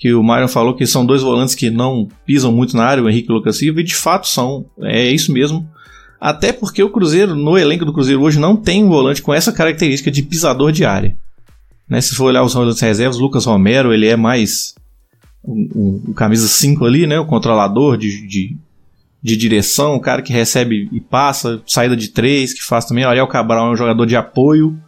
Que 0.00 0.12
o 0.14 0.22
Mário 0.22 0.48
falou 0.48 0.74
que 0.74 0.86
são 0.86 1.06
dois 1.06 1.22
volantes 1.22 1.54
que 1.54 1.70
não 1.70 2.08
pisam 2.26 2.50
muito 2.50 2.76
na 2.76 2.84
área, 2.84 3.04
o 3.04 3.08
Henrique 3.08 3.28
e 3.28 3.32
o 3.32 3.36
Lucas 3.36 3.58
Silva, 3.58 3.80
e 3.80 3.84
de 3.84 3.94
fato 3.94 4.26
são. 4.26 4.64
É 4.80 5.08
isso 5.08 5.32
mesmo. 5.32 5.68
Até 6.18 6.52
porque 6.52 6.82
o 6.82 6.90
Cruzeiro, 6.90 7.36
no 7.36 7.56
elenco 7.56 7.84
do 7.84 7.92
Cruzeiro 7.92 8.22
hoje, 8.22 8.38
não 8.38 8.56
tem 8.56 8.82
um 8.82 8.88
volante 8.88 9.22
com 9.22 9.32
essa 9.32 9.52
característica 9.52 10.10
de 10.10 10.22
pisador 10.22 10.72
de 10.72 10.84
área. 10.84 11.16
Né? 11.88 12.00
Se 12.00 12.14
for 12.14 12.24
olhar 12.24 12.42
os 12.42 12.54
volantes 12.54 12.80
reservas, 12.80 13.18
Lucas 13.18 13.44
Romero, 13.44 13.92
ele 13.92 14.06
é 14.06 14.16
mais 14.16 14.74
o 15.42 16.12
camisa 16.14 16.46
5 16.46 16.84
ali, 16.84 17.06
né? 17.06 17.18
O 17.18 17.26
controlador 17.26 17.96
de, 17.96 18.26
de, 18.26 18.56
de, 19.22 19.36
direção, 19.36 19.96
o 19.96 20.00
cara 20.00 20.22
que 20.22 20.32
recebe 20.32 20.88
e 20.92 21.00
passa, 21.00 21.62
saída 21.66 21.96
de 21.96 22.08
3, 22.08 22.52
que 22.52 22.62
faz 22.62 22.84
também. 22.84 23.04
Ariel 23.04 23.26
Cabral 23.26 23.68
é 23.68 23.72
um 23.72 23.76
jogador 23.76 24.06
de 24.06 24.16
apoio. 24.16 24.78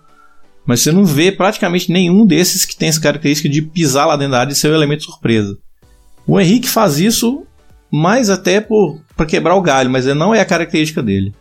Mas 0.65 0.81
você 0.81 0.93
não 0.93 1.05
vê 1.05 1.33
praticamente 1.33 1.91
nenhum 1.91 2.25
desses 2.25 2.65
que 2.65 2.77
tem 2.77 2.89
essa 2.89 3.01
característica 3.01 3.49
de 3.49 3.63
pisar 3.63 4.07
lá 4.07 4.17
dentro 4.17 4.33
da 4.33 4.41
área 4.41 4.53
e 4.53 4.57
ser 4.57 4.71
um 4.71 4.75
elemento 4.75 5.05
surpresa. 5.05 5.57
O 6.27 6.39
Henrique 6.41 6.69
faz 6.69 6.99
isso 6.99 7.45
mais 7.91 8.31
até 8.31 8.61
para 9.17 9.27
quebrar 9.27 9.55
o 9.55 9.63
galho, 9.63 9.91
mas 9.91 10.07
não 10.07 10.35
é 10.35 10.41
a 10.41 10.47
característica 10.47 11.03
dele. 11.03 11.35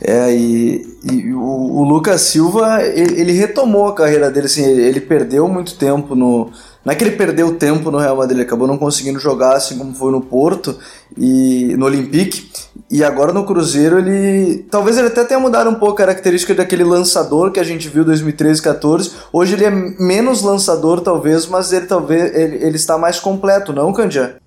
É, 0.00 0.34
e, 0.34 0.86
e 1.04 1.32
o, 1.34 1.40
o, 1.40 1.84
Lucas 1.84 2.22
Silva, 2.22 2.82
ele, 2.82 3.20
ele, 3.20 3.32
retomou 3.32 3.86
a 3.86 3.94
carreira 3.94 4.30
dele, 4.30 4.46
assim, 4.46 4.64
ele, 4.64 4.82
ele, 4.82 5.00
perdeu 5.00 5.48
muito 5.48 5.76
tempo 5.76 6.14
no... 6.14 6.50
Não 6.84 6.92
é 6.92 6.96
que 6.96 7.04
ele 7.04 7.16
perdeu 7.16 7.54
tempo 7.56 7.90
no 7.90 7.98
Real 7.98 8.16
Madrid, 8.16 8.38
ele 8.38 8.46
acabou 8.46 8.66
não 8.66 8.76
conseguindo 8.76 9.18
jogar 9.18 9.54
assim 9.54 9.78
como 9.78 9.94
foi 9.94 10.10
no 10.10 10.20
Porto 10.20 10.76
e 11.16 11.74
no 11.78 11.86
Olympique. 11.86 12.50
E 12.90 13.04
agora 13.04 13.32
no 13.32 13.44
Cruzeiro 13.44 13.98
ele. 13.98 14.66
Talvez 14.70 14.98
ele 14.98 15.08
até 15.08 15.24
tenha 15.24 15.40
mudado 15.40 15.70
um 15.70 15.74
pouco 15.74 15.94
a 15.94 16.06
característica 16.06 16.54
daquele 16.54 16.84
lançador 16.84 17.52
que 17.52 17.60
a 17.60 17.64
gente 17.64 17.88
viu 17.88 18.02
em 18.02 18.06
2013 18.06 18.60
14. 18.60 19.10
Hoje 19.32 19.54
ele 19.54 19.64
é 19.64 19.70
menos 19.70 20.42
lançador, 20.42 21.00
talvez, 21.00 21.46
mas 21.46 21.72
ele 21.72 21.86
talvez 21.86 22.34
ele, 22.34 22.56
ele 22.56 22.76
está 22.76 22.98
mais 22.98 23.20
completo, 23.20 23.72
não, 23.72 23.92
Candia? 23.92 24.42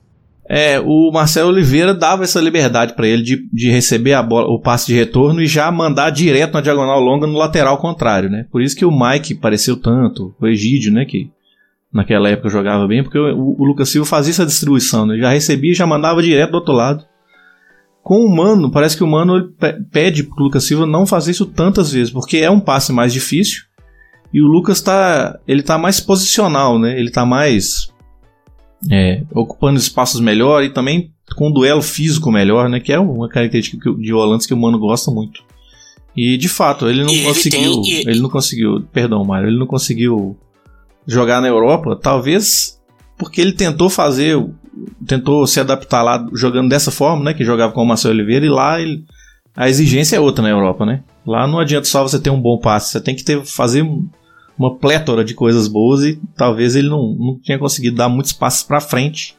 é, 0.50 0.80
o 0.80 1.12
Marcelo 1.12 1.50
Oliveira 1.50 1.94
dava 1.94 2.24
essa 2.24 2.40
liberdade 2.40 2.94
para 2.94 3.08
ele 3.08 3.24
de, 3.24 3.50
de 3.52 3.70
receber 3.72 4.14
a 4.14 4.22
bola, 4.22 4.48
o 4.48 4.60
passe 4.60 4.88
de 4.88 4.94
retorno 4.94 5.42
e 5.42 5.48
já 5.48 5.72
mandar 5.72 6.12
direto 6.12 6.54
na 6.54 6.62
diagonal 6.62 7.00
longa 7.00 7.26
no 7.26 7.38
lateral 7.38 7.78
contrário, 7.80 8.30
né? 8.30 8.46
Por 8.52 8.62
isso 8.62 8.76
que 8.76 8.86
o 8.86 8.92
Mike 8.92 9.36
pareceu 9.36 9.76
tanto, 9.76 10.36
o 10.40 10.48
Egídio, 10.48 10.94
né? 10.94 11.04
Que 11.06 11.30
naquela 11.96 12.28
época 12.28 12.50
jogava 12.50 12.86
bem, 12.86 13.02
porque 13.02 13.18
o, 13.18 13.56
o 13.58 13.64
Lucas 13.64 13.88
Silva 13.88 14.06
fazia 14.06 14.32
essa 14.32 14.46
distribuição, 14.46 15.06
né? 15.06 15.18
Já 15.18 15.30
recebia 15.30 15.72
e 15.72 15.76
já 15.76 15.88
mandava 15.88 16.22
direto 16.22 16.52
do 16.52 16.58
outro 16.58 16.74
lado. 16.74 17.06
Com 18.04 18.18
o 18.18 18.36
Mano, 18.36 18.70
parece 18.70 18.98
que 18.98 19.04
o 19.04 19.08
Mano 19.08 19.50
pede 19.92 20.24
pro 20.24 20.44
Lucas 20.44 20.66
Silva 20.66 20.86
não 20.86 21.08
fazer 21.08 21.32
isso 21.32 21.46
tantas 21.46 21.94
vezes, 21.94 22.12
porque 22.12 22.38
é 22.38 22.52
um 22.52 22.60
passe 22.60 22.92
mais 22.92 23.14
difícil 23.14 23.64
e 24.34 24.42
o 24.42 24.46
Lucas 24.46 24.82
tá, 24.82 25.40
ele 25.48 25.64
tá 25.64 25.78
mais 25.78 26.02
posicional, 26.02 26.78
né? 26.78 27.00
Ele 27.00 27.10
tá 27.10 27.26
mais 27.26 27.90
é, 28.92 29.24
ocupando 29.34 29.80
espaços 29.80 30.20
melhor 30.20 30.66
e 30.66 30.70
também 30.70 31.14
com 31.38 31.48
um 31.48 31.52
duelo 31.52 31.82
físico 31.82 32.30
melhor, 32.30 32.68
né? 32.68 32.82
Que 32.82 32.92
é 32.92 33.00
uma 33.00 33.30
característica 33.30 33.90
de 33.94 34.12
volantes 34.12 34.46
que 34.46 34.54
o 34.54 34.58
Mano 34.58 34.78
gosta 34.78 35.10
muito. 35.10 35.42
E 36.14 36.36
de 36.36 36.50
fato, 36.50 36.90
ele 36.90 37.06
não 37.06 37.14
e 37.14 37.24
conseguiu. 37.24 37.72
Ele, 37.72 37.82
tem... 37.82 38.10
ele, 38.10 38.20
não 38.20 38.30
conseguiu. 38.30 38.82
Perdão, 38.92 39.24
Mário, 39.24 39.48
ele 39.48 39.58
não 39.58 39.66
conseguiu 39.66 40.38
jogar 41.08 41.42
na 41.42 41.48
Europa, 41.48 41.98
talvez 42.02 42.80
porque 43.18 43.42
ele 43.42 43.54
tentou 43.54 43.90
fazer. 43.90 44.38
Tentou 45.08 45.48
se 45.48 45.60
adaptar 45.60 46.04
lá 46.04 46.28
jogando 46.34 46.70
dessa 46.70 46.92
forma, 46.92 47.24
né? 47.24 47.34
Que 47.34 47.46
jogava 47.46 47.72
com 47.72 47.82
o 47.82 47.86
Marcelo 47.86 48.14
Oliveira, 48.14 48.46
e 48.46 48.50
lá 48.50 48.82
ele, 48.82 49.06
a 49.56 49.70
exigência 49.70 50.18
é 50.18 50.20
outra 50.20 50.44
na 50.44 50.50
Europa, 50.50 50.86
né? 50.86 51.04
Lá 51.26 51.48
não 51.48 51.60
adianta 51.60 51.88
só 51.88 52.04
você 52.04 52.20
ter 52.20 52.30
um 52.30 52.42
bom 52.42 52.60
passe, 52.60 52.92
você 52.92 53.00
tem 53.00 53.16
que 53.16 53.24
ter, 53.24 53.44
fazer 53.46 53.86
uma 54.58 54.76
plétora 54.78 55.24
de 55.24 55.34
coisas 55.34 55.68
boas 55.68 56.04
e 56.04 56.20
talvez 56.36 56.76
ele 56.76 56.90
não, 56.90 57.16
não 57.18 57.40
tinha 57.42 57.58
conseguido 57.58 57.96
dar 57.96 58.10
muitos 58.10 58.34
passos 58.34 58.64
para 58.64 58.82
frente. 58.82 59.36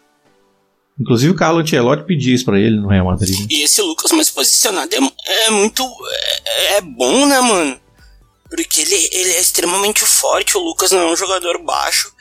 Inclusive 0.98 1.32
o 1.32 1.36
Carlo 1.36 1.60
Ancelotti 1.60 2.04
pediu 2.04 2.34
isso 2.34 2.44
pra 2.44 2.58
ele 2.58 2.76
no 2.80 2.88
Real 2.88 3.06
Madrid. 3.06 3.38
Né? 3.38 3.46
E 3.50 3.62
esse 3.62 3.82
Lucas 3.82 4.10
mais 4.12 4.30
posicionado 4.30 4.88
é, 4.94 5.46
é 5.46 5.50
muito. 5.50 5.82
É, 5.82 6.76
é, 6.76 6.80
bom, 6.80 7.26
né, 7.26 7.40
mano? 7.40 7.76
Porque 8.48 8.80
ele, 8.80 9.08
ele 9.12 9.32
é 9.32 9.40
extremamente 9.40 10.04
forte, 10.04 10.56
o 10.56 10.60
Lucas 10.60 10.92
não 10.92 11.00
é 11.00 11.12
um 11.12 11.16
jogador 11.16 11.58
baixo. 11.62 12.12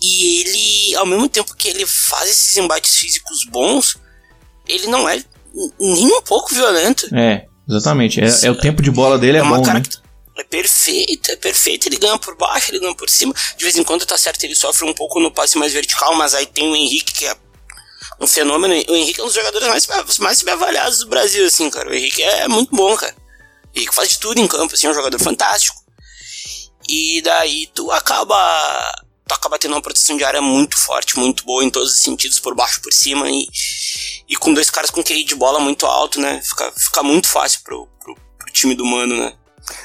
E 0.00 0.40
ele, 0.40 0.96
ao 0.96 1.06
mesmo 1.06 1.28
tempo 1.28 1.54
que 1.54 1.68
ele 1.68 1.86
faz 1.86 2.30
esses 2.30 2.56
embates 2.56 2.96
físicos 2.96 3.44
bons, 3.44 3.96
ele 4.66 4.86
não 4.88 5.08
é 5.08 5.22
nem 5.78 6.06
um 6.06 6.22
pouco 6.22 6.54
violento. 6.54 7.08
É, 7.14 7.46
exatamente. 7.68 8.20
É, 8.20 8.46
é 8.46 8.50
o 8.50 8.58
tempo 8.58 8.82
de 8.82 8.90
bola 8.90 9.18
dele 9.18 9.38
é, 9.38 9.40
é 9.40 9.44
bom, 9.44 9.64
né? 9.64 9.82
É 10.38 10.44
perfeito, 10.44 11.30
é 11.30 11.36
perfeito. 11.36 11.88
Ele 11.88 11.96
ganha 11.96 12.18
por 12.18 12.36
baixo, 12.36 12.70
ele 12.70 12.80
ganha 12.80 12.94
por 12.94 13.08
cima. 13.08 13.34
De 13.56 13.62
vez 13.62 13.76
em 13.76 13.84
quando 13.84 14.06
tá 14.06 14.16
certo, 14.16 14.42
ele 14.44 14.56
sofre 14.56 14.88
um 14.88 14.94
pouco 14.94 15.20
no 15.20 15.30
passe 15.30 15.58
mais 15.58 15.72
vertical, 15.72 16.14
mas 16.14 16.34
aí 16.34 16.46
tem 16.46 16.70
o 16.70 16.74
Henrique 16.74 17.12
que 17.12 17.26
é 17.26 17.36
um 18.20 18.26
fenômeno. 18.26 18.74
O 18.88 18.96
Henrique 18.96 19.20
é 19.20 19.22
um 19.22 19.26
dos 19.26 19.34
jogadores 19.34 19.68
mais, 19.68 20.18
mais 20.18 20.42
bem 20.42 20.54
avaliados 20.54 21.00
do 21.00 21.08
Brasil, 21.08 21.46
assim, 21.46 21.68
cara. 21.70 21.90
O 21.90 21.94
Henrique 21.94 22.22
é, 22.22 22.48
muito 22.48 22.74
bom, 22.74 22.96
cara. 22.96 23.14
O 23.74 23.78
Henrique 23.78 23.94
faz 23.94 24.10
de 24.10 24.18
tudo 24.18 24.38
em 24.38 24.46
campo, 24.46 24.74
assim, 24.74 24.86
é 24.86 24.90
um 24.90 24.94
jogador 24.94 25.18
fantástico. 25.18 25.80
E 26.88 27.22
daí 27.22 27.68
tu 27.74 27.90
acaba. 27.90 28.36
Tu 29.26 29.34
acaba 29.34 29.58
tendo 29.58 29.72
uma 29.72 29.82
proteção 29.82 30.16
de 30.16 30.24
área 30.24 30.42
muito 30.42 30.76
forte, 30.76 31.18
muito 31.18 31.44
boa 31.44 31.64
em 31.64 31.70
todos 31.70 31.92
os 31.92 32.00
sentidos, 32.00 32.40
por 32.40 32.54
baixo 32.54 32.82
por 32.82 32.92
cima. 32.92 33.30
E, 33.30 33.46
e 34.28 34.36
com 34.36 34.52
dois 34.52 34.68
caras 34.68 34.90
com 34.90 35.02
QI 35.02 35.24
de 35.24 35.34
bola 35.34 35.60
muito 35.60 35.86
alto, 35.86 36.20
né? 36.20 36.40
Fica, 36.42 36.72
fica 36.76 37.02
muito 37.02 37.28
fácil 37.28 37.60
pro, 37.64 37.88
pro, 38.02 38.14
pro 38.14 38.52
time 38.52 38.74
do 38.74 38.84
Mano, 38.84 39.16
né? 39.16 39.32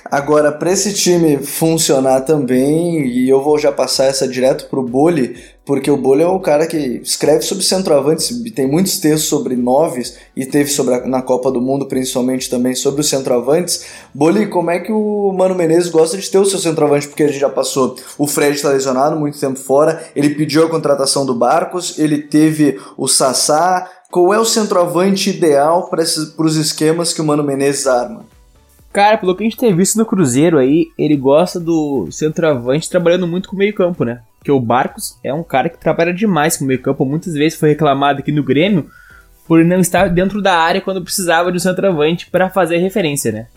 Agora, 0.06 0.52
para 0.52 0.72
esse 0.72 0.94
time 0.94 1.46
funcionar 1.46 2.22
também, 2.22 3.08
e 3.08 3.30
eu 3.30 3.42
vou 3.42 3.60
já 3.60 3.72
passar 3.72 4.06
essa 4.06 4.28
direto 4.28 4.68
pro 4.70 4.82
Boli, 4.82 5.40
porque 5.68 5.92
o 5.92 5.98
Boli 5.98 6.24
é 6.24 6.28
o 6.28 6.40
cara 6.40 6.66
que 6.66 6.78
escreve 6.78 7.42
sobre 7.42 7.62
centroavantes, 7.62 8.34
tem 8.56 8.66
muitos 8.66 9.00
textos 9.00 9.26
sobre 9.26 9.54
noves 9.58 10.18
e 10.34 10.46
teve 10.46 10.70
sobre 10.70 10.96
a, 10.96 11.06
na 11.06 11.22
Copa 11.22 11.52
do 11.52 11.60
Mundo 11.60 11.86
principalmente 11.86 12.50
também 12.50 12.74
sobre 12.74 13.02
os 13.02 13.10
centroavantes. 13.10 13.86
Boli, 14.14 14.48
como 14.48 14.72
é 14.72 14.80
que 14.80 14.94
o 14.94 15.34
Mano 15.34 15.54
Menezes 15.54 15.90
gosta 15.90 16.18
de 16.18 16.32
ter 16.32 16.38
o 16.38 16.46
seu 16.46 16.58
centroavante? 16.58 17.10
Porque 17.10 17.24
a 17.24 17.28
gente 17.28 17.40
já 17.40 17.50
passou, 17.50 17.98
o 18.18 18.26
Fred 18.26 18.56
está 18.56 18.70
lesionado, 18.70 19.20
muito 19.20 19.38
tempo 19.38 19.60
fora, 19.60 20.02
ele 20.16 20.30
pediu 20.30 20.66
a 20.66 20.70
contratação 20.70 21.26
do 21.26 21.36
Barcos, 21.36 22.00
ele 22.00 22.20
teve 22.20 22.80
o 22.98 23.06
Sassá. 23.06 23.90
Qual 24.10 24.34
é 24.34 24.40
o 24.40 24.46
centroavante 24.46 25.30
ideal 25.30 25.90
para 25.90 26.02
os 26.02 26.56
esquemas 26.56 27.12
que 27.12 27.22
o 27.22 27.26
Mano 27.26 27.44
Menezes 27.44 27.88
arma? 27.88 28.26
Cara, 28.94 29.18
pelo 29.18 29.36
que 29.36 29.44
a 29.44 29.46
gente 29.46 29.58
tem 29.58 29.76
visto 29.76 29.98
no 29.98 30.06
Cruzeiro 30.06 30.58
aí, 30.58 30.88
ele 30.98 31.18
gosta 31.18 31.60
do 31.60 32.08
centroavante 32.10 32.90
trabalhando 32.90 33.28
muito 33.28 33.50
com 33.50 33.56
o 33.56 33.60
meio-campo, 33.60 34.06
né? 34.06 34.22
Porque 34.48 34.52
o 34.54 34.62
Barcos 34.62 35.20
é 35.26 35.34
um 35.34 35.44
cara 35.44 35.68
que 35.68 35.78
trabalha 35.78 36.14
demais 36.14 36.56
com 36.56 36.64
o 36.64 36.68
meio-campo. 36.70 37.04
Muitas 37.04 37.34
vezes 37.34 37.60
foi 37.60 37.68
reclamado 37.68 38.20
aqui 38.20 38.32
no 38.32 38.42
Grêmio 38.42 38.90
por 39.46 39.62
não 39.66 39.82
estar 39.82 40.08
dentro 40.08 40.42
da 40.42 40.56
área 40.58 40.80
quando 40.80 41.04
precisava 41.04 41.52
de 41.52 41.58
um 41.58 41.60
centroavante 41.60 42.30
para 42.30 42.50
fazer 42.50 42.78
referência, 42.78 43.30
né? 43.30 43.48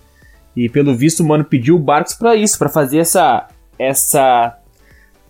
E 0.57 0.69
pelo 0.69 0.93
visto 0.97 1.21
o 1.21 1.25
Mano 1.25 1.45
pediu 1.45 1.77
o 1.77 1.79
Barcos 1.79 2.15
para 2.15 2.35
isso, 2.35 2.59
para 2.59 2.69
fazer 2.69 2.99
essa 2.99 3.47
essa 3.79 4.59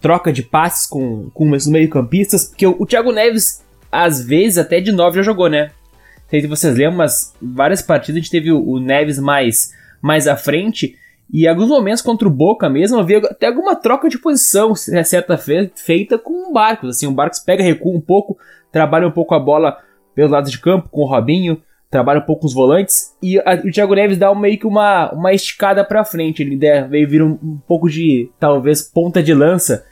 troca 0.00 0.32
de 0.32 0.42
passes 0.42 0.86
com, 0.86 1.28
com 1.34 1.50
os 1.50 1.66
meio-campistas, 1.66 2.46
porque 2.46 2.66
o, 2.66 2.74
o 2.78 2.86
Thiago 2.86 3.12
Neves 3.12 3.62
às 3.92 4.24
vezes 4.24 4.56
até 4.56 4.80
de 4.80 4.90
9 4.90 5.18
já 5.18 5.22
jogou, 5.22 5.50
né? 5.50 5.64
Não 5.64 6.30
sei 6.30 6.40
se 6.40 6.46
vocês 6.46 6.74
lembram, 6.74 6.96
mas 6.96 7.34
várias 7.40 7.82
partidas 7.82 8.16
a 8.16 8.20
gente 8.20 8.30
teve 8.30 8.50
o, 8.50 8.66
o 8.66 8.80
Neves 8.80 9.18
mais 9.18 9.74
mais 10.00 10.26
à 10.26 10.38
frente. 10.38 10.96
E 11.32 11.46
alguns 11.46 11.68
momentos 11.68 12.02
contra 12.02 12.26
o 12.26 12.30
Boca 12.30 12.68
mesmo 12.68 12.98
havia 12.98 13.18
até 13.18 13.46
alguma 13.46 13.76
troca 13.76 14.08
de 14.08 14.18
posição 14.18 14.74
certa 14.74 15.38
feita 15.38 16.18
com 16.18 16.50
o 16.50 16.52
Barcos. 16.52 16.90
Assim, 16.90 17.06
o 17.06 17.12
Barcos 17.12 17.38
pega, 17.38 17.62
recua 17.62 17.96
um 17.96 18.00
pouco, 18.00 18.36
trabalha 18.72 19.06
um 19.06 19.12
pouco 19.12 19.34
a 19.34 19.38
bola 19.38 19.78
pelo 20.14 20.30
lado 20.30 20.50
de 20.50 20.58
campo 20.58 20.88
com 20.88 21.02
o 21.02 21.06
Robinho, 21.06 21.62
trabalha 21.88 22.18
um 22.18 22.24
pouco 22.24 22.46
os 22.46 22.52
volantes. 22.52 23.16
E 23.22 23.38
a, 23.38 23.54
o 23.64 23.70
Thiago 23.70 23.94
Neves 23.94 24.18
dá 24.18 24.34
meio 24.34 24.58
que 24.58 24.66
uma, 24.66 25.12
uma 25.12 25.32
esticada 25.32 25.84
para 25.84 26.04
frente. 26.04 26.42
Ele 26.42 26.58
veio 26.88 27.08
vir 27.08 27.22
um, 27.22 27.38
um, 27.42 27.60
pouco 27.66 27.88
de, 27.88 28.28
talvez, 28.38 28.82
ponta 28.82 29.22
de 29.22 29.32
lança. 29.32 29.86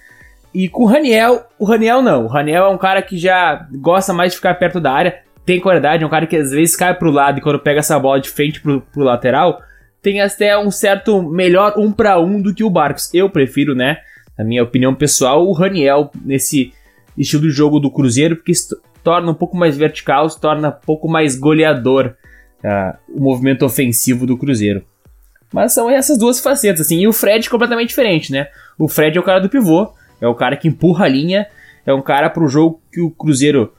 E 0.53 0.69
com 0.69 0.83
o 0.83 0.87
Raniel, 0.87 1.45
o 1.57 1.65
Raniel 1.65 2.03
não. 2.03 2.25
O 2.25 2.29
Raniel 2.29 2.65
é 2.65 2.69
um 2.69 2.79
cara 2.79 3.01
que 3.01 3.17
já 3.17 3.69
gosta 3.81 4.13
mais 4.13 4.33
de 4.33 4.39
ficar 4.39 4.55
perto 4.55 4.81
da 4.81 4.91
área, 4.91 5.21
tem 5.47 5.61
qualidade, 5.61 6.03
é 6.03 6.07
um 6.07 6.11
cara 6.11 6.27
que 6.27 6.37
às 6.37 6.51
vezes 6.51 6.75
cai 6.75 6.95
pro 6.95 7.11
lado 7.11 7.39
e 7.39 7.41
quando 7.41 7.59
pega 7.59 7.79
essa 7.79 7.99
bola 7.99 8.21
de 8.21 8.29
frente 8.29 8.61
pro, 8.61 8.81
pro 8.81 9.05
lateral 9.05 9.61
tem 10.03 10.21
até 10.21 10.57
um 10.59 10.71
certo 10.71 11.23
melhor 11.23 11.75
um 11.77 11.91
para 11.93 12.21
um 12.21 12.41
do 12.41 12.55
que 12.55 12.65
o 12.65 12.71
Barcos. 12.71 13.13
Eu 13.13 13.29
prefiro, 13.29 13.75
né, 13.75 13.99
na 14.37 14.45
minha 14.45 14.63
opinião 14.63 14.95
pessoal, 14.95 15.47
o 15.47 15.53
Raniel 15.53 16.11
nesse 16.25 16.73
estilo 17.17 17.43
de 17.43 17.51
jogo 17.51 17.81
do 17.81 17.91
Cruzeiro, 17.91 18.37
porque 18.37 18.55
se 18.55 18.75
torna 19.03 19.31
um 19.31 19.35
pouco 19.35 19.57
mais 19.57 19.77
vertical, 19.77 20.29
se 20.29 20.41
torna 20.41 20.69
um 20.69 20.87
pouco 20.87 21.09
mais 21.09 21.37
goleador 21.37 22.15
uh, 22.65 22.97
o 23.09 23.21
movimento 23.21 23.65
ofensivo 23.65 24.27
do 24.27 24.37
Cruzeiro. 24.37 24.85
Mas 25.53 25.73
são 25.73 25.91
essas 25.91 26.19
duas 26.19 26.39
facetas, 26.41 26.83
assim, 26.83 27.01
e 27.01 27.09
o 27.09 27.13
Fred 27.13 27.49
completamente 27.49 27.89
diferente, 27.89 28.31
né? 28.31 28.49
O 28.79 28.87
Fred 28.87 29.17
é 29.17 29.21
o 29.21 29.25
cara 29.25 29.41
do 29.41 29.49
pivô, 29.49 29.93
é 30.21 30.29
o 30.29 30.35
cara 30.35 30.57
que 30.57 30.69
empurra 30.69 31.07
a 31.07 31.09
linha, 31.09 31.47
é 31.87 31.93
um 31.93 32.03
cara 32.03 32.29
pro 32.29 32.47
jogo 32.49 32.81
que 32.93 33.01
o 33.01 33.11
Cruzeiro 33.11 33.73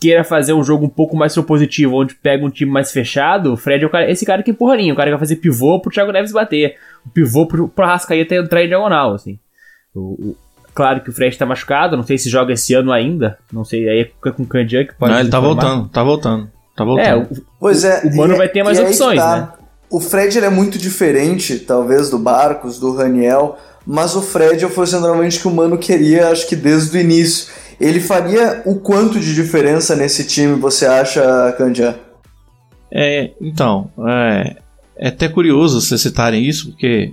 queira 0.00 0.22
fazer 0.22 0.52
um 0.52 0.62
jogo 0.62 0.84
um 0.84 0.88
pouco 0.88 1.16
mais 1.16 1.32
propositivo, 1.32 1.96
onde 1.96 2.14
pega 2.14 2.44
um 2.44 2.50
time 2.50 2.70
mais 2.70 2.92
fechado, 2.92 3.52
o 3.52 3.56
Fred 3.56 3.82
é 3.82 3.86
o 3.86 3.90
cara, 3.90 4.10
esse 4.10 4.26
cara 4.26 4.42
que 4.42 4.50
empurra 4.50 4.76
o 4.76 4.96
cara 4.96 5.10
que 5.10 5.16
vai 5.16 5.18
fazer 5.18 5.36
pivô 5.36 5.80
pro 5.80 5.90
Thiago 5.90 6.12
Neves 6.12 6.32
bater, 6.32 6.76
o 7.04 7.10
pivô 7.10 7.46
pro, 7.46 7.68
pro 7.68 7.84
Arrascaeta 7.84 8.34
entrar 8.34 8.62
em 8.62 8.68
diagonal, 8.68 9.14
assim. 9.14 9.38
O, 9.94 10.00
o, 10.00 10.36
claro 10.74 11.00
que 11.00 11.10
o 11.10 11.12
Fred 11.12 11.36
tá 11.36 11.46
machucado, 11.46 11.96
não 11.96 12.04
sei 12.04 12.18
se 12.18 12.28
joga 12.28 12.52
esse 12.52 12.74
ano 12.74 12.92
ainda, 12.92 13.38
não 13.50 13.64
sei, 13.64 13.88
aí 13.88 14.00
é 14.00 14.30
com 14.30 14.42
o 14.42 14.46
Candian 14.46 14.84
que 14.84 14.94
pode... 14.94 15.12
Não, 15.12 15.20
ele 15.20 15.30
tá 15.30 15.40
voltando, 15.40 15.88
tá 15.88 16.02
voltando, 16.02 16.50
tá 16.76 16.84
voltando. 16.84 17.06
É, 17.06 17.16
o, 17.16 17.28
pois 17.58 17.84
é, 17.84 18.02
o 18.04 18.14
Mano 18.14 18.34
e, 18.34 18.36
vai 18.36 18.48
ter 18.48 18.62
mais 18.62 18.78
opções, 18.78 19.18
tá. 19.18 19.36
né? 19.36 19.48
O 19.88 20.00
Fred 20.00 20.36
ele 20.36 20.46
é 20.46 20.50
muito 20.50 20.78
diferente, 20.78 21.60
talvez, 21.60 22.10
do 22.10 22.18
Barcos, 22.18 22.78
do 22.78 22.94
Raniel, 22.94 23.56
mas 23.86 24.16
o 24.16 24.20
Fred 24.20 24.66
foi 24.66 24.84
o 24.84 24.86
centroavante 24.86 25.40
que 25.40 25.46
o 25.46 25.50
Mano 25.50 25.78
queria, 25.78 26.28
acho 26.28 26.46
que 26.48 26.56
desde 26.56 26.98
o 26.98 27.00
início. 27.00 27.46
Ele 27.80 28.00
faria 28.00 28.62
o 28.64 28.76
quanto 28.76 29.20
de 29.20 29.34
diferença 29.34 29.94
nesse 29.94 30.26
time, 30.26 30.58
você 30.58 30.86
acha, 30.86 31.52
Candia? 31.58 31.98
É, 32.90 33.32
então, 33.40 33.90
é, 34.08 34.56
é 34.96 35.08
até 35.08 35.28
curioso 35.28 35.80
vocês 35.80 36.00
citarem 36.00 36.44
isso, 36.44 36.70
porque 36.70 37.12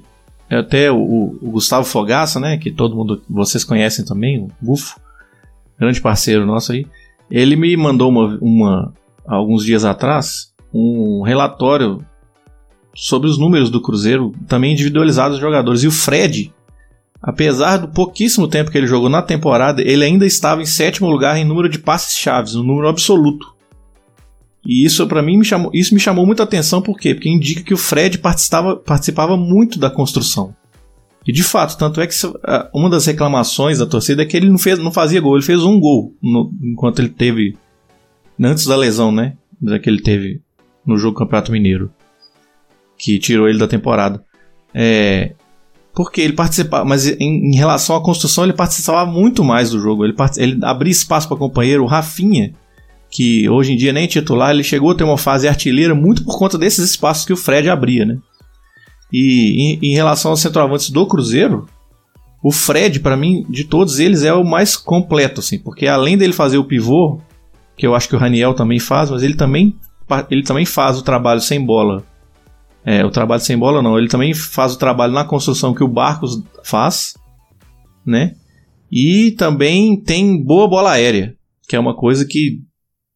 é 0.50 0.58
até 0.58 0.92
o, 0.92 1.38
o, 1.42 1.52
Gustavo 1.52 1.84
Fogaça, 1.84 2.40
né, 2.40 2.58
que 2.58 2.72
todo 2.72 2.96
mundo, 2.96 3.22
vocês 3.30 3.64
conhecem 3.64 4.06
também, 4.06 4.40
o 4.40 4.48
Gufo, 4.62 5.00
grande 5.80 6.00
parceiro 6.00 6.46
nosso 6.46 6.72
aí, 6.72 6.86
ele 7.30 7.56
me 7.56 7.76
mandou 7.76 8.10
uma, 8.10 8.38
uma 8.42 8.94
alguns 9.26 9.66
dias 9.66 9.84
atrás 9.84 10.54
um 10.74 11.22
relatório 11.22 12.04
sobre 12.96 13.30
os 13.30 13.38
números 13.38 13.70
do 13.70 13.82
Cruzeiro, 13.82 14.34
também 14.48 14.74
individualizados 14.74 15.38
dos 15.38 15.42
jogadores. 15.42 15.84
E 15.84 15.88
o 15.88 15.92
Fred, 15.92 16.54
Apesar 17.24 17.78
do 17.78 17.88
pouquíssimo 17.88 18.50
tempo 18.50 18.70
que 18.70 18.78
ele 18.78 18.86
jogou 18.86 19.08
na 19.08 19.22
temporada, 19.22 19.82
ele 19.82 20.04
ainda 20.04 20.26
estava 20.26 20.62
em 20.62 20.66
sétimo 20.66 21.10
lugar 21.10 21.38
em 21.38 21.46
número 21.46 21.70
de 21.70 21.80
passes 21.80 22.18
chaves, 22.18 22.54
um 22.54 22.64
número 22.64 22.90
absoluto. 22.90 23.54
E 24.66 24.86
isso 24.86 25.08
para 25.08 25.22
mim 25.22 25.38
me 25.38 25.46
chamou, 25.46 25.72
isso 25.74 25.94
me 25.94 26.02
chamou 26.02 26.26
muita 26.26 26.44
atenção 26.44 26.82
por 26.82 27.00
quê? 27.00 27.14
Porque 27.14 27.30
indica 27.30 27.64
que 27.64 27.74
o 27.74 27.78
Fred 27.78 28.18
participava, 28.18 28.76
participava 28.76 29.38
muito 29.38 29.80
da 29.80 29.90
construção. 29.90 30.54
E 31.26 31.32
de 31.32 31.44
fato, 31.44 31.78
tanto 31.78 32.02
é 32.02 32.08
que 32.08 32.16
uma 32.74 32.90
das 32.90 33.06
reclamações 33.06 33.80
da 33.80 33.86
torcida 33.86 34.24
é 34.24 34.26
que 34.26 34.36
ele 34.36 34.50
não, 34.50 34.58
fez, 34.58 34.78
não 34.78 34.92
fazia 34.92 35.22
gol, 35.22 35.38
ele 35.38 35.46
fez 35.46 35.64
um 35.64 35.80
gol 35.80 36.14
no, 36.22 36.52
enquanto 36.62 37.00
ele 37.00 37.10
teve 37.10 37.56
antes 38.42 38.66
da 38.66 38.76
lesão, 38.76 39.10
né, 39.10 39.38
que 39.82 39.90
ele 39.90 40.02
teve 40.02 40.42
no 40.86 40.98
jogo 40.98 41.18
Campeonato 41.18 41.54
Mineiro, 41.54 41.90
que 42.98 43.18
tirou 43.18 43.48
ele 43.48 43.58
da 43.58 43.68
temporada. 43.68 44.22
É, 44.74 45.34
porque 45.94 46.22
ele 46.22 46.34
participava, 46.34 46.84
mas 46.84 47.08
em, 47.08 47.52
em, 47.52 47.56
relação 47.56 47.96
à 47.96 48.02
construção, 48.02 48.44
ele 48.44 48.54
participava 48.54 49.10
muito 49.10 49.44
mais 49.44 49.70
do 49.70 49.80
jogo. 49.80 50.04
Ele, 50.04 50.16
ele 50.38 50.60
abria 50.64 50.92
espaço 50.92 51.28
para 51.28 51.38
companheiro. 51.38 51.84
O 51.84 51.88
Rafinha, 51.88 52.54
que 53.12 53.48
hoje 53.48 53.74
em 53.74 53.78
dia 53.78 53.94
nem 53.94 54.06
é 54.06 54.08
titular, 54.08 54.52
ele 54.52 54.64
chegou 54.64 54.92
a 54.92 54.96
ter 54.96 55.04
uma 55.04 55.18
fase 55.18 55.48
artilheira 55.48 55.94
muito 55.94 56.24
por 56.24 56.38
conta 56.38 56.58
desses 56.58 56.90
espaços 56.90 57.26
que 57.26 57.34
o 57.34 57.38
Fred 57.38 57.70
abria, 57.70 58.06
né? 58.06 58.18
E 59.12 59.78
em, 59.84 59.92
em 59.92 59.94
relação 59.94 60.32
aos 60.32 60.42
centroavantes 60.42 60.90
do 60.90 61.06
Cruzeiro, 61.06 61.68
o 62.44 62.52
Fred, 62.52 63.00
para 63.00 63.16
mim, 63.16 63.46
de 63.48 63.64
todos 63.64 64.00
eles, 64.00 64.24
é 64.24 64.34
o 64.34 64.44
mais 64.44 64.76
completo, 64.76 65.42
assim, 65.42 65.60
porque 65.60 65.86
além 65.86 66.18
dele 66.18 66.34
fazer 66.34 66.58
o 66.58 66.66
pivô, 66.66 67.22
que 67.78 67.86
eu 67.86 67.94
acho 67.94 68.10
que 68.10 68.16
o 68.16 68.20
Raniel 68.20 68.56
também 68.56 68.80
faz, 68.80 69.12
mas 69.12 69.22
ele 69.22 69.36
também, 69.36 69.76
ele 70.32 70.42
também 70.42 70.66
faz 70.66 70.98
o 70.98 71.04
trabalho 71.04 71.40
sem 71.40 71.64
bola 71.64 72.04
é, 72.86 73.06
o 73.06 73.12
trabalho 73.12 73.42
sem 73.42 73.58
bola 73.58 73.82
não, 73.82 73.98
ele 73.98 74.10
também 74.10 74.34
faz 74.34 74.74
o 74.74 74.80
trabalho 74.80 75.14
na 75.14 75.24
construção 75.24 75.74
que 75.74 75.84
o 75.84 75.88
Barcos 75.88 76.44
faz, 76.64 77.14
né? 78.06 78.36
E 78.92 79.32
também 79.32 80.00
tem 80.00 80.44
boa 80.44 80.68
bola 80.68 80.92
aérea, 80.92 81.36
que 81.68 81.76
é 81.76 81.80
uma 81.80 81.96
coisa 81.96 82.26
que 82.26 82.60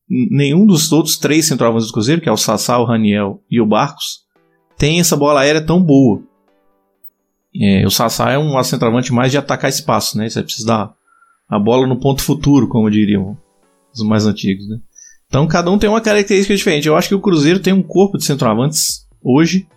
nenhum 0.09 0.65
dos 0.65 0.91
outros 0.91 1.17
três 1.17 1.45
centroavantes 1.45 1.87
do 1.87 1.93
Cruzeiro, 1.93 2.21
que 2.21 2.29
é 2.29 2.31
o 2.31 2.37
Sassá, 2.37 2.79
o 2.79 2.85
Raniel 2.85 3.43
e 3.51 3.59
o 3.59 3.65
Barcos, 3.65 4.21
tem 4.77 4.99
essa 4.99 5.17
bola 5.17 5.41
aérea 5.41 5.61
tão 5.61 5.83
boa. 5.83 6.21
É, 7.59 7.85
o 7.85 7.89
Sassá 7.89 8.31
é 8.31 8.37
um 8.37 8.63
centroavante 8.63 9.11
mais 9.11 9.31
de 9.31 9.37
atacar 9.37 9.69
espaço, 9.69 10.17
né? 10.17 10.29
Você 10.29 10.41
precisa 10.41 10.67
dar 10.67 10.93
a 11.49 11.59
bola 11.59 11.85
no 11.85 11.99
ponto 11.99 12.21
futuro, 12.21 12.67
como 12.67 12.89
diriam 12.89 13.37
os 13.93 14.01
mais 14.01 14.25
antigos, 14.25 14.67
né? 14.69 14.77
Então 15.27 15.45
cada 15.45 15.69
um 15.69 15.77
tem 15.77 15.89
uma 15.89 15.99
característica 15.99 16.55
diferente. 16.55 16.87
Eu 16.87 16.95
acho 16.95 17.09
que 17.09 17.15
o 17.15 17.21
Cruzeiro 17.21 17.59
tem 17.59 17.73
um 17.73 17.83
corpo 17.83 18.17
de 18.17 18.23
centroavantes 18.23 19.06
hoje 19.27 19.67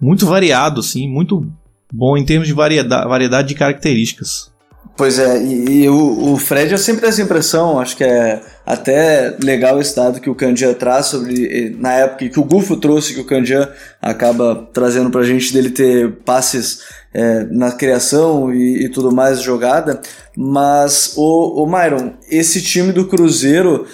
muito 0.00 0.26
variado, 0.26 0.80
assim, 0.80 1.08
muito 1.08 1.46
bom 1.92 2.16
em 2.16 2.24
termos 2.24 2.46
de 2.46 2.54
variedade, 2.54 3.08
variedade 3.08 3.48
de 3.48 3.54
características. 3.54 4.50
Pois 4.96 5.18
é, 5.18 5.42
e, 5.42 5.82
e 5.82 5.88
o, 5.88 6.32
o, 6.32 6.36
Fred 6.36 6.72
eu 6.72 6.78
sempre 6.78 7.00
tenho 7.00 7.10
essa 7.10 7.22
impressão, 7.22 7.78
acho 7.78 7.96
que 7.96 8.04
é 8.04 8.42
até 8.66 9.34
legal 9.42 9.80
esse 9.80 9.96
dado 9.96 10.20
que 10.20 10.28
o 10.28 10.34
Candia 10.34 10.74
traz 10.74 11.06
sobre, 11.06 11.74
na 11.78 11.92
época 11.94 12.28
que 12.28 12.38
o 12.38 12.44
Gufo 12.44 12.76
trouxe, 12.76 13.14
que 13.14 13.20
o 13.20 13.26
Candia 13.26 13.72
acaba 14.00 14.68
trazendo 14.74 15.10
pra 15.10 15.22
gente 15.22 15.52
dele 15.54 15.70
ter 15.70 16.16
passes 16.16 16.82
é, 17.14 17.44
na 17.44 17.72
criação 17.72 18.52
e, 18.52 18.84
e, 18.84 18.88
tudo 18.90 19.14
mais 19.14 19.40
jogada, 19.40 20.00
mas 20.36 21.14
o, 21.16 21.62
o 21.62 21.66
Myron, 21.66 22.12
esse 22.30 22.60
time 22.60 22.92
do 22.92 23.06
Cruzeiro 23.06 23.86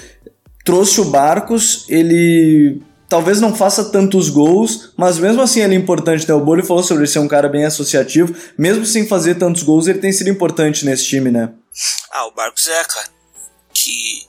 trouxe 0.64 1.00
o 1.00 1.04
Barcos, 1.04 1.86
ele 1.88 2.82
talvez 3.08 3.40
não 3.40 3.54
faça 3.54 3.90
tantos 3.90 4.28
gols, 4.28 4.92
mas 4.96 5.18
mesmo 5.18 5.40
assim 5.40 5.60
ele 5.60 5.74
é 5.74 5.78
importante, 5.78 6.26
né? 6.28 6.34
O 6.34 6.40
Bolho 6.40 6.64
falou 6.64 6.82
sobre 6.82 7.04
ele 7.04 7.10
ser 7.10 7.18
um 7.18 7.28
cara 7.28 7.48
bem 7.48 7.64
associativo, 7.64 8.34
mesmo 8.58 8.84
sem 8.84 9.06
fazer 9.06 9.36
tantos 9.36 9.62
gols, 9.62 9.86
ele 9.86 9.98
tem 9.98 10.12
sido 10.12 10.30
importante 10.30 10.84
nesse 10.84 11.06
time, 11.06 11.30
né? 11.30 11.52
Ah, 12.12 12.26
o 12.26 12.32
Barcos 12.32 12.66
é, 12.66 12.84
cara. 12.84 13.08
Que. 13.72 14.26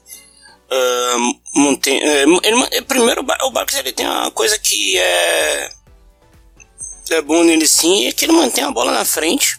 Uh, 0.70 1.60
mantém, 1.60 1.98
uh, 1.98 2.40
ele, 2.44 2.82
primeiro, 2.82 3.22
o 3.22 3.50
Barcos 3.50 3.74
ele 3.76 3.92
tem 3.92 4.06
uma 4.06 4.30
coisa 4.30 4.58
que 4.58 4.98
é. 4.98 5.70
É 7.10 7.22
bom 7.22 7.42
nele 7.42 7.66
sim, 7.66 8.06
é 8.06 8.12
que 8.12 8.26
ele 8.26 8.32
mantém 8.32 8.62
a 8.62 8.70
bola 8.70 8.92
na 8.92 9.04
frente. 9.04 9.58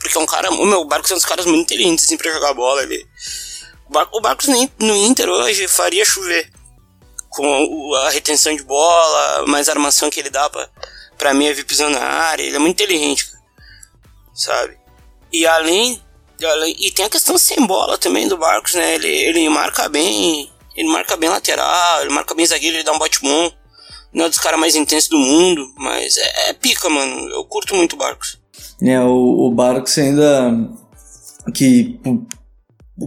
Porque 0.00 0.18
é 0.18 0.20
um 0.20 0.26
cara. 0.26 0.50
O 0.50 0.66
meu 0.66 0.84
Barcos 0.84 1.10
é 1.10 1.14
um 1.14 1.16
dos 1.16 1.24
caras 1.24 1.46
muito 1.46 1.60
inteligentes 1.72 2.04
assim, 2.04 2.16
pra 2.16 2.32
jogar 2.32 2.54
bola. 2.54 2.82
Ele, 2.82 3.06
o 4.12 4.20
Barcos 4.20 4.48
no 4.48 4.96
Inter 4.96 5.28
hoje 5.28 5.68
faria 5.68 6.04
chover 6.04 6.50
com 7.28 7.94
a 8.06 8.10
retenção 8.10 8.54
de 8.54 8.62
bola, 8.62 9.46
mais 9.46 9.68
armação 9.68 10.10
que 10.10 10.20
ele 10.20 10.30
dá 10.30 10.48
pra, 10.48 10.68
pra 11.16 11.32
pisando 11.66 11.98
na 11.98 12.04
área. 12.04 12.42
Ele 12.42 12.56
é 12.56 12.58
muito 12.58 12.82
inteligente, 12.82 13.30
sabe? 14.34 14.76
E 15.32 15.46
além, 15.46 16.02
além. 16.42 16.76
E 16.78 16.90
tem 16.90 17.04
a 17.04 17.10
questão 17.10 17.36
sem 17.38 17.66
bola 17.66 17.98
também 17.98 18.28
do 18.28 18.38
Barcos, 18.38 18.74
né? 18.74 18.94
Ele, 18.94 19.08
ele 19.08 19.48
marca 19.48 19.88
bem. 19.88 20.50
Ele 20.76 20.88
marca 20.88 21.16
bem 21.16 21.28
lateral, 21.28 22.02
ele 22.02 22.10
marca 22.10 22.34
bem 22.36 22.46
zagueiro, 22.46 22.76
ele 22.76 22.84
dá 22.84 22.92
um 22.92 22.98
bote 22.98 23.20
bom. 23.20 23.50
Não 24.12 24.26
é 24.26 24.28
dos 24.28 24.38
caras 24.38 24.58
mais 24.58 24.76
intensos 24.76 25.10
do 25.10 25.18
mundo, 25.18 25.72
mas 25.76 26.16
é, 26.16 26.50
é, 26.50 26.52
pica, 26.52 26.88
mano. 26.88 27.28
Eu 27.30 27.44
curto 27.44 27.74
muito 27.74 27.94
o 27.94 27.98
Barcos. 27.98 28.38
É, 28.80 29.00
o, 29.00 29.46
o 29.46 29.50
Barcos 29.50 29.98
ainda. 29.98 30.54
Que 31.54 31.98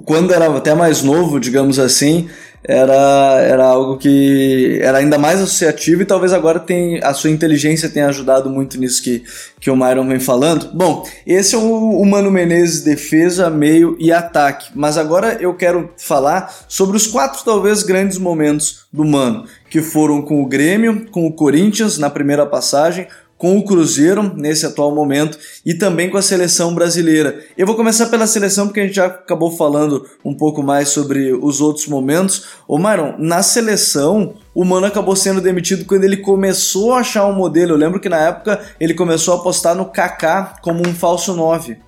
quando 0.05 0.33
era 0.33 0.55
até 0.55 0.73
mais 0.73 1.01
novo, 1.01 1.39
digamos 1.39 1.79
assim, 1.79 2.29
era, 2.63 3.41
era 3.41 3.65
algo 3.65 3.97
que 3.97 4.79
era 4.81 4.99
ainda 4.99 5.17
mais 5.17 5.41
associativo 5.41 6.01
e 6.01 6.05
talvez 6.05 6.31
agora 6.31 6.59
tem, 6.59 7.03
a 7.03 7.13
sua 7.13 7.29
inteligência 7.29 7.89
tenha 7.89 8.07
ajudado 8.07 8.49
muito 8.49 8.79
nisso 8.79 9.01
que, 9.01 9.23
que 9.59 9.69
o 9.69 9.75
Myron 9.75 10.07
vem 10.07 10.19
falando. 10.19 10.69
Bom, 10.73 11.07
esse 11.25 11.55
é 11.55 11.57
o, 11.57 11.99
o 11.99 12.05
Mano 12.05 12.29
Menezes 12.29 12.83
defesa, 12.83 13.49
meio 13.49 13.95
e 13.99 14.11
ataque, 14.11 14.69
mas 14.75 14.97
agora 14.97 15.37
eu 15.39 15.53
quero 15.53 15.91
falar 15.97 16.53
sobre 16.67 16.95
os 16.95 17.07
quatro 17.07 17.43
talvez 17.43 17.83
grandes 17.83 18.17
momentos 18.17 18.85
do 18.93 19.03
Mano, 19.03 19.45
que 19.69 19.81
foram 19.81 20.21
com 20.21 20.41
o 20.41 20.45
Grêmio, 20.45 21.07
com 21.11 21.25
o 21.25 21.33
Corinthians 21.33 21.97
na 21.97 22.09
primeira 22.09 22.45
passagem, 22.45 23.07
com 23.41 23.57
o 23.57 23.65
Cruzeiro 23.65 24.35
nesse 24.35 24.67
atual 24.67 24.93
momento 24.93 25.35
e 25.65 25.73
também 25.73 26.11
com 26.11 26.17
a 26.17 26.21
seleção 26.21 26.75
brasileira. 26.75 27.43
Eu 27.57 27.65
vou 27.65 27.75
começar 27.75 28.05
pela 28.05 28.27
seleção 28.27 28.67
porque 28.67 28.81
a 28.81 28.83
gente 28.83 28.97
já 28.97 29.07
acabou 29.07 29.57
falando 29.57 30.07
um 30.23 30.31
pouco 30.31 30.61
mais 30.61 30.89
sobre 30.89 31.33
os 31.33 31.59
outros 31.59 31.87
momentos. 31.87 32.45
Ô 32.67 32.77
Myron, 32.77 33.15
na 33.17 33.41
seleção, 33.41 34.35
o 34.53 34.63
Mano 34.63 34.85
acabou 34.85 35.15
sendo 35.15 35.41
demitido 35.41 35.85
quando 35.85 36.03
ele 36.03 36.17
começou 36.17 36.93
a 36.93 36.99
achar 36.99 37.25
um 37.25 37.33
modelo. 37.33 37.71
Eu 37.71 37.77
lembro 37.77 37.99
que 37.99 38.07
na 38.07 38.19
época 38.19 38.63
ele 38.79 38.93
começou 38.93 39.33
a 39.33 39.37
apostar 39.37 39.73
no 39.73 39.85
Kaká 39.85 40.59
como 40.61 40.87
um 40.87 40.93
falso 40.93 41.33
9. 41.33 41.79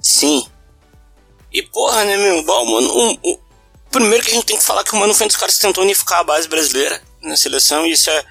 Sim. 0.00 0.46
E 1.52 1.62
porra, 1.62 2.04
né, 2.04 2.16
meu? 2.16 2.44
Bom, 2.44 2.64
mano, 2.64 2.96
um, 2.96 3.18
um, 3.24 3.38
primeiro 3.90 4.22
que 4.24 4.30
a 4.30 4.34
gente 4.34 4.46
tem 4.46 4.56
que 4.56 4.62
falar 4.62 4.84
que 4.84 4.94
o 4.94 5.00
Mano 5.00 5.12
foi 5.14 5.24
um 5.24 5.28
dos 5.28 5.36
caras 5.36 5.56
que 5.56 5.62
tentou 5.62 5.82
unificar 5.82 6.20
a 6.20 6.24
base 6.24 6.46
brasileira 6.46 7.00
na 7.22 7.36
seleção, 7.36 7.86
isso 7.86 8.10
é. 8.10 8.24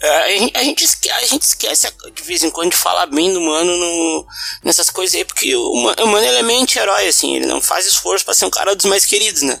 é 0.00 0.08
a, 0.54 0.62
gente, 0.64 0.82
a, 1.10 1.24
gente 1.24 1.42
esquece, 1.42 1.88
de 2.12 2.22
vez 2.22 2.42
em 2.42 2.50
quando 2.50 2.72
de 2.72 2.76
falar 2.76 3.06
bem 3.06 3.32
do 3.32 3.40
Mano 3.40 3.76
no, 3.76 4.26
nessas 4.64 4.90
coisas 4.90 5.14
aí, 5.14 5.24
porque 5.24 5.54
o, 5.54 5.70
o 5.70 6.06
Mano 6.06 6.26
ele 6.26 6.38
é 6.38 6.42
meio 6.42 6.60
anti-herói, 6.60 7.06
assim, 7.08 7.36
ele 7.36 7.46
não 7.46 7.60
faz 7.60 7.86
esforço 7.86 8.24
pra 8.24 8.34
ser 8.34 8.46
um 8.46 8.50
cara 8.50 8.74
dos 8.74 8.86
mais 8.86 9.06
queridos, 9.06 9.42
né? 9.42 9.60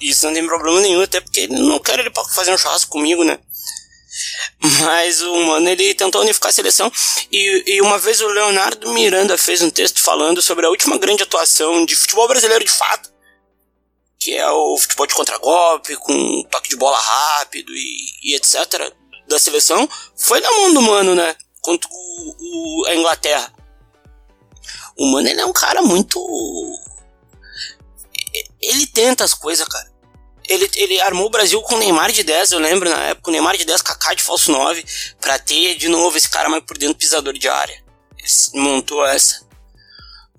Isso 0.00 0.26
não 0.26 0.34
tem 0.34 0.46
problema 0.46 0.80
nenhum, 0.80 1.02
até 1.02 1.20
porque 1.20 1.46
não 1.46 1.78
quero 1.78 2.02
ele 2.02 2.10
pra 2.10 2.24
fazer 2.24 2.52
um 2.52 2.58
churrasco 2.58 2.90
comigo, 2.90 3.24
né? 3.24 3.38
Mas 4.82 5.20
o 5.20 5.36
Mano 5.44 5.68
ele 5.68 5.94
tentou 5.94 6.22
unificar 6.22 6.48
a 6.48 6.52
seleção. 6.52 6.90
E, 7.30 7.74
e 7.74 7.80
uma 7.80 7.98
vez 7.98 8.20
o 8.20 8.26
Leonardo 8.26 8.92
Miranda 8.92 9.38
fez 9.38 9.62
um 9.62 9.70
texto 9.70 10.00
falando 10.00 10.42
sobre 10.42 10.66
a 10.66 10.70
última 10.70 10.98
grande 10.98 11.22
atuação 11.22 11.84
de 11.84 11.94
futebol 11.94 12.26
brasileiro 12.26 12.64
de 12.64 12.70
fato 12.70 13.15
que 14.26 14.34
é 14.34 14.50
o 14.50 14.76
futebol 14.76 15.06
de 15.06 15.14
contragolpe, 15.14 15.94
com 15.98 16.42
toque 16.50 16.70
de 16.70 16.76
bola 16.76 16.98
rápido 16.98 17.72
e, 17.72 18.08
e, 18.24 18.34
etc. 18.34 18.92
da 19.28 19.38
seleção, 19.38 19.88
foi 20.16 20.40
na 20.40 20.50
mão 20.50 20.74
do 20.74 20.82
Mano, 20.82 21.14
né? 21.14 21.36
Contra 21.60 21.88
o, 21.88 22.36
o, 22.40 22.86
a 22.88 22.96
Inglaterra. 22.96 23.52
O 24.98 25.12
Mano, 25.12 25.28
ele 25.28 25.40
é 25.40 25.46
um 25.46 25.52
cara 25.52 25.80
muito. 25.80 26.18
Ele 28.60 28.84
tenta 28.88 29.22
as 29.22 29.32
coisas, 29.32 29.68
cara. 29.68 29.92
Ele, 30.48 30.68
ele 30.74 31.00
armou 31.02 31.26
o 31.26 31.30
Brasil 31.30 31.62
com 31.62 31.76
o 31.76 31.78
Neymar 31.78 32.10
de 32.10 32.24
10, 32.24 32.50
eu 32.50 32.58
lembro 32.58 32.90
na 32.90 33.00
época, 33.04 33.30
o 33.30 33.32
Neymar 33.32 33.56
de 33.56 33.64
10, 33.64 33.80
Kaká 33.80 34.12
de 34.12 34.24
falso 34.24 34.50
9, 34.50 34.84
pra 35.20 35.38
ter 35.38 35.76
de 35.76 35.88
novo 35.88 36.16
esse 36.16 36.28
cara 36.28 36.48
mais 36.48 36.64
por 36.64 36.76
dentro, 36.76 36.96
pisador 36.96 37.32
de 37.32 37.48
área. 37.48 37.80
Ele 38.18 38.60
montou 38.60 39.06
essa. 39.06 39.46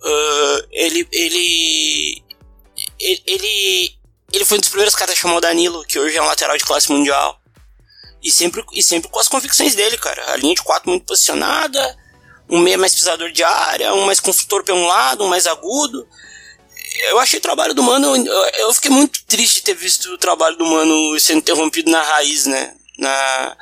Uh, 0.01 0.67
ele, 0.71 1.07
ele 1.09 2.26
ele, 2.99 3.95
ele, 4.31 4.45
foi 4.45 4.57
um 4.57 4.61
dos 4.61 4.69
primeiros 4.69 4.95
caras 4.95 5.13
a 5.13 5.17
chamar 5.17 5.35
o 5.35 5.41
Danilo, 5.41 5.85
que 5.85 5.99
hoje 5.99 6.17
é 6.17 6.21
um 6.21 6.25
lateral 6.25 6.57
de 6.57 6.63
classe 6.63 6.91
mundial. 6.91 7.39
E 8.23 8.31
sempre, 8.31 8.63
e 8.73 8.81
sempre 8.81 9.09
com 9.09 9.19
as 9.19 9.27
convicções 9.27 9.75
dele, 9.75 9.97
cara. 9.97 10.31
A 10.31 10.35
linha 10.37 10.55
de 10.55 10.63
quatro 10.63 10.89
muito 10.89 11.05
posicionada, 11.05 11.97
um 12.49 12.59
meia 12.59 12.77
mais 12.77 12.95
pisador 12.95 13.31
de 13.31 13.43
área, 13.43 13.93
um 13.93 14.05
mais 14.05 14.19
construtor 14.19 14.63
pelo 14.63 14.79
um 14.79 14.87
lado, 14.87 15.23
um 15.23 15.27
mais 15.27 15.45
agudo. 15.45 16.07
Eu 17.09 17.19
achei 17.19 17.37
o 17.37 17.41
trabalho 17.41 17.73
do 17.73 17.83
Mano. 17.83 18.15
Eu 18.57 18.73
fiquei 18.73 18.89
muito 18.89 19.23
triste 19.25 19.55
de 19.55 19.63
ter 19.63 19.75
visto 19.75 20.11
o 20.13 20.17
trabalho 20.17 20.57
do 20.57 20.65
Mano 20.65 21.19
sendo 21.19 21.39
interrompido 21.39 21.91
na 21.91 22.01
raiz, 22.01 22.45
né? 22.45 22.73
Na, 22.97 23.57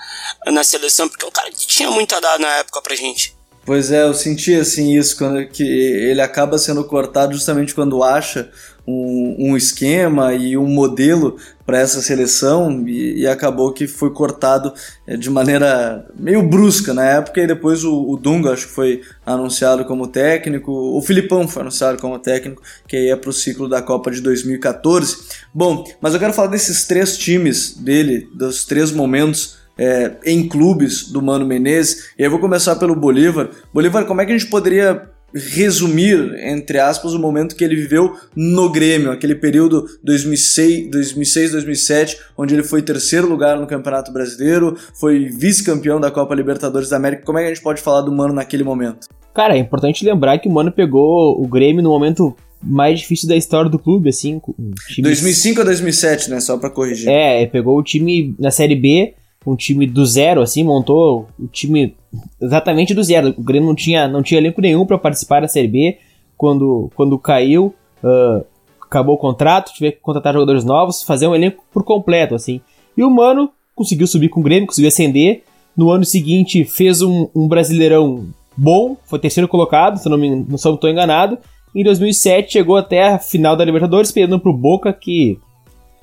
na 0.48 0.64
seleção, 0.64 1.10
porque 1.10 1.26
é 1.26 1.28
um 1.28 1.32
cara 1.32 1.52
tinha 1.52 1.92
muito 1.92 2.16
a 2.16 2.22
dar 2.22 2.40
na 2.40 2.48
época 2.58 2.82
pra 2.82 2.96
gente. 2.96 3.36
Pois 3.66 3.92
é, 3.92 4.04
eu 4.04 4.14
senti 4.14 4.54
assim 4.54 4.96
isso, 4.96 5.18
quando 5.18 5.46
que 5.50 5.64
ele 5.64 6.22
acaba 6.22 6.58
sendo 6.58 6.86
cortado 6.86 7.34
justamente 7.34 7.74
quando 7.74 8.04
acha 8.04 8.52
um, 8.88 9.52
um 9.52 9.58
esquema 9.58 10.34
e 10.34 10.58
um 10.58 10.68
modelo 10.68 11.38
para 11.66 11.80
essa 11.80 12.02
seleção 12.02 12.88
e, 12.88 13.22
e, 13.22 13.28
acabou 13.28 13.74
que 13.74 13.88
foi 13.88 14.12
cortado 14.12 14.72
é, 15.08 15.18
de 15.18 15.30
maneira 15.30 16.06
meio 16.16 16.44
brusca 16.44 16.94
na 16.94 17.04
época 17.04 17.42
e 17.42 17.48
depois 17.48 17.84
o, 17.84 18.12
o, 18.12 18.18
Dunga 18.18 18.52
acho 18.52 18.68
que 18.68 18.74
foi 18.74 19.02
anunciado 19.26 19.84
como 19.86 20.08
técnico, 20.08 20.72
o 20.72 21.02
Filipão 21.02 21.48
foi 21.48 21.64
anunciado 21.64 22.00
como 22.00 22.20
técnico, 22.20 22.62
que 22.88 22.96
aí 22.96 23.10
é 23.10 23.16
para 23.16 23.30
o 23.30 23.34
ciclo 23.34 23.68
da 23.68 23.82
Copa 23.82 24.12
de 24.12 24.22
2014. 24.22 25.18
Bom, 25.54 25.84
mas 26.00 26.14
eu 26.14 26.20
quero 26.20 26.34
falar 26.34 26.50
desses 26.50 26.86
três 26.86 27.18
times 27.18 27.76
dele, 27.76 28.30
dos 28.34 28.66
três 28.66 28.92
momentos 28.92 29.58
é, 29.78 30.14
em 30.24 30.48
clubes 30.48 31.10
do 31.10 31.22
Mano 31.22 31.46
Menezes, 31.46 32.12
e 32.18 32.24
eu 32.24 32.30
vou 32.30 32.40
começar 32.40 32.76
pelo 32.76 32.96
Bolívar. 32.96 33.50
Bolívar, 33.74 34.06
como 34.06 34.22
é 34.22 34.26
que 34.26 34.32
a 34.32 34.38
gente 34.38 34.50
poderia 34.50 35.10
resumir, 35.36 36.34
entre 36.48 36.80
aspas, 36.80 37.14
o 37.14 37.20
momento 37.20 37.56
que 37.56 37.64
ele 37.64 37.76
viveu 37.76 38.16
no 38.36 38.70
Grêmio, 38.70 39.12
aquele 39.12 39.36
período 39.36 39.86
2006, 40.02 40.90
2006 40.90 41.52
2007, 41.52 42.18
onde 42.38 42.56
ele 42.56 42.64
foi 42.64 42.82
terceiro 42.82 43.28
lugar 43.28 43.60
no 43.60 43.68
Campeonato 43.68 44.14
Brasileiro, 44.14 44.78
foi 44.98 45.26
vice-campeão 45.26 46.00
da 46.00 46.10
Copa 46.10 46.34
Libertadores 46.34 46.90
da 46.90 46.96
América. 46.96 47.24
Como 47.26 47.38
é 47.38 47.42
que 47.42 47.48
a 47.48 47.54
gente 47.54 47.64
pode 47.64 47.82
falar 47.82 48.02
do 48.02 48.12
Mano 48.12 48.34
naquele 48.34 48.64
momento? 48.64 49.08
Cara, 49.34 49.56
é 49.56 49.60
importante 49.60 50.06
lembrar 50.06 50.40
que 50.40 50.48
o 50.48 50.52
Mano 50.52 50.72
pegou 50.72 51.42
o 51.42 51.46
Grêmio 51.48 51.84
no 51.84 51.90
momento 51.90 52.34
mais 52.64 53.02
difícil 53.02 53.28
da 53.28 53.36
história 53.36 53.70
do 53.70 53.78
clube, 53.78 54.10
assim. 54.10 54.42
Um 54.58 54.72
time... 54.88 55.04
2005 55.04 55.62
a 55.62 55.64
2007, 55.66 56.30
né? 56.30 56.40
Só 56.40 56.58
pra 56.58 56.70
corrigir. 56.70 57.10
É, 57.10 57.46
pegou 57.46 57.78
o 57.78 57.84
time 57.84 58.34
na 58.40 58.50
Série 58.50 58.76
B, 58.76 59.14
um 59.46 59.56
time 59.56 59.86
do 59.86 60.06
zero, 60.06 60.42
assim, 60.42 60.64
montou 60.64 61.28
o 61.38 61.48
time 61.48 61.96
exatamente 62.42 62.94
do 62.94 63.04
zero. 63.04 63.34
O 63.38 63.44
Grêmio 63.44 63.68
não 63.68 63.76
tinha, 63.76 64.08
não 64.08 64.24
tinha 64.24 64.40
elenco 64.40 64.62
nenhum 64.62 64.86
para 64.86 64.98
participar 64.98 65.42
da 65.42 65.48
Série 65.48 65.68
B. 65.68 65.98
Quando, 66.38 66.92
quando 66.96 67.18
caiu, 67.18 67.74
uh, 68.04 68.46
acabou 68.82 69.16
o 69.16 69.18
contrato, 69.18 69.74
tive 69.74 69.94
que 69.94 70.00
contratar 70.00 70.34
jogadores 70.34 70.64
novos, 70.64 71.04
fazer 71.04 71.28
um 71.28 71.36
elenco 71.36 71.64
por 71.72 71.84
completo, 71.84 72.36
assim. 72.36 72.62
E 72.98 73.04
o 73.04 73.10
Mano 73.10 73.50
conseguiu 73.76 74.08
subir 74.08 74.30
com 74.30 74.40
o 74.40 74.44
Grêmio, 74.44 74.68
conseguiu 74.68 74.88
ascender. 74.88 75.44
No 75.76 75.90
ano 75.92 76.06
seguinte 76.06 76.64
fez 76.64 77.02
um, 77.02 77.28
um 77.36 77.48
brasileirão 77.48 78.28
bom, 78.56 78.96
foi 79.06 79.20
terceiro 79.20 79.48
colocado, 79.48 79.98
se 79.98 80.08
não 80.08 80.18
me 80.18 80.30
não 80.30 80.56
estou 80.56 80.90
enganado. 80.90 81.38
Em 81.76 81.84
2007 81.84 82.54
chegou 82.54 82.78
até 82.78 83.10
a 83.10 83.20
final 83.20 83.58
da 83.58 83.66
Libertadores, 83.66 84.12
perdendo 84.12 84.40
para 84.40 84.50
o 84.50 84.58
Boca, 84.58 84.94
que, 84.94 85.38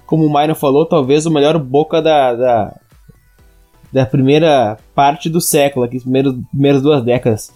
como 0.05 0.27
o 0.27 0.31
Maino 0.31 0.55
falou, 0.55 0.85
talvez 0.85 1.25
o 1.25 1.31
melhor 1.31 1.59
Boca 1.59 2.03
da, 2.03 2.35
da, 2.35 2.81
da 3.93 4.07
primeira 4.07 4.79
parte 4.95 5.29
do 5.29 5.41
século, 5.41 5.85
aqui, 5.85 6.01
primeiras, 6.01 6.35
primeiras 6.51 6.83
duas 6.83 7.05
décadas. 7.05 7.53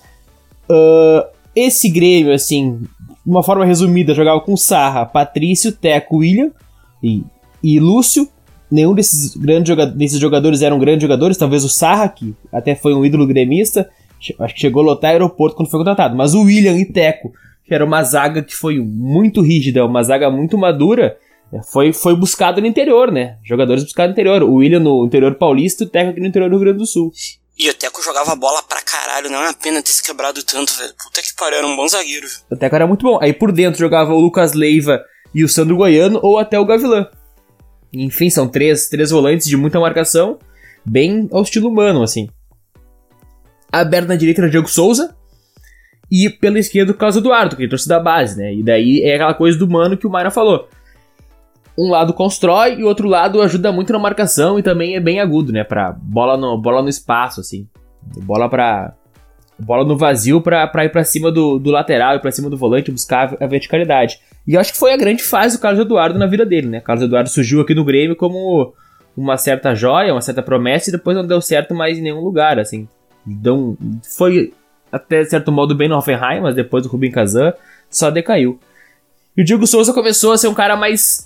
Uh, 0.68 1.26
esse 1.54 1.88
Grêmio, 1.88 2.34
assim, 2.34 2.80
de 2.80 2.88
uma 3.24 3.42
forma 3.42 3.64
resumida, 3.64 4.14
jogava 4.14 4.40
com 4.40 4.56
Sarra, 4.56 5.06
Patrício, 5.06 5.72
Teco, 5.72 6.18
William 6.18 6.50
e, 7.02 7.24
e 7.62 7.80
Lúcio. 7.80 8.28
Nenhum 8.70 8.94
desses 8.94 9.34
grandes 9.36 9.68
jogadores, 9.68 9.98
desses 9.98 10.18
jogadores 10.18 10.60
eram 10.60 10.78
grandes 10.78 11.02
jogadores, 11.02 11.36
talvez 11.36 11.64
o 11.64 11.68
Sarra, 11.68 12.08
que 12.08 12.34
até 12.52 12.74
foi 12.74 12.94
um 12.94 13.04
ídolo 13.04 13.26
gremista, 13.26 13.88
acho 14.40 14.54
que 14.54 14.60
chegou 14.60 14.82
a 14.82 14.86
lotar 14.86 15.12
aeroporto 15.12 15.56
quando 15.56 15.70
foi 15.70 15.78
contratado, 15.78 16.16
mas 16.16 16.34
o 16.34 16.42
William 16.42 16.76
e 16.76 16.84
Teco, 16.84 17.32
que 17.64 17.72
era 17.72 17.84
uma 17.84 18.02
zaga 18.02 18.42
que 18.42 18.54
foi 18.54 18.80
muito 18.80 19.40
rígida, 19.40 19.86
uma 19.86 20.02
zaga 20.02 20.28
muito 20.30 20.58
madura, 20.58 21.16
foi, 21.72 21.92
foi 21.92 22.14
buscado 22.16 22.60
no 22.60 22.66
interior, 22.66 23.10
né? 23.10 23.38
Jogadores 23.44 23.84
buscados 23.84 24.10
no 24.10 24.12
interior. 24.12 24.42
O 24.42 24.54
William 24.54 24.80
no 24.80 25.06
interior 25.06 25.34
paulista 25.36 25.84
e 25.84 25.86
o 25.86 25.90
Teco 25.90 26.10
aqui 26.10 26.20
no 26.20 26.26
interior 26.26 26.50
do 26.50 26.56
Rio 26.56 26.64
Grande 26.64 26.78
do 26.78 26.86
Sul. 26.86 27.12
E 27.58 27.70
o 27.70 27.74
Teco 27.74 28.02
jogava 28.02 28.36
bola 28.36 28.62
pra 28.62 28.82
caralho, 28.82 29.30
não 29.30 29.38
é 29.38 29.46
uma 29.46 29.54
pena 29.54 29.82
ter 29.82 29.92
se 29.92 30.02
quebrado 30.02 30.42
tanto, 30.42 30.74
velho. 30.76 30.92
Puta 31.02 31.22
que 31.22 31.34
pariu, 31.34 31.58
era 31.58 31.66
um 31.66 31.76
bom 31.76 31.88
zagueiro. 31.88 32.26
O 32.50 32.56
Teco 32.56 32.74
era 32.74 32.86
muito 32.86 33.02
bom. 33.02 33.18
Aí 33.22 33.32
por 33.32 33.52
dentro 33.52 33.78
jogava 33.78 34.12
o 34.12 34.20
Lucas 34.20 34.52
Leiva 34.52 35.02
e 35.34 35.42
o 35.42 35.48
Sandro 35.48 35.76
Goiano 35.76 36.20
ou 36.22 36.38
até 36.38 36.58
o 36.58 36.66
Gavilã. 36.66 37.08
Enfim, 37.92 38.28
são 38.28 38.48
três, 38.48 38.88
três 38.88 39.10
volantes 39.10 39.46
de 39.46 39.56
muita 39.56 39.80
marcação, 39.80 40.38
bem 40.84 41.28
ao 41.32 41.42
estilo 41.42 41.68
humano, 41.68 42.02
assim. 42.02 42.28
Aberto 43.72 44.08
na 44.08 44.16
direita 44.16 44.40
era 44.40 44.48
o 44.48 44.50
Diego 44.50 44.68
Souza, 44.68 45.16
e 46.10 46.28
pela 46.28 46.58
esquerda 46.58 46.92
o 46.92 46.94
Carlos 46.94 47.16
Eduardo, 47.16 47.56
que 47.56 47.68
trouxe 47.68 47.88
da 47.88 47.98
base, 47.98 48.36
né? 48.36 48.54
E 48.54 48.62
daí 48.62 49.02
é 49.02 49.14
aquela 49.14 49.34
coisa 49.34 49.58
do 49.58 49.68
mano 49.68 49.96
que 49.96 50.06
o 50.06 50.10
Mayra 50.10 50.30
falou. 50.30 50.68
Um 51.78 51.90
lado 51.90 52.12
constrói 52.12 52.76
e 52.76 52.84
o 52.84 52.86
outro 52.86 53.06
lado 53.06 53.42
ajuda 53.42 53.70
muito 53.70 53.92
na 53.92 53.98
marcação 53.98 54.58
e 54.58 54.62
também 54.62 54.96
é 54.96 55.00
bem 55.00 55.20
agudo, 55.20 55.52
né? 55.52 55.62
Pra 55.62 55.92
bola 55.92 56.36
no, 56.36 56.56
bola 56.56 56.82
no 56.82 56.88
espaço, 56.88 57.40
assim. 57.40 57.68
Bola 58.18 58.48
pra. 58.48 58.94
Bola 59.58 59.84
no 59.84 59.96
vazio 59.96 60.40
pra, 60.40 60.66
pra 60.66 60.84
ir 60.84 60.90
pra 60.90 61.02
cima 61.02 61.32
do, 61.32 61.58
do 61.58 61.70
lateral 61.70 62.16
e 62.16 62.18
pra 62.18 62.30
cima 62.30 62.50
do 62.50 62.58
volante, 62.58 62.90
buscar 62.90 63.36
a 63.40 63.46
verticalidade. 63.46 64.20
E 64.46 64.54
eu 64.54 64.60
acho 64.60 64.72
que 64.72 64.78
foi 64.78 64.92
a 64.92 64.96
grande 64.96 65.22
fase 65.22 65.56
do 65.56 65.60
Carlos 65.60 65.80
Eduardo 65.80 66.18
na 66.18 66.26
vida 66.26 66.44
dele, 66.44 66.68
né? 66.68 66.80
Carlos 66.80 67.04
Eduardo 67.04 67.30
surgiu 67.30 67.62
aqui 67.62 67.74
no 67.74 67.84
Grêmio 67.84 68.14
como 68.14 68.74
uma 69.16 69.38
certa 69.38 69.74
joia, 69.74 70.12
uma 70.12 70.20
certa 70.20 70.42
promessa 70.42 70.90
e 70.90 70.92
depois 70.92 71.16
não 71.16 71.26
deu 71.26 71.40
certo 71.40 71.74
mais 71.74 71.98
em 71.98 72.02
nenhum 72.02 72.20
lugar, 72.20 72.58
assim. 72.58 72.86
Então, 73.26 73.76
foi 74.16 74.52
até 74.92 75.24
certo 75.24 75.50
modo 75.50 75.74
bem 75.74 75.88
no 75.88 75.96
Hoffenheim, 75.96 76.40
mas 76.40 76.54
depois 76.54 76.82
do 76.82 76.88
Rubin 76.88 77.10
Kazan 77.10 77.52
só 77.90 78.10
decaiu. 78.10 78.60
E 79.36 79.42
o 79.42 79.44
Diego 79.44 79.66
Souza 79.66 79.92
começou 79.92 80.32
a 80.32 80.38
ser 80.38 80.48
um 80.48 80.54
cara 80.54 80.76
mais 80.76 81.25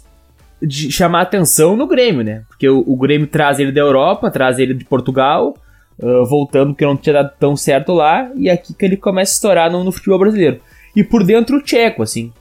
de 0.62 0.90
chamar 0.90 1.22
atenção 1.22 1.76
no 1.76 1.86
Grêmio, 1.86 2.22
né? 2.22 2.42
Porque 2.48 2.68
o, 2.68 2.84
o 2.86 2.96
Grêmio 2.96 3.26
traz 3.26 3.58
ele 3.58 3.72
da 3.72 3.80
Europa, 3.80 4.30
traz 4.30 4.58
ele 4.58 4.74
de 4.74 4.84
Portugal, 4.84 5.54
uh, 5.98 6.24
voltando 6.26 6.72
porque 6.72 6.84
não 6.84 6.96
tinha 6.96 7.14
dado 7.14 7.32
tão 7.38 7.56
certo 7.56 7.92
lá, 7.92 8.30
e 8.36 8.50
aqui 8.50 8.74
que 8.74 8.84
ele 8.84 8.96
começa 8.96 9.32
a 9.32 9.34
estourar 9.34 9.70
no, 9.70 9.82
no 9.82 9.92
futebol 9.92 10.18
brasileiro. 10.18 10.60
E 10.94 11.02
por 11.02 11.24
dentro 11.24 11.56
o 11.56 11.62
Tcheco, 11.62 12.02
assim. 12.02 12.32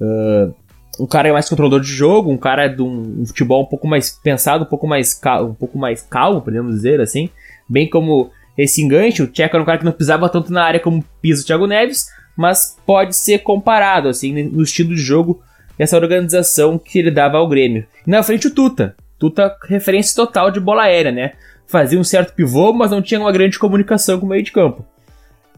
Uh, 0.00 0.52
um 1.00 1.06
cara 1.06 1.32
mais 1.32 1.48
controlador 1.48 1.80
de 1.80 1.88
jogo, 1.88 2.30
um 2.30 2.36
cara 2.36 2.66
de 2.66 2.82
um, 2.82 3.20
um, 3.20 3.26
futebol 3.26 3.62
um 3.62 3.66
pouco 3.66 3.86
mais 3.86 4.10
pensado, 4.10 4.64
um 4.64 4.66
pouco 4.66 4.86
mais, 4.86 5.20
um 5.42 5.54
pouco 5.54 5.78
mais 5.78 6.02
calmo, 6.02 6.42
podemos 6.42 6.74
dizer 6.74 7.00
assim. 7.00 7.28
Bem 7.68 7.88
como 7.88 8.30
esse 8.56 8.82
enganche. 8.82 9.22
O 9.22 9.28
Tcheco 9.28 9.54
era 9.54 9.62
um 9.62 9.66
cara 9.66 9.78
que 9.78 9.84
não 9.84 9.92
pisava 9.92 10.28
tanto 10.28 10.52
na 10.52 10.64
área 10.64 10.80
como 10.80 11.04
pisa 11.22 11.42
o 11.42 11.46
Thiago 11.46 11.66
Neves, 11.66 12.06
mas 12.36 12.76
pode 12.84 13.14
ser 13.14 13.40
comparado, 13.40 14.08
assim, 14.08 14.42
no 14.44 14.62
estilo 14.62 14.94
de 14.94 15.00
jogo, 15.00 15.40
essa 15.78 15.96
organização 15.96 16.78
que 16.78 16.98
ele 16.98 17.10
dava 17.10 17.38
ao 17.38 17.48
Grêmio. 17.48 17.86
E 18.06 18.10
na 18.10 18.22
frente 18.22 18.48
o 18.48 18.54
Tuta. 18.54 18.96
Tuta, 19.18 19.56
referência 19.66 20.14
total 20.14 20.50
de 20.50 20.60
bola 20.60 20.84
aérea, 20.84 21.12
né? 21.12 21.32
Fazia 21.66 21.98
um 21.98 22.04
certo 22.04 22.34
pivô, 22.34 22.72
mas 22.72 22.90
não 22.90 23.02
tinha 23.02 23.20
uma 23.20 23.32
grande 23.32 23.58
comunicação 23.58 24.18
com 24.18 24.26
o 24.26 24.28
meio 24.28 24.42
de 24.42 24.52
campo. 24.52 24.84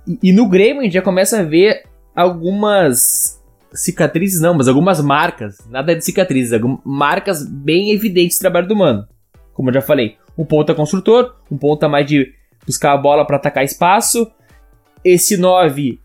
E, 0.07 0.18
e 0.25 0.33
no 0.33 0.49
Grêmio 0.49 0.81
a 0.81 0.85
gente 0.85 0.95
já 0.95 1.03
começa 1.03 1.41
a 1.41 1.43
ver 1.43 1.85
algumas 2.14 3.41
cicatrizes, 3.73 4.41
não, 4.41 4.55
mas 4.55 4.66
algumas 4.66 5.01
marcas, 5.01 5.59
nada 5.68 5.95
de 5.95 6.05
cicatrizes, 6.05 6.59
marcas 6.85 7.47
bem 7.47 7.93
evidentes 7.93 8.39
do 8.39 8.41
trabalho 8.41 8.66
do 8.66 8.77
Mano. 8.77 9.07
Como 9.55 9.68
eu 9.68 9.75
já 9.75 9.83
falei, 9.83 10.16
um 10.37 10.45
ponta 10.45 10.75
construtor, 10.75 11.37
um 11.51 11.57
ponta 11.57 11.89
mais 11.89 12.07
de 12.07 12.33
buscar 12.66 12.93
a 12.93 12.97
bola 12.97 13.27
para 13.27 13.37
atacar 13.37 13.64
espaço. 13.64 14.31
Esse 15.05 15.37
9 15.37 16.01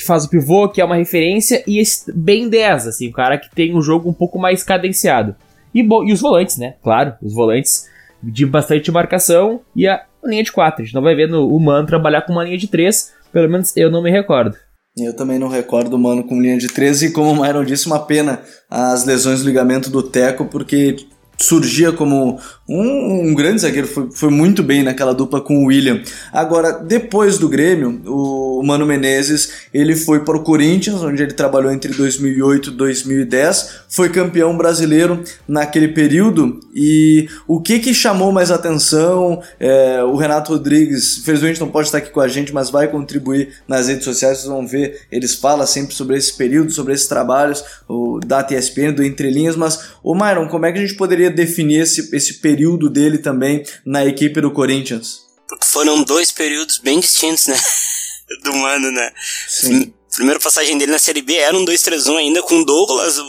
que 0.00 0.06
faz 0.06 0.24
o 0.24 0.30
pivô, 0.30 0.68
que 0.68 0.80
é 0.80 0.84
uma 0.84 0.96
referência, 0.96 1.62
e 1.66 1.78
esse 1.78 2.10
bem 2.12 2.48
10, 2.48 2.86
assim, 2.86 3.08
o 3.08 3.12
cara 3.12 3.36
que 3.36 3.54
tem 3.54 3.76
um 3.76 3.82
jogo 3.82 4.08
um 4.08 4.14
pouco 4.14 4.38
mais 4.38 4.62
cadenciado. 4.62 5.36
E, 5.74 5.80
e 5.82 6.12
os 6.12 6.20
volantes, 6.20 6.56
né? 6.56 6.74
Claro, 6.82 7.14
os 7.22 7.34
volantes 7.34 7.86
de 8.22 8.46
bastante 8.46 8.90
marcação 8.90 9.60
e 9.76 9.86
a 9.86 10.02
linha 10.24 10.42
de 10.42 10.52
4. 10.52 10.82
A 10.82 10.84
gente 10.84 10.94
não 10.94 11.02
vai 11.02 11.14
ver 11.14 11.28
no, 11.28 11.46
o 11.54 11.60
Mano 11.60 11.86
trabalhar 11.86 12.22
com 12.22 12.32
uma 12.32 12.44
linha 12.44 12.56
de 12.56 12.66
3, 12.66 13.12
pelo 13.32 13.48
menos 13.48 13.76
eu 13.76 13.90
não 13.90 14.02
me 14.02 14.10
recordo. 14.10 14.56
Eu 14.98 15.14
também 15.14 15.38
não 15.38 15.48
recordo 15.48 15.94
o 15.94 15.98
Mano 15.98 16.24
com 16.24 16.40
linha 16.40 16.58
de 16.58 16.68
13 16.68 17.06
e 17.06 17.12
como 17.12 17.30
o 17.30 17.40
Myron 17.40 17.64
disse, 17.64 17.86
uma 17.86 18.00
pena 18.00 18.40
as 18.68 19.04
lesões 19.04 19.40
do 19.40 19.46
ligamento 19.46 19.88
do 19.88 20.02
Teco, 20.02 20.46
porque 20.46 20.96
surgia 21.38 21.92
como 21.92 22.38
um, 22.70 23.30
um, 23.30 23.34
grande 23.34 23.62
zagueiro, 23.62 23.88
foi, 23.88 24.08
foi 24.12 24.30
muito 24.30 24.62
bem 24.62 24.84
naquela 24.84 25.12
dupla 25.12 25.40
com 25.40 25.64
o 25.64 25.66
William. 25.66 26.00
Agora, 26.32 26.70
depois 26.70 27.36
do 27.36 27.48
Grêmio, 27.48 28.00
o 28.06 28.62
Mano 28.62 28.86
Menezes, 28.86 29.66
ele 29.74 29.96
foi 29.96 30.20
para 30.20 30.36
o 30.36 30.44
Corinthians, 30.44 31.02
onde 31.02 31.20
ele 31.20 31.32
trabalhou 31.32 31.72
entre 31.72 31.92
2008 31.92 32.70
e 32.70 32.72
2010, 32.74 33.80
foi 33.88 34.08
campeão 34.08 34.56
brasileiro 34.56 35.20
naquele 35.48 35.88
período, 35.88 36.60
e 36.72 37.28
o 37.48 37.60
que 37.60 37.80
que 37.80 37.92
chamou 37.92 38.30
mais 38.30 38.52
atenção, 38.52 39.42
é, 39.58 40.04
o 40.04 40.14
Renato 40.14 40.52
Rodrigues, 40.52 41.18
infelizmente 41.18 41.58
não 41.58 41.68
pode 41.68 41.88
estar 41.88 41.98
aqui 41.98 42.10
com 42.10 42.20
a 42.20 42.28
gente, 42.28 42.54
mas 42.54 42.70
vai 42.70 42.86
contribuir 42.86 43.48
nas 43.66 43.88
redes 43.88 44.04
sociais, 44.04 44.38
vocês 44.38 44.48
vão 44.48 44.64
ver, 44.64 45.00
eles 45.10 45.34
falam 45.34 45.66
sempre 45.66 45.92
sobre 45.92 46.16
esse 46.16 46.36
período, 46.36 46.70
sobre 46.70 46.92
esses 46.92 47.08
trabalhos, 47.08 47.64
o 47.88 48.20
da 48.24 48.44
TSPN, 48.44 48.92
do 48.92 49.02
Entre 49.02 49.28
Linhas, 49.28 49.56
mas, 49.56 49.90
o 50.04 50.14
Myron, 50.14 50.46
como 50.46 50.66
é 50.66 50.72
que 50.72 50.78
a 50.78 50.82
gente 50.82 50.94
poderia 50.94 51.30
definir 51.30 51.80
esse, 51.80 52.14
esse 52.14 52.34
período 52.34 52.59
período 52.60 52.90
dele 52.90 53.16
também 53.16 53.64
na 53.86 54.04
equipe 54.04 54.38
do 54.40 54.50
Corinthians. 54.50 55.22
Porque 55.48 55.64
foram 55.64 56.02
dois 56.04 56.30
períodos 56.30 56.78
bem 56.78 57.00
distintos, 57.00 57.46
né? 57.46 57.58
do 58.44 58.54
Mano, 58.54 58.90
né? 58.92 59.10
Sim. 59.48 59.94
Primeira 60.14 60.38
passagem 60.38 60.76
dele 60.76 60.92
na 60.92 60.98
Série 60.98 61.22
B 61.22 61.34
era 61.36 61.56
um 61.56 61.64
2-3-1 61.64 62.18
ainda 62.18 62.42
com 62.42 62.60
o 62.60 62.64
Douglas, 62.64 63.18
o 63.18 63.26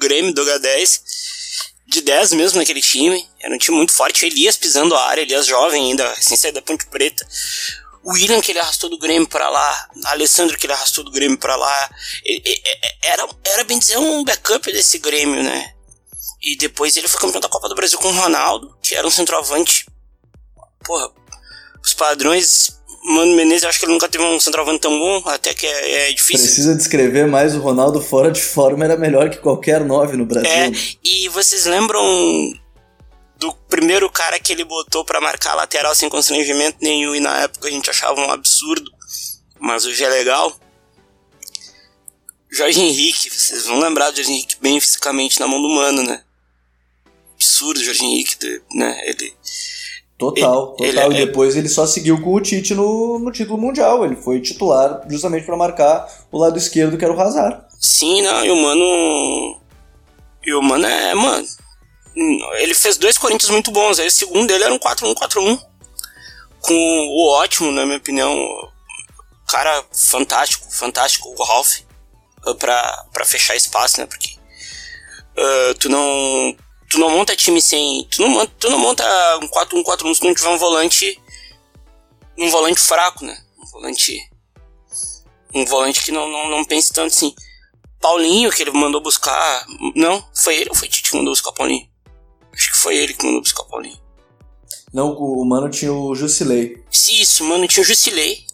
Grêmio 0.00 0.34
do 0.34 0.42
H10. 0.42 1.00
De 1.86 2.00
10 2.00 2.32
mesmo 2.32 2.58
naquele 2.58 2.80
time. 2.80 3.24
Era 3.40 3.54
um 3.54 3.58
time 3.58 3.76
muito 3.76 3.92
forte. 3.92 4.26
Elias 4.26 4.56
pisando 4.56 4.94
a 4.96 5.06
área, 5.06 5.22
Elias 5.22 5.46
jovem 5.46 5.90
ainda, 5.90 6.12
sem 6.20 6.36
sair 6.36 6.52
da 6.52 6.60
Ponte 6.60 6.86
Preta. 6.86 7.24
O 8.02 8.12
William 8.12 8.40
que 8.40 8.50
ele 8.50 8.58
arrastou 8.58 8.90
do 8.90 8.98
Grêmio 8.98 9.28
para 9.28 9.48
lá, 9.48 9.88
Alessandro 10.06 10.58
que 10.58 10.66
ele 10.66 10.72
arrastou 10.72 11.04
do 11.04 11.12
Grêmio 11.12 11.38
para 11.38 11.54
lá, 11.54 11.90
era, 13.04 13.28
era 13.44 13.64
bem 13.64 13.78
dizer 13.78 13.98
um 13.98 14.24
backup 14.24 14.70
desse 14.72 14.98
Grêmio, 14.98 15.42
né? 15.42 15.73
E 16.42 16.56
depois 16.56 16.96
ele 16.96 17.08
foi 17.08 17.20
campeão 17.20 17.40
da 17.40 17.48
Copa 17.48 17.68
do 17.68 17.74
Brasil 17.74 17.98
com 17.98 18.08
o 18.08 18.12
Ronaldo, 18.12 18.76
que 18.82 18.94
era 18.94 19.06
um 19.06 19.10
centroavante. 19.10 19.86
Porra, 20.84 21.10
os 21.82 21.94
padrões. 21.94 22.78
Mano 23.06 23.36
Menezes, 23.36 23.64
eu 23.64 23.68
acho 23.68 23.78
que 23.78 23.84
ele 23.84 23.92
nunca 23.92 24.08
teve 24.08 24.24
um 24.24 24.40
centroavante 24.40 24.80
tão 24.80 24.98
bom, 24.98 25.22
até 25.26 25.52
que 25.52 25.66
é, 25.66 26.08
é 26.08 26.12
difícil. 26.12 26.46
Precisa 26.46 26.74
descrever 26.74 27.26
mais 27.26 27.54
o 27.54 27.60
Ronaldo 27.60 28.00
fora 28.00 28.30
de 28.30 28.40
forma, 28.40 28.82
era 28.82 28.96
melhor 28.96 29.28
que 29.28 29.36
qualquer 29.36 29.84
nove 29.84 30.16
no 30.16 30.24
Brasil. 30.24 30.50
É, 30.50 30.72
e 31.04 31.28
vocês 31.28 31.66
lembram 31.66 32.02
do 33.36 33.52
primeiro 33.68 34.08
cara 34.08 34.40
que 34.40 34.54
ele 34.54 34.64
botou 34.64 35.04
para 35.04 35.20
marcar 35.20 35.54
lateral 35.54 35.94
sem 35.94 36.08
constrangimento 36.08 36.78
nenhum, 36.80 37.14
e 37.14 37.20
na 37.20 37.42
época 37.42 37.68
a 37.68 37.70
gente 37.70 37.90
achava 37.90 38.18
um 38.18 38.30
absurdo, 38.30 38.90
mas 39.60 39.84
hoje 39.84 40.02
é 40.02 40.08
legal. 40.08 40.58
Jorge 42.56 42.80
Henrique, 42.80 43.30
vocês 43.30 43.66
vão 43.66 43.80
lembrar 43.80 44.10
do 44.10 44.16
Jorge 44.16 44.32
Henrique 44.32 44.56
bem 44.60 44.80
fisicamente 44.80 45.40
na 45.40 45.46
mão 45.48 45.60
do 45.60 45.68
mano, 45.68 46.02
né? 46.02 46.22
absurdo, 47.44 47.82
Jorge 47.82 48.04
Henrique, 48.04 48.62
né? 48.72 49.00
Ele. 49.06 49.34
Total, 50.16 50.76
ele, 50.78 50.92
total. 50.92 51.10
Ele, 51.10 51.18
e 51.18 51.22
é- 51.22 51.26
depois 51.26 51.56
ele 51.56 51.68
só 51.68 51.86
seguiu 51.86 52.20
com 52.22 52.34
o 52.34 52.40
Tite 52.40 52.74
no, 52.74 53.18
no 53.18 53.32
título 53.32 53.58
mundial. 53.60 54.04
Ele 54.04 54.16
foi 54.16 54.40
titular 54.40 55.02
justamente 55.08 55.44
para 55.44 55.56
marcar 55.56 56.08
o 56.30 56.38
lado 56.38 56.56
esquerdo, 56.56 56.96
que 56.96 57.04
era 57.04 57.12
o 57.12 57.20
Hazard. 57.20 57.64
Sim, 57.78 58.22
não, 58.22 58.44
e 58.44 58.50
o 58.50 58.56
Mano. 58.56 59.60
E 60.44 60.54
o 60.54 60.62
Mano 60.62 60.86
é. 60.86 61.14
Mano. 61.14 61.46
Ele 62.58 62.74
fez 62.74 62.96
dois 62.96 63.18
Corinthians 63.18 63.50
muito 63.50 63.70
bons. 63.70 63.98
Aí 63.98 64.06
o 64.06 64.10
segundo 64.10 64.46
dele 64.46 64.64
era 64.64 64.72
um 64.72 64.78
4-1-4-1. 64.78 65.60
Com 66.60 66.74
o 66.74 67.28
ótimo, 67.32 67.72
na 67.72 67.84
minha 67.84 67.98
opinião. 67.98 68.32
Cara 69.48 69.84
fantástico, 69.92 70.66
fantástico, 70.70 71.34
o 71.36 71.42
Ralph. 71.42 71.80
Pra, 72.58 73.06
pra 73.12 73.24
fechar 73.24 73.56
espaço, 73.56 74.00
né? 74.00 74.06
Porque. 74.06 74.36
Uh, 75.36 75.74
tu 75.80 75.88
não 75.88 76.56
tu 76.94 76.98
não 76.98 77.10
monta 77.10 77.34
time 77.34 77.60
sem. 77.60 78.06
Tu 78.10 78.22
não, 78.22 78.46
tu 78.46 78.70
não 78.70 78.78
monta 78.78 79.04
um 79.42 79.48
4-1-4-1 79.48 80.14
se 80.14 80.24
não 80.24 80.34
tiver 80.34 80.48
um 80.48 80.58
volante. 80.58 81.20
Um 82.38 82.48
volante 82.50 82.80
fraco, 82.80 83.24
né? 83.24 83.36
Um 83.58 83.66
volante. 83.70 84.30
Um 85.54 85.64
volante 85.64 86.02
que 86.02 86.12
não, 86.12 86.28
não, 86.28 86.48
não 86.48 86.64
pense 86.64 86.92
tanto 86.92 87.12
assim. 87.12 87.34
Paulinho, 88.00 88.50
que 88.50 88.62
ele 88.62 88.70
mandou 88.70 89.00
buscar. 89.00 89.66
Não, 89.96 90.24
foi 90.34 90.56
ele 90.56 90.70
ou 90.70 90.76
foi 90.76 90.88
Tite 90.88 91.10
que 91.10 91.16
mandou 91.16 91.32
buscar 91.32 91.52
Paulinho? 91.52 91.88
Acho 92.52 92.72
que 92.72 92.78
foi 92.78 92.96
ele 92.96 93.14
que 93.14 93.24
mandou 93.24 93.40
buscar 93.40 93.64
Paulinho. 93.64 93.98
Não, 94.92 95.12
o 95.12 95.44
Mano 95.44 95.68
tinha 95.68 95.92
o 95.92 96.14
Jusilei. 96.14 96.84
Isso, 96.92 97.42
o 97.42 97.48
Mano 97.48 97.66
tinha 97.66 97.82
o 97.82 97.86
Jusilei. 97.86 98.46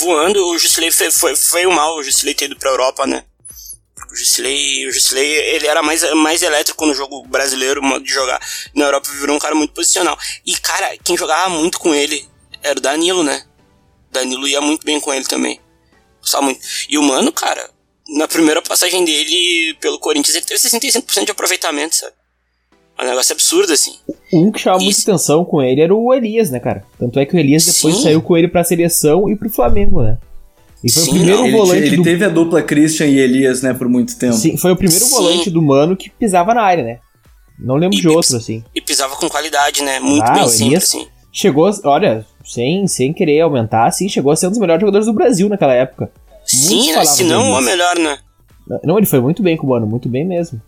Voando, 0.00 0.46
o 0.46 0.58
Jusilei 0.58 0.90
foi, 0.90 1.10
foi, 1.10 1.36
foi 1.36 1.66
mal, 1.66 1.96
o 1.96 2.02
Jusilei 2.02 2.34
ter 2.34 2.46
ido 2.46 2.56
pra 2.56 2.70
Europa, 2.70 3.06
né? 3.06 3.24
O 4.10 4.16
Jusilei, 4.16 4.88
o 4.88 4.92
Jusilei, 4.92 5.30
ele 5.54 5.66
era 5.66 5.82
mais, 5.82 6.02
mais 6.14 6.42
elétrico 6.42 6.86
no 6.86 6.94
jogo 6.94 7.22
brasileiro, 7.28 7.82
modo 7.82 8.04
de 8.04 8.12
jogar. 8.12 8.40
Na 8.74 8.86
Europa 8.86 9.08
virou 9.12 9.36
um 9.36 9.38
cara 9.38 9.54
muito 9.54 9.72
posicional. 9.74 10.18
E, 10.44 10.56
cara, 10.56 10.96
quem 11.04 11.16
jogava 11.16 11.50
muito 11.50 11.78
com 11.78 11.94
ele 11.94 12.26
era 12.62 12.78
o 12.78 12.82
Danilo, 12.82 13.22
né? 13.22 13.44
Danilo 14.10 14.48
ia 14.48 14.60
muito 14.60 14.84
bem 14.84 14.98
com 14.98 15.12
ele 15.12 15.26
também. 15.26 15.60
Gostava 16.20 16.44
muito. 16.44 16.60
E 16.88 16.98
o 16.98 17.02
Mano, 17.02 17.30
cara, 17.30 17.70
na 18.08 18.26
primeira 18.26 18.60
passagem 18.62 19.04
dele 19.04 19.76
pelo 19.80 19.98
Corinthians, 19.98 20.34
ele 20.34 20.46
teve 20.46 20.60
65% 20.60 21.24
de 21.24 21.30
aproveitamento, 21.30 21.94
sabe? 21.94 22.14
É 23.00 23.04
um 23.04 23.08
negócio 23.08 23.32
absurdo, 23.32 23.72
assim. 23.72 23.94
Um 24.32 24.52
que 24.52 24.60
chamava 24.60 24.84
muita 24.84 25.00
atenção 25.00 25.42
com 25.42 25.62
ele 25.62 25.80
era 25.80 25.94
o 25.94 26.12
Elias, 26.12 26.50
né, 26.50 26.60
cara? 26.60 26.84
Tanto 26.98 27.18
é 27.18 27.24
que 27.24 27.34
o 27.34 27.38
Elias 27.38 27.64
depois 27.64 27.96
Sim. 27.96 28.02
saiu 28.02 28.20
com 28.20 28.36
ele 28.36 28.46
pra 28.46 28.62
seleção 28.62 29.30
e 29.30 29.34
pro 29.34 29.48
Flamengo, 29.48 30.02
né? 30.02 30.18
E 30.84 30.92
foi 30.92 31.02
Sim, 31.02 31.10
o 31.10 31.14
primeiro 31.14 31.42
não, 31.42 31.50
volante. 31.50 31.78
Ele, 31.78 31.86
ele 31.88 31.96
do... 31.96 32.02
teve 32.02 32.24
a 32.24 32.28
dupla 32.28 32.62
Christian 32.62 33.06
e 33.06 33.18
Elias, 33.18 33.62
né, 33.62 33.72
por 33.72 33.88
muito 33.88 34.18
tempo. 34.18 34.34
Sim, 34.34 34.56
foi 34.58 34.72
o 34.72 34.76
primeiro 34.76 35.04
Sim. 35.04 35.10
volante 35.10 35.50
do 35.50 35.62
Mano 35.62 35.96
que 35.96 36.10
pisava 36.10 36.52
na 36.52 36.62
área, 36.62 36.84
né? 36.84 36.98
Não 37.58 37.76
lembro 37.76 37.96
e, 37.96 38.00
de 38.00 38.08
outro, 38.08 38.36
assim. 38.36 38.62
E 38.74 38.80
pisava 38.82 39.16
com 39.16 39.28
qualidade, 39.28 39.82
né? 39.82 39.98
Muito 39.98 40.26
ah, 40.26 40.34
bem 40.34 40.48
sempre, 40.48 40.76
assim. 40.76 41.06
Chegou, 41.32 41.70
olha, 41.84 42.26
sem, 42.44 42.86
sem 42.86 43.12
querer 43.12 43.40
aumentar, 43.40 43.86
assim, 43.86 44.08
chegou 44.08 44.32
a 44.32 44.36
ser 44.36 44.48
um 44.48 44.50
dos 44.50 44.58
melhores 44.58 44.80
jogadores 44.80 45.06
do 45.06 45.12
Brasil 45.12 45.48
naquela 45.48 45.72
época. 45.72 46.10
Sim, 46.44 46.92
né? 46.92 47.04
se 47.04 47.24
não 47.24 47.52
o 47.52 47.60
melhor, 47.62 47.98
né? 47.98 48.18
Não, 48.84 48.98
ele 48.98 49.06
foi 49.06 49.20
muito 49.20 49.42
bem 49.42 49.56
com 49.56 49.66
o 49.66 49.70
Mano, 49.70 49.86
muito 49.86 50.08
bem 50.08 50.24
mesmo. 50.24 50.60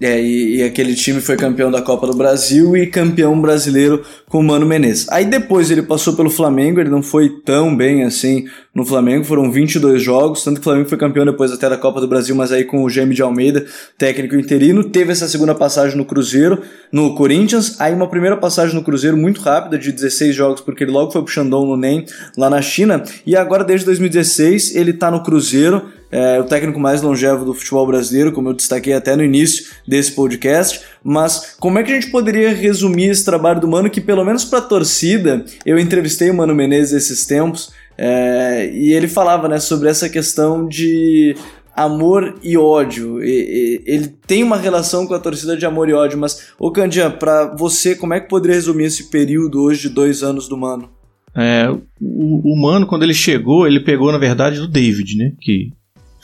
É, 0.00 0.20
e, 0.20 0.56
e, 0.56 0.62
aquele 0.64 0.92
time 0.94 1.20
foi 1.20 1.36
campeão 1.36 1.70
da 1.70 1.80
Copa 1.80 2.04
do 2.08 2.16
Brasil 2.16 2.76
e 2.76 2.84
campeão 2.84 3.40
brasileiro 3.40 4.04
com 4.28 4.40
o 4.40 4.42
Mano 4.42 4.66
Menezes. 4.66 5.08
Aí 5.08 5.24
depois 5.24 5.70
ele 5.70 5.82
passou 5.82 6.14
pelo 6.16 6.28
Flamengo, 6.28 6.80
ele 6.80 6.90
não 6.90 7.00
foi 7.00 7.28
tão 7.28 7.74
bem 7.76 8.02
assim 8.02 8.44
no 8.74 8.84
Flamengo, 8.84 9.24
foram 9.24 9.52
22 9.52 10.02
jogos, 10.02 10.42
tanto 10.42 10.56
que 10.56 10.62
o 10.62 10.64
Flamengo 10.64 10.88
foi 10.88 10.98
campeão 10.98 11.24
depois 11.24 11.52
até 11.52 11.70
da 11.70 11.76
Copa 11.76 12.00
do 12.00 12.08
Brasil, 12.08 12.34
mas 12.34 12.50
aí 12.50 12.64
com 12.64 12.82
o 12.82 12.90
Jaime 12.90 13.14
de 13.14 13.22
Almeida, 13.22 13.66
técnico 13.96 14.34
interino, 14.34 14.82
teve 14.82 15.12
essa 15.12 15.28
segunda 15.28 15.54
passagem 15.54 15.96
no 15.96 16.04
Cruzeiro, 16.04 16.60
no 16.90 17.14
Corinthians, 17.14 17.80
aí 17.80 17.94
uma 17.94 18.08
primeira 18.08 18.36
passagem 18.36 18.74
no 18.74 18.82
Cruzeiro 18.82 19.16
muito 19.16 19.40
rápida, 19.40 19.78
de 19.78 19.92
16 19.92 20.34
jogos, 20.34 20.60
porque 20.60 20.82
ele 20.82 20.90
logo 20.90 21.12
foi 21.12 21.22
pro 21.22 21.32
Shandong 21.32 21.68
no 21.68 21.76
NEM, 21.76 22.04
lá 22.36 22.50
na 22.50 22.60
China, 22.60 23.04
e 23.24 23.36
agora 23.36 23.62
desde 23.62 23.86
2016 23.86 24.74
ele 24.74 24.92
tá 24.92 25.08
no 25.08 25.22
Cruzeiro, 25.22 25.84
é 26.16 26.38
o 26.38 26.44
técnico 26.44 26.78
mais 26.78 27.02
longevo 27.02 27.44
do 27.44 27.52
futebol 27.52 27.84
brasileiro, 27.84 28.30
como 28.30 28.48
eu 28.48 28.54
destaquei 28.54 28.92
até 28.92 29.16
no 29.16 29.24
início 29.24 29.66
desse 29.84 30.12
podcast. 30.12 30.80
Mas 31.02 31.56
como 31.58 31.76
é 31.76 31.82
que 31.82 31.90
a 31.90 31.94
gente 31.96 32.12
poderia 32.12 32.54
resumir 32.54 33.06
esse 33.06 33.24
trabalho 33.24 33.60
do 33.60 33.66
Mano, 33.66 33.90
que 33.90 34.00
pelo 34.00 34.24
menos 34.24 34.44
para 34.44 34.60
a 34.60 34.62
torcida, 34.62 35.44
eu 35.66 35.76
entrevistei 35.76 36.30
o 36.30 36.34
Mano 36.34 36.54
Menezes 36.54 36.92
esses 36.92 37.26
tempos, 37.26 37.72
é, 37.98 38.70
e 38.72 38.92
ele 38.92 39.08
falava 39.08 39.48
né, 39.48 39.58
sobre 39.58 39.88
essa 39.88 40.08
questão 40.08 40.68
de 40.68 41.34
amor 41.74 42.36
e 42.44 42.56
ódio. 42.56 43.20
E, 43.20 43.26
e, 43.26 43.82
ele 43.84 44.06
tem 44.24 44.44
uma 44.44 44.56
relação 44.56 45.08
com 45.08 45.14
a 45.14 45.18
torcida 45.18 45.56
de 45.56 45.66
amor 45.66 45.88
e 45.88 45.94
ódio, 45.94 46.16
mas, 46.16 46.52
ô 46.60 46.70
Candian, 46.70 47.10
para 47.10 47.56
você, 47.56 47.96
como 47.96 48.14
é 48.14 48.20
que 48.20 48.28
poderia 48.28 48.54
resumir 48.54 48.84
esse 48.84 49.10
período 49.10 49.60
hoje 49.60 49.88
de 49.88 49.94
dois 49.94 50.22
anos 50.22 50.46
do 50.46 50.56
Mano? 50.56 50.90
É, 51.36 51.68
o, 52.00 52.52
o 52.52 52.62
Mano, 52.62 52.86
quando 52.86 53.02
ele 53.02 53.14
chegou, 53.14 53.66
ele 53.66 53.80
pegou, 53.80 54.12
na 54.12 54.18
verdade, 54.18 54.60
do 54.60 54.68
David, 54.68 55.16
né? 55.16 55.32
Que 55.40 55.72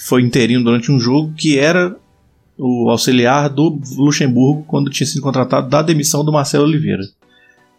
foi 0.00 0.22
interino 0.22 0.64
durante 0.64 0.90
um 0.90 0.98
jogo 0.98 1.32
que 1.36 1.58
era 1.58 1.94
o 2.58 2.90
auxiliar 2.90 3.48
do 3.50 3.78
Luxemburgo 3.96 4.64
quando 4.66 4.90
tinha 4.90 5.06
sido 5.06 5.22
contratado 5.22 5.68
da 5.68 5.82
demissão 5.82 6.24
do 6.24 6.32
Marcelo 6.32 6.64
Oliveira. 6.64 7.02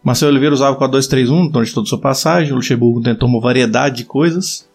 Marcelo 0.04 0.30
Oliveira 0.30 0.54
usava 0.54 0.76
o 0.76 0.80
4-2-3-1 0.80 1.50
durante 1.50 1.74
toda 1.74 1.86
a 1.86 1.88
sua 1.88 2.00
passagem, 2.00 2.52
o 2.52 2.56
Luxemburgo 2.56 3.02
tentou 3.02 3.28
uma 3.28 3.40
variedade 3.40 3.98
de 3.98 4.04
coisas. 4.04 4.68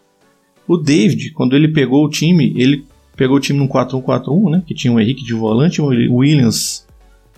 O 0.66 0.76
David, 0.76 1.32
quando 1.32 1.56
ele 1.56 1.68
pegou 1.68 2.04
o 2.04 2.10
time, 2.10 2.52
ele 2.56 2.86
pegou 3.16 3.36
o 3.36 3.40
time 3.40 3.58
num 3.58 3.68
4-1-4-1, 3.68 4.50
né, 4.50 4.62
que 4.66 4.74
tinha 4.74 4.92
o 4.92 5.00
Henrique 5.00 5.24
de 5.24 5.34
volante, 5.34 5.80
o 5.80 5.86
Williams 5.86 6.86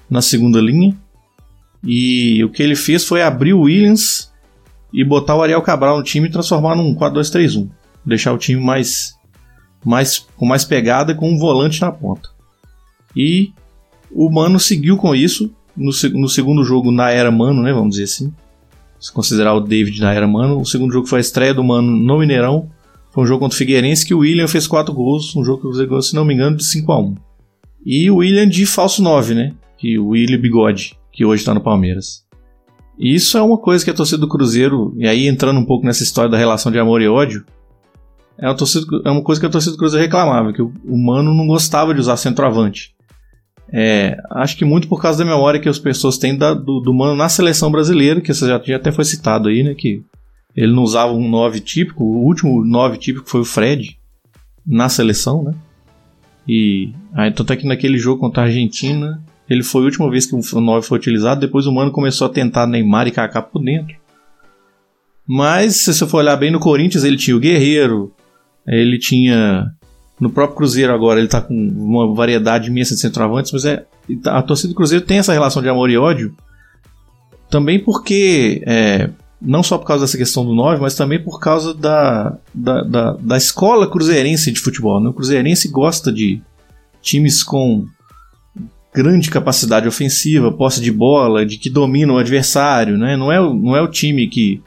na 0.08 0.20
segunda 0.20 0.60
linha. 0.60 0.96
E 1.84 2.42
o 2.44 2.50
que 2.50 2.62
ele 2.62 2.76
fez 2.76 3.04
foi 3.04 3.22
abrir 3.22 3.54
o 3.54 3.62
Williams 3.62 4.30
e 4.92 5.04
botar 5.04 5.36
o 5.36 5.42
Ariel 5.42 5.62
Cabral 5.62 5.96
no 5.96 6.02
time 6.02 6.28
e 6.28 6.30
transformar 6.30 6.74
num 6.74 6.94
4-2-3-1. 6.94 7.68
Deixar 8.04 8.32
o 8.32 8.38
time 8.38 8.62
mais 8.62 9.14
mais, 9.84 10.18
com 10.36 10.46
mais 10.46 10.64
pegada 10.64 11.14
com 11.14 11.30
um 11.30 11.38
volante 11.38 11.80
na 11.80 11.90
ponta. 11.90 12.28
E 13.16 13.52
o 14.10 14.30
Mano 14.30 14.58
seguiu 14.58 14.96
com 14.96 15.14
isso 15.14 15.50
no, 15.76 15.90
no 16.14 16.28
segundo 16.28 16.64
jogo 16.64 16.90
na 16.90 17.10
era 17.10 17.30
Mano, 17.30 17.62
né, 17.62 17.72
vamos 17.72 17.90
dizer 17.90 18.04
assim. 18.04 18.32
Se 18.98 19.12
considerar 19.12 19.54
o 19.54 19.60
David 19.60 20.00
na 20.00 20.12
era 20.12 20.26
Mano, 20.26 20.60
o 20.60 20.66
segundo 20.66 20.92
jogo 20.92 21.06
foi 21.06 21.18
a 21.18 21.20
estreia 21.20 21.54
do 21.54 21.64
Mano 21.64 21.90
no 21.90 22.18
Mineirão. 22.18 22.68
Foi 23.12 23.24
um 23.24 23.26
jogo 23.26 23.40
contra 23.40 23.54
o 23.54 23.58
Figueirense 23.58 24.06
que 24.06 24.14
o 24.14 24.18
William 24.18 24.46
fez 24.46 24.66
4 24.66 24.94
gols, 24.94 25.34
um 25.34 25.42
jogo 25.42 25.62
que 25.62 25.68
você 25.68 25.86
ganhou, 25.86 26.02
se 26.02 26.14
não 26.14 26.24
me 26.24 26.34
engano, 26.34 26.56
de 26.56 26.64
5 26.64 26.92
a 26.92 27.00
1 27.00 27.14
E 27.84 28.10
o 28.10 28.16
William 28.16 28.48
de 28.48 28.66
falso 28.66 29.02
9, 29.02 29.34
né? 29.34 29.54
Que 29.78 29.98
o 29.98 30.08
William 30.08 30.38
Bigode, 30.38 30.96
que 31.10 31.24
hoje 31.24 31.40
está 31.40 31.54
no 31.54 31.62
Palmeiras. 31.62 32.24
E 32.98 33.14
isso 33.14 33.38
é 33.38 33.42
uma 33.42 33.56
coisa 33.56 33.82
que 33.82 33.90
a 33.90 33.94
torcida 33.94 34.18
do 34.18 34.28
Cruzeiro, 34.28 34.94
e 34.98 35.08
aí 35.08 35.26
entrando 35.26 35.58
um 35.58 35.64
pouco 35.64 35.86
nessa 35.86 36.02
história 36.02 36.30
da 36.30 36.36
relação 36.36 36.70
de 36.70 36.78
amor 36.78 37.00
e 37.00 37.08
ódio, 37.08 37.44
é 38.40 38.46
uma, 38.46 38.56
torcida, 38.56 38.86
é 39.04 39.10
uma 39.10 39.22
coisa 39.22 39.40
que 39.40 39.46
a 39.46 39.50
torcida 39.50 39.72
do 39.72 39.78
Cruzeiro 39.78 40.02
reclamava, 40.02 40.52
que 40.52 40.62
o, 40.62 40.72
o 40.84 40.96
Mano 40.96 41.34
não 41.34 41.46
gostava 41.46 41.92
de 41.92 42.00
usar 42.00 42.16
centroavante. 42.16 42.94
É, 43.72 44.16
acho 44.32 44.56
que 44.56 44.64
muito 44.64 44.88
por 44.88 45.00
causa 45.00 45.18
da 45.18 45.30
memória 45.30 45.60
que 45.60 45.68
as 45.68 45.78
pessoas 45.78 46.18
têm 46.18 46.36
da, 46.36 46.54
do, 46.54 46.80
do, 46.80 46.92
Mano 46.92 47.14
na 47.14 47.28
seleção 47.28 47.70
brasileira, 47.70 48.20
que 48.20 48.32
já, 48.32 48.58
já 48.58 48.76
até 48.76 48.90
foi 48.90 49.04
citado 49.04 49.48
aí, 49.48 49.62
né? 49.62 49.74
Que 49.74 50.02
ele 50.56 50.72
não 50.72 50.82
usava 50.82 51.12
um 51.12 51.28
9 51.28 51.60
típico, 51.60 52.02
o 52.02 52.24
último 52.24 52.64
9 52.64 52.98
típico 52.98 53.28
foi 53.28 53.42
o 53.42 53.44
Fred 53.44 53.98
na 54.66 54.88
seleção, 54.88 55.44
né? 55.44 55.54
E 56.48 56.92
aí, 57.12 57.30
tanto 57.30 57.52
é 57.52 57.56
que 57.56 57.66
naquele 57.66 57.98
jogo 57.98 58.20
contra 58.20 58.42
a 58.42 58.46
Argentina, 58.46 59.22
ele 59.48 59.62
foi 59.62 59.82
a 59.82 59.84
última 59.84 60.10
vez 60.10 60.26
que 60.26 60.34
o 60.34 60.60
9 60.60 60.86
foi 60.86 60.98
utilizado, 60.98 61.40
depois 61.40 61.66
o 61.66 61.72
Mano 61.72 61.92
começou 61.92 62.26
a 62.26 62.30
tentar 62.30 62.66
Neymar 62.66 63.06
e 63.06 63.12
Kaká 63.12 63.42
por 63.42 63.62
dentro. 63.62 63.94
Mas 65.26 65.76
se 65.76 65.94
você 65.94 66.06
for 66.06 66.18
olhar 66.18 66.36
bem 66.36 66.50
no 66.50 66.58
Corinthians, 66.58 67.04
ele 67.04 67.16
tinha 67.16 67.36
o 67.36 67.40
Guerreiro, 67.40 68.12
ele 68.78 68.98
tinha. 68.98 69.66
No 70.20 70.30
próprio 70.30 70.56
Cruzeiro 70.56 70.92
agora, 70.92 71.18
ele 71.18 71.28
tá 71.28 71.40
com 71.40 71.54
uma 71.54 72.14
variedade 72.14 72.68
imensa 72.68 72.94
de 72.94 73.00
centroavantes, 73.00 73.52
mas 73.52 73.64
é, 73.64 73.86
a 74.26 74.42
torcida 74.42 74.68
do 74.68 74.76
Cruzeiro 74.76 75.04
tem 75.04 75.18
essa 75.18 75.32
relação 75.32 75.62
de 75.62 75.68
amor 75.68 75.90
e 75.90 75.96
ódio. 75.96 76.34
Também 77.48 77.78
porque. 77.82 78.62
É, 78.66 79.10
não 79.40 79.62
só 79.62 79.78
por 79.78 79.86
causa 79.86 80.04
dessa 80.04 80.18
questão 80.18 80.44
do 80.44 80.54
9, 80.54 80.82
mas 80.82 80.94
também 80.94 81.18
por 81.18 81.40
causa 81.40 81.72
da, 81.72 82.36
da, 82.52 82.82
da, 82.82 83.12
da 83.14 83.36
escola 83.38 83.88
cruzeirense 83.88 84.52
de 84.52 84.60
futebol. 84.60 85.00
Né? 85.00 85.08
O 85.08 85.14
cruzeirense 85.14 85.68
gosta 85.68 86.12
de 86.12 86.42
times 87.00 87.42
com 87.42 87.86
grande 88.92 89.30
capacidade 89.30 89.88
ofensiva, 89.88 90.52
posse 90.52 90.80
de 90.80 90.92
bola, 90.92 91.46
de 91.46 91.56
que 91.56 91.70
dominam 91.70 92.16
o 92.16 92.18
adversário. 92.18 92.98
Né? 92.98 93.16
Não, 93.16 93.32
é, 93.32 93.38
não 93.38 93.74
é 93.74 93.80
o 93.80 93.88
time 93.88 94.28
que 94.28 94.62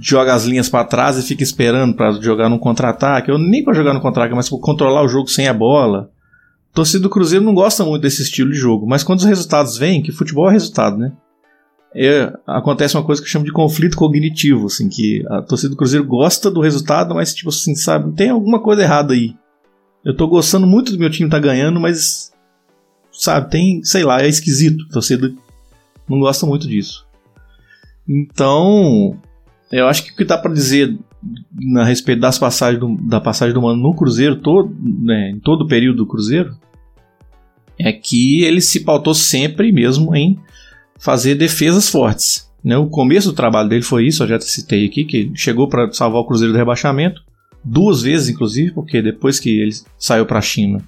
joga 0.00 0.34
as 0.34 0.44
linhas 0.44 0.68
para 0.68 0.84
trás 0.84 1.18
e 1.18 1.22
fica 1.22 1.42
esperando 1.42 1.94
para 1.94 2.12
jogar 2.12 2.48
no 2.48 2.58
contra-ataque, 2.58 3.30
ou 3.30 3.38
nem 3.38 3.64
para 3.64 3.74
jogar 3.74 3.92
no 3.92 4.00
contra-ataque, 4.00 4.34
mas 4.34 4.48
para 4.48 4.58
controlar 4.58 5.02
o 5.02 5.08
jogo 5.08 5.28
sem 5.28 5.48
a 5.48 5.54
bola. 5.54 6.10
Torcida 6.72 7.02
do 7.02 7.10
Cruzeiro 7.10 7.44
não 7.44 7.54
gosta 7.54 7.84
muito 7.84 8.02
desse 8.02 8.22
estilo 8.22 8.50
de 8.50 8.56
jogo, 8.56 8.86
mas 8.86 9.02
quando 9.02 9.18
os 9.18 9.24
resultados 9.24 9.76
vêm, 9.76 10.02
que 10.02 10.12
futebol 10.12 10.48
é 10.48 10.52
resultado, 10.52 10.96
né? 10.96 11.12
É, 11.94 12.32
acontece 12.46 12.96
uma 12.96 13.04
coisa 13.04 13.20
que 13.20 13.26
eu 13.26 13.30
chamo 13.30 13.44
de 13.44 13.52
conflito 13.52 13.96
cognitivo, 13.96 14.66
assim, 14.66 14.88
que 14.88 15.22
a 15.28 15.42
torcida 15.42 15.70
do 15.70 15.76
Cruzeiro 15.76 16.06
gosta 16.06 16.50
do 16.50 16.62
resultado, 16.62 17.14
mas 17.14 17.34
tipo 17.34 17.50
assim, 17.50 17.74
sabe, 17.74 18.12
tem 18.12 18.30
alguma 18.30 18.62
coisa 18.62 18.82
errada 18.82 19.12
aí. 19.12 19.34
Eu 20.04 20.16
tô 20.16 20.26
gostando 20.26 20.66
muito 20.66 20.92
do 20.92 20.98
meu 20.98 21.10
time 21.10 21.28
tá 21.28 21.38
ganhando, 21.38 21.78
mas 21.78 22.32
sabe, 23.12 23.50
tem, 23.50 23.84
sei 23.84 24.04
lá, 24.04 24.22
é 24.22 24.28
esquisito. 24.28 24.86
A 24.88 24.94
torcida 24.94 25.32
não 26.08 26.18
gosta 26.18 26.46
muito 26.46 26.66
disso. 26.66 27.06
Então, 28.08 29.16
eu 29.72 29.88
acho 29.88 30.04
que 30.04 30.12
o 30.12 30.16
que 30.16 30.24
dá 30.24 30.36
para 30.36 30.52
dizer 30.52 30.98
a 31.76 31.84
respeito 31.84 32.20
das 32.20 32.38
passagens 32.38 32.78
do, 32.78 32.96
da 32.96 33.20
passagem 33.20 33.54
do 33.54 33.62
Mano 33.62 33.80
no 33.80 33.94
Cruzeiro, 33.94 34.36
todo, 34.36 34.74
né, 34.80 35.30
em 35.30 35.40
todo 35.40 35.62
o 35.62 35.68
período 35.68 35.98
do 35.98 36.06
Cruzeiro, 36.06 36.54
é 37.78 37.92
que 37.92 38.44
ele 38.44 38.60
se 38.60 38.80
pautou 38.80 39.14
sempre 39.14 39.72
mesmo 39.72 40.14
em 40.14 40.38
fazer 40.98 41.34
defesas 41.34 41.88
fortes. 41.88 42.50
Né? 42.62 42.76
O 42.76 42.86
começo 42.86 43.30
do 43.30 43.34
trabalho 43.34 43.68
dele 43.68 43.82
foi 43.82 44.06
isso, 44.06 44.22
eu 44.22 44.28
já 44.28 44.40
citei 44.40 44.84
aqui, 44.86 45.04
que 45.04 45.32
chegou 45.34 45.68
para 45.68 45.90
salvar 45.92 46.20
o 46.20 46.26
Cruzeiro 46.26 46.52
do 46.52 46.58
rebaixamento, 46.58 47.22
duas 47.64 48.02
vezes 48.02 48.28
inclusive, 48.28 48.72
porque 48.72 49.00
depois 49.00 49.40
que 49.40 49.50
ele 49.60 49.72
saiu 49.98 50.26
para 50.26 50.38
a 50.38 50.42
China, 50.42 50.82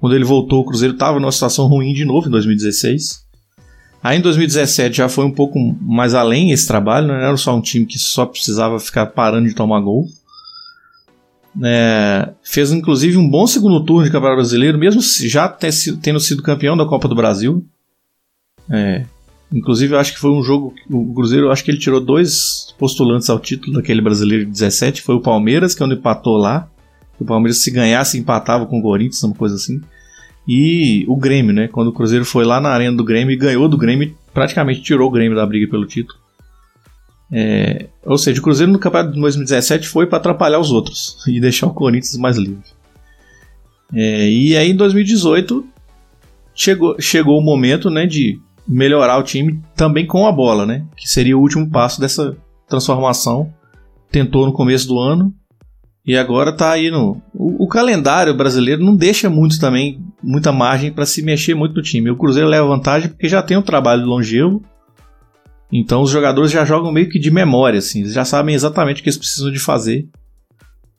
quando 0.00 0.14
ele 0.14 0.24
voltou, 0.24 0.60
o 0.60 0.64
Cruzeiro 0.64 0.94
estava 0.94 1.18
numa 1.18 1.32
situação 1.32 1.66
ruim 1.66 1.92
de 1.92 2.04
novo 2.04 2.28
em 2.28 2.30
2016. 2.30 3.26
Aí 4.02 4.18
em 4.18 4.20
2017 4.20 4.96
já 4.96 5.08
foi 5.08 5.24
um 5.24 5.30
pouco 5.30 5.58
mais 5.80 6.14
além 6.14 6.52
esse 6.52 6.66
trabalho, 6.66 7.08
não 7.08 7.14
era 7.14 7.36
só 7.36 7.56
um 7.56 7.60
time 7.60 7.84
que 7.84 7.98
só 7.98 8.24
precisava 8.24 8.78
ficar 8.78 9.06
parando 9.06 9.48
de 9.48 9.54
tomar 9.54 9.80
gol. 9.80 10.06
É, 11.64 12.30
fez 12.42 12.70
inclusive 12.70 13.16
um 13.16 13.28
bom 13.28 13.46
segundo 13.46 13.84
turno 13.84 14.04
de 14.04 14.12
Campeonato 14.12 14.36
Brasileiro, 14.36 14.78
mesmo 14.78 15.00
já 15.02 15.48
tendo 15.48 16.20
sido 16.20 16.42
campeão 16.42 16.76
da 16.76 16.86
Copa 16.86 17.08
do 17.08 17.16
Brasil. 17.16 17.66
É, 18.70 19.04
inclusive, 19.52 19.94
eu 19.94 19.98
acho 19.98 20.12
que 20.12 20.20
foi 20.20 20.30
um 20.30 20.42
jogo. 20.42 20.72
O 20.88 21.12
Cruzeiro, 21.12 21.50
acho 21.50 21.64
que 21.64 21.70
ele 21.70 21.78
tirou 21.78 22.00
dois 22.00 22.72
postulantes 22.78 23.28
ao 23.28 23.40
título 23.40 23.72
daquele 23.72 24.00
brasileiro 24.00 24.44
de 24.44 24.52
17. 24.52 25.02
Foi 25.02 25.16
o 25.16 25.20
Palmeiras, 25.20 25.74
que 25.74 25.82
é 25.82 25.86
onde 25.86 25.96
empatou 25.96 26.36
lá. 26.36 26.68
O 27.18 27.24
Palmeiras, 27.24 27.58
se 27.58 27.70
ganhasse, 27.72 28.16
empatava 28.16 28.64
com 28.66 28.78
o 28.78 28.82
Corinthians, 28.82 29.22
uma 29.24 29.34
coisa 29.34 29.56
assim 29.56 29.80
e 30.48 31.04
o 31.06 31.14
Grêmio, 31.14 31.52
né? 31.52 31.68
Quando 31.68 31.88
o 31.88 31.92
Cruzeiro 31.92 32.24
foi 32.24 32.42
lá 32.42 32.58
na 32.58 32.70
arena 32.70 32.96
do 32.96 33.04
Grêmio 33.04 33.34
e 33.34 33.36
ganhou 33.36 33.68
do 33.68 33.76
Grêmio, 33.76 34.16
praticamente 34.32 34.80
tirou 34.80 35.06
o 35.06 35.10
Grêmio 35.10 35.36
da 35.36 35.44
briga 35.44 35.70
pelo 35.70 35.84
título. 35.84 36.18
É, 37.30 37.88
ou 38.02 38.16
seja, 38.16 38.40
o 38.40 38.42
Cruzeiro 38.42 38.72
no 38.72 38.78
campeonato 38.78 39.12
de 39.12 39.20
2017 39.20 39.86
foi 39.86 40.06
para 40.06 40.16
atrapalhar 40.16 40.58
os 40.58 40.72
outros 40.72 41.22
e 41.28 41.38
deixar 41.38 41.66
o 41.66 41.74
Corinthians 41.74 42.16
mais 42.16 42.38
livre. 42.38 42.64
É, 43.92 44.26
e 44.26 44.56
aí 44.56 44.70
em 44.70 44.76
2018 44.76 45.66
chegou, 46.54 46.98
chegou 46.98 47.38
o 47.38 47.44
momento 47.44 47.90
né, 47.90 48.06
de 48.06 48.40
melhorar 48.66 49.18
o 49.18 49.22
time 49.22 49.62
também 49.76 50.06
com 50.06 50.26
a 50.26 50.32
bola, 50.32 50.64
né? 50.64 50.86
Que 50.96 51.06
seria 51.06 51.36
o 51.36 51.40
último 51.42 51.68
passo 51.68 52.00
dessa 52.00 52.34
transformação. 52.66 53.52
Tentou 54.10 54.46
no 54.46 54.52
começo 54.54 54.88
do 54.88 54.98
ano 54.98 55.34
e 56.08 56.16
agora 56.16 56.50
tá 56.50 56.72
aí 56.72 56.90
no. 56.90 57.20
O, 57.34 57.64
o 57.64 57.68
calendário 57.68 58.34
brasileiro 58.34 58.82
não 58.82 58.96
deixa 58.96 59.28
muito 59.28 59.60
também, 59.60 60.02
muita 60.22 60.50
margem 60.50 60.90
para 60.90 61.04
se 61.04 61.20
mexer 61.20 61.54
muito 61.54 61.74
no 61.74 61.82
time. 61.82 62.10
O 62.10 62.16
Cruzeiro 62.16 62.48
leva 62.48 62.66
vantagem 62.66 63.10
porque 63.10 63.28
já 63.28 63.42
tem 63.42 63.58
um 63.58 63.62
trabalho 63.62 64.06
longevo. 64.06 64.62
Então 65.70 66.00
os 66.00 66.08
jogadores 66.08 66.50
já 66.50 66.64
jogam 66.64 66.90
meio 66.90 67.10
que 67.10 67.18
de 67.18 67.30
memória, 67.30 67.78
assim, 67.78 68.00
eles 68.00 68.14
já 68.14 68.24
sabem 68.24 68.54
exatamente 68.54 69.00
o 69.00 69.02
que 69.02 69.10
eles 69.10 69.18
precisam 69.18 69.52
de 69.52 69.58
fazer. 69.58 70.08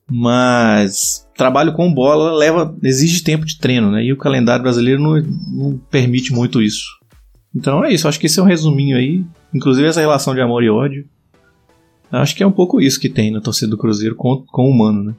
Mas 0.08 1.28
trabalho 1.36 1.74
com 1.74 1.92
bola 1.92 2.32
leva 2.32 2.78
exige 2.84 3.24
tempo 3.24 3.48
de 3.48 3.58
treino, 3.58 3.90
né? 3.90 4.04
E 4.04 4.14
o 4.14 4.18
calendário 4.18 4.62
brasileiro 4.62 5.02
não, 5.02 5.20
não 5.52 5.78
permite 5.90 6.32
muito 6.32 6.62
isso. 6.62 6.86
Então 7.56 7.84
é 7.84 7.92
isso, 7.92 8.08
acho 8.08 8.20
que 8.20 8.28
esse 8.28 8.40
é 8.40 8.44
um 8.44 8.46
resuminho 8.46 8.96
aí. 8.96 9.26
Inclusive 9.52 9.88
essa 9.88 10.02
relação 10.02 10.36
de 10.36 10.42
amor 10.42 10.64
e 10.64 10.70
ódio. 10.70 11.04
Acho 12.12 12.36
que 12.36 12.44
é 12.44 12.48
um 12.48 12.52
pouco 12.52 12.82
isso 12.82 13.00
que 13.00 13.10
tem 13.10 13.32
na 13.32 13.42
torcida 13.42 13.70
do 13.70 13.78
Cruzeiro 13.78 14.16
com, 14.16 14.44
com 14.48 14.64
o 14.64 14.70
humano, 14.70 15.04
né? 15.04 15.14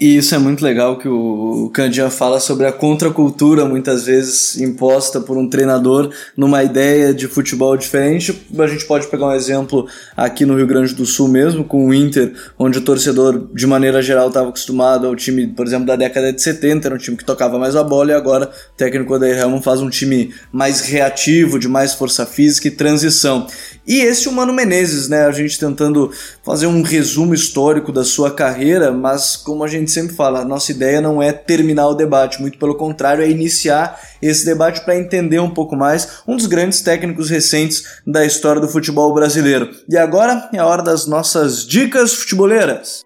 E 0.00 0.16
isso 0.16 0.34
é 0.34 0.38
muito 0.38 0.64
legal 0.64 0.98
que 0.98 1.06
o 1.08 1.70
Candian 1.72 2.10
fala 2.10 2.40
sobre 2.40 2.66
a 2.66 2.72
contracultura, 2.72 3.64
muitas 3.64 4.04
vezes 4.04 4.60
imposta 4.60 5.20
por 5.20 5.38
um 5.38 5.48
treinador 5.48 6.10
numa 6.36 6.64
ideia 6.64 7.14
de 7.14 7.28
futebol 7.28 7.76
diferente. 7.76 8.36
A 8.58 8.66
gente 8.66 8.84
pode 8.86 9.06
pegar 9.06 9.28
um 9.28 9.32
exemplo 9.32 9.86
aqui 10.16 10.44
no 10.44 10.56
Rio 10.56 10.66
Grande 10.66 10.94
do 10.94 11.06
Sul 11.06 11.28
mesmo, 11.28 11.62
com 11.62 11.86
o 11.86 11.94
Inter, 11.94 12.32
onde 12.58 12.78
o 12.78 12.80
torcedor, 12.80 13.48
de 13.54 13.66
maneira 13.68 14.02
geral, 14.02 14.28
estava 14.28 14.48
acostumado 14.48 15.06
ao 15.06 15.14
time, 15.14 15.46
por 15.46 15.64
exemplo, 15.64 15.86
da 15.86 15.94
década 15.94 16.32
de 16.32 16.42
70, 16.42 16.88
era 16.88 16.94
um 16.96 16.98
time 16.98 17.16
que 17.16 17.24
tocava 17.24 17.56
mais 17.56 17.76
a 17.76 17.84
bola, 17.84 18.10
e 18.10 18.14
agora 18.14 18.46
o 18.46 18.76
técnico 18.76 19.14
Odair 19.14 19.38
Helman 19.38 19.62
faz 19.62 19.80
um 19.80 19.88
time 19.88 20.34
mais 20.50 20.80
reativo, 20.80 21.56
de 21.56 21.68
mais 21.68 21.94
força 21.94 22.26
física 22.26 22.66
e 22.66 22.72
transição. 22.72 23.46
E 23.86 24.00
esse 24.00 24.28
o 24.28 24.32
Mano 24.32 24.52
Menezes, 24.52 25.08
né? 25.08 25.26
A 25.26 25.30
gente 25.30 25.58
tentando 25.58 26.10
fazer 26.42 26.66
um 26.66 26.82
resumo 26.82 27.34
histórico 27.34 27.92
da 27.92 28.02
sua 28.02 28.30
carreira, 28.30 28.90
mas 28.90 29.36
como 29.36 29.62
a 29.62 29.68
gente 29.68 29.90
sempre 29.90 30.16
fala, 30.16 30.40
a 30.40 30.44
nossa 30.44 30.72
ideia 30.72 31.00
não 31.00 31.22
é 31.22 31.32
terminar 31.32 31.88
o 31.88 31.94
debate, 31.94 32.40
muito 32.40 32.58
pelo 32.58 32.76
contrário, 32.76 33.22
é 33.22 33.28
iniciar 33.28 34.00
esse 34.22 34.44
debate 34.44 34.82
para 34.84 34.98
entender 34.98 35.38
um 35.38 35.50
pouco 35.50 35.76
mais 35.76 36.22
um 36.26 36.36
dos 36.36 36.46
grandes 36.46 36.80
técnicos 36.80 37.28
recentes 37.28 37.84
da 38.06 38.24
história 38.24 38.60
do 38.60 38.68
futebol 38.68 39.12
brasileiro. 39.12 39.70
E 39.88 39.98
agora 39.98 40.48
é 40.52 40.58
a 40.58 40.66
hora 40.66 40.82
das 40.82 41.06
nossas 41.06 41.66
dicas 41.66 42.14
futeboleiras. 42.14 43.02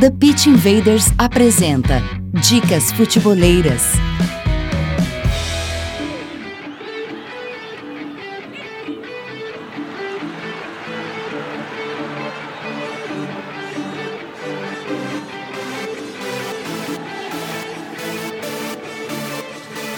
The 0.00 0.10
Pitch 0.10 0.46
Invaders 0.46 1.06
apresenta 1.16 2.02
Dicas 2.42 2.90
Futeboleiras. 2.92 3.82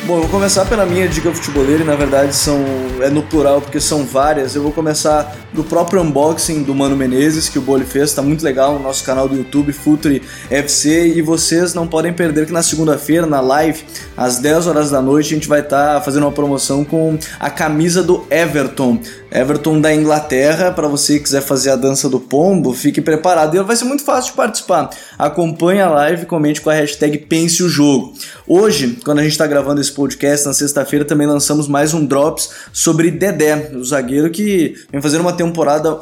Bom, 0.07 0.17
eu 0.17 0.21
vou 0.21 0.29
começar 0.29 0.67
pela 0.67 0.85
minha 0.85 1.09
dica 1.09 1.33
futeboleira 1.33 1.83
e 1.83 1.87
na 1.87 1.97
verdade 1.97 2.37
são 2.37 2.63
é 3.01 3.09
no 3.09 3.23
plural 3.23 3.63
porque 3.63 3.81
são 3.81 4.05
várias. 4.05 4.55
Eu 4.55 4.63
vou 4.63 4.71
começar 4.71 5.35
do 5.55 5.63
próprio 5.63 6.03
unboxing 6.03 6.65
do 6.65 6.75
Mano 6.75 6.97
Menezes 6.97 7.49
que 7.49 7.59
o 7.59 7.63
Boli 7.63 7.85
fez, 7.85 8.13
tá 8.13 8.21
muito 8.21 8.45
legal 8.45 8.73
no 8.73 8.81
nosso 8.81 9.05
canal 9.05 9.29
do 9.29 9.37
YouTube 9.37 9.73
Futuri 9.73 10.21
FC 10.51 11.15
e 11.15 11.23
vocês 11.23 11.73
não 11.75 11.87
podem 11.87 12.13
perder 12.13 12.47
que 12.47 12.53
na 12.53 12.63
segunda-feira 12.63 13.25
na 13.25 13.41
live 13.41 13.85
às 14.17 14.39
10 14.39 14.67
horas 14.67 14.91
da 14.91 15.01
noite 15.01 15.29
a 15.29 15.35
gente 15.37 15.49
vai 15.49 15.61
estar 15.61 15.95
tá 15.95 16.01
fazendo 16.01 16.25
uma 16.25 16.33
promoção 16.33 16.85
com 16.85 17.17
a 17.39 17.49
camisa 17.49 18.03
do 18.03 18.27
Everton. 18.29 18.99
Everton 19.31 19.81
da 19.81 19.93
Inglaterra, 19.93 20.71
para 20.71 20.87
você 20.87 21.15
que 21.15 21.25
quiser 21.25 21.43
fazer 21.43 21.71
a 21.71 21.77
dança 21.77 22.09
do 22.09 22.21
pombo, 22.21 22.73
fique 22.73 23.01
preparado. 23.01 23.57
E 23.57 23.63
vai 23.63 23.75
ser 23.75 23.85
muito 23.85 24.05
fácil 24.05 24.31
de 24.31 24.37
participar. 24.37 24.91
Acompanhe 25.19 25.81
a 25.81 25.89
live 25.89 26.27
comente 26.27 26.61
com 26.61 26.71
a 26.71 26.75
hashtag 26.75 27.19
Pense 27.19 27.61
o 27.63 27.69
Jogo. 27.69 28.13
Hoje, 28.47 28.99
quando 29.05 29.19
a 29.19 29.23
gente 29.23 29.33
está 29.33 29.47
gravando 29.47 29.81
esse 29.81 29.91
podcast, 29.91 30.47
na 30.47 30.53
sexta-feira, 30.53 31.05
também 31.05 31.27
lançamos 31.27 31.67
mais 31.67 31.93
um 31.93 32.07
Drops 32.07 32.51
sobre 32.73 33.11
Dedé, 33.11 33.73
o 33.75 33.85
zagueiro 33.85 34.31
que 34.31 34.75
vem 34.93 35.03
fazendo 35.03 35.23
uma 35.23 35.33
temporada 35.33 35.44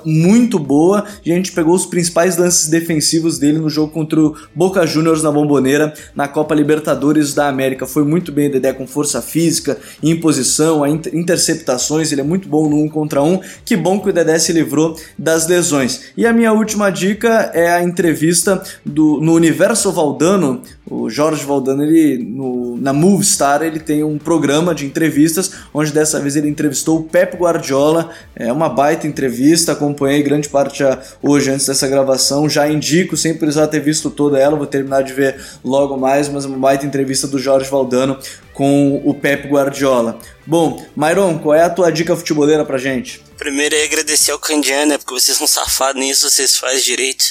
muito 0.05 0.59
boa. 0.59 1.05
E 1.25 1.33
a 1.33 1.35
gente 1.35 1.53
pegou 1.53 1.75
os 1.75 1.87
principais 1.87 2.37
lances 2.37 2.69
defensivos 2.69 3.39
dele 3.39 3.59
no 3.59 3.69
jogo 3.69 3.93
contra 3.93 4.21
o 4.21 4.37
Boca 4.55 4.87
Juniors 4.87 5.23
na 5.23 5.31
Bomboneira, 5.31 5.93
na 6.15 6.29
Copa 6.29 6.55
Libertadores 6.55 7.35
da 7.35 7.49
América. 7.49 7.87
Foi 7.87 8.05
muito 8.05 8.31
bem 8.31 8.51
Dedé 8.51 8.73
com 8.73 8.87
força 8.87 9.23
física, 9.23 9.79
imposição, 10.03 10.87
interceptações. 10.87 12.13
Ele 12.13 12.21
é 12.21 12.25
muito 12.25 12.49
bom 12.49 12.69
no 12.69 12.77
1 12.85 12.89
contra 12.89 13.23
um. 13.23 13.41
Que 13.65 13.77
bom 13.77 14.01
que 14.01 14.11
o 14.11 14.13
Dedé 14.13 14.39
se 14.39 14.53
livrou 14.53 14.97
das 15.19 15.47
lesões. 15.47 16.13
E 16.17 16.27
a 16.27 16.33
minha 16.33 16.53
última 16.53 16.91
dica 16.91 17.51
é 17.55 17.71
a 17.71 17.83
entrevista 17.83 18.63
do, 18.85 19.21
no 19.21 19.35
Universo 19.35 19.91
Valdano. 19.93 20.63
O 20.89 21.09
Jorge 21.09 21.45
Valdano, 21.45 21.83
ele 21.85 22.23
no, 22.23 22.77
na 22.77 22.93
Movistar, 22.93 23.63
ele 23.63 23.79
tem 23.79 24.05
um 24.05 24.19
programa 24.19 24.75
de 24.75 24.85
entrevistas, 24.85 25.53
onde 25.73 25.93
dessa 25.93 26.21
vez 26.21 26.37
ele 26.37 26.49
entrevistou 26.49 27.01
o 27.01 27.03
Pep 27.05 27.37
Guardiola. 27.37 28.11
É 28.35 28.53
uma 28.53 28.69
baita 28.69 29.07
entrevista, 29.07 29.32
acompanhei 29.71 30.23
grande 30.23 30.49
parte 30.49 30.83
hoje 31.23 31.51
antes 31.51 31.67
dessa 31.67 31.89
gravação. 31.89 32.49
Já 32.49 32.69
indico, 32.69 33.17
sem 33.17 33.35
precisar 33.35 33.67
ter 33.69 33.81
visto 33.81 34.11
toda 34.11 34.39
ela, 34.39 34.57
vou 34.57 34.67
terminar 34.67 35.03
de 35.03 35.13
ver 35.13 35.41
logo 35.65 35.97
mais, 35.97 36.29
mas 36.29 36.45
uma 36.45 36.59
baita 36.59 36.87
entrevista 36.87 37.27
do 37.27 37.39
Jorge 37.39 37.69
Valdano 37.71 38.19
com 38.53 39.01
o 39.05 39.15
Pep 39.15 39.49
Guardiola. 39.49 40.19
Bom, 40.47 40.85
Myron, 40.97 41.39
qual 41.39 41.55
é 41.55 41.63
a 41.63 41.71
tua 41.71 41.91
dica 41.91 42.17
futeboleira 42.17 42.65
pra 42.65 42.79
gente? 42.79 43.23
Primeiro 43.39 43.75
é 43.75 43.85
agradecer 43.85 44.31
ao 44.31 44.39
Candiana, 44.39 44.87
né, 44.87 44.99
porque 44.99 45.15
vocês 45.15 45.37
são 45.37 45.47
safados 45.47 46.01
nisso, 46.01 46.29
vocês 46.29 46.57
fazem 46.57 46.83
direito. 46.83 47.25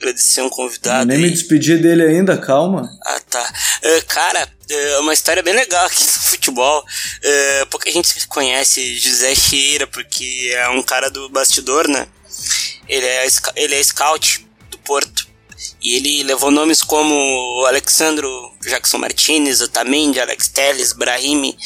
Agradecer 0.00 0.40
um 0.40 0.48
convidado. 0.48 1.02
Eu 1.02 1.06
nem 1.06 1.16
aí. 1.18 1.22
me 1.24 1.30
despedi 1.30 1.76
dele 1.76 2.02
ainda, 2.02 2.38
calma. 2.38 2.88
Ah, 3.04 3.20
tá. 3.28 3.52
Uh, 3.84 4.06
cara, 4.06 4.48
é 4.70 4.98
uma 4.98 5.12
história 5.12 5.42
bem 5.42 5.54
legal 5.54 5.84
aqui 5.86 6.02
no 6.02 6.22
futebol. 6.22 6.80
Uh, 6.80 7.66
pouca 7.66 7.90
gente 7.90 8.26
conhece 8.28 8.98
José 8.98 9.34
Cheira, 9.34 9.86
porque 9.86 10.52
é 10.54 10.68
um 10.68 10.82
cara 10.82 11.10
do 11.10 11.28
bastidor, 11.28 11.88
né? 11.88 12.06
Ele 12.88 13.06
é, 13.06 13.26
ele 13.56 13.74
é 13.74 13.82
scout 13.82 14.46
do 14.70 14.78
Porto. 14.78 15.28
E 15.82 15.96
ele 15.96 16.22
levou 16.22 16.50
nomes 16.50 16.82
como 16.82 17.64
Alexandro 17.66 18.28
Jackson 18.62 18.98
Martinez, 18.98 19.60
Otamendi, 19.60 20.20
Alex 20.20 20.48
Telles, 20.48 20.92
Brahimi. 20.92 21.56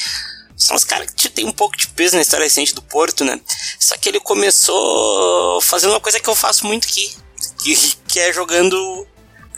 São 0.57 0.77
os 0.77 0.85
caras 0.85 1.11
que 1.11 1.29
tem 1.29 1.45
um 1.45 1.53
pouco 1.53 1.77
de 1.77 1.89
peso 1.89 2.17
na 2.17 2.23
história 2.23 2.45
recente 2.45 2.75
do 2.75 2.83
Porto, 2.83 3.25
né? 3.25 3.41
Só 3.79 3.97
que 3.97 4.09
ele 4.09 4.21
começou 4.21 5.61
fazendo 5.61 5.91
uma 5.91 6.01
coisa 6.01 6.21
que 6.21 6.29
eu 6.29 6.35
faço 6.35 6.67
muito 6.67 6.87
aqui, 6.87 7.13
que, 7.63 7.77
que 8.09 8.21
é 8.21 8.33
jogando 8.33 9.07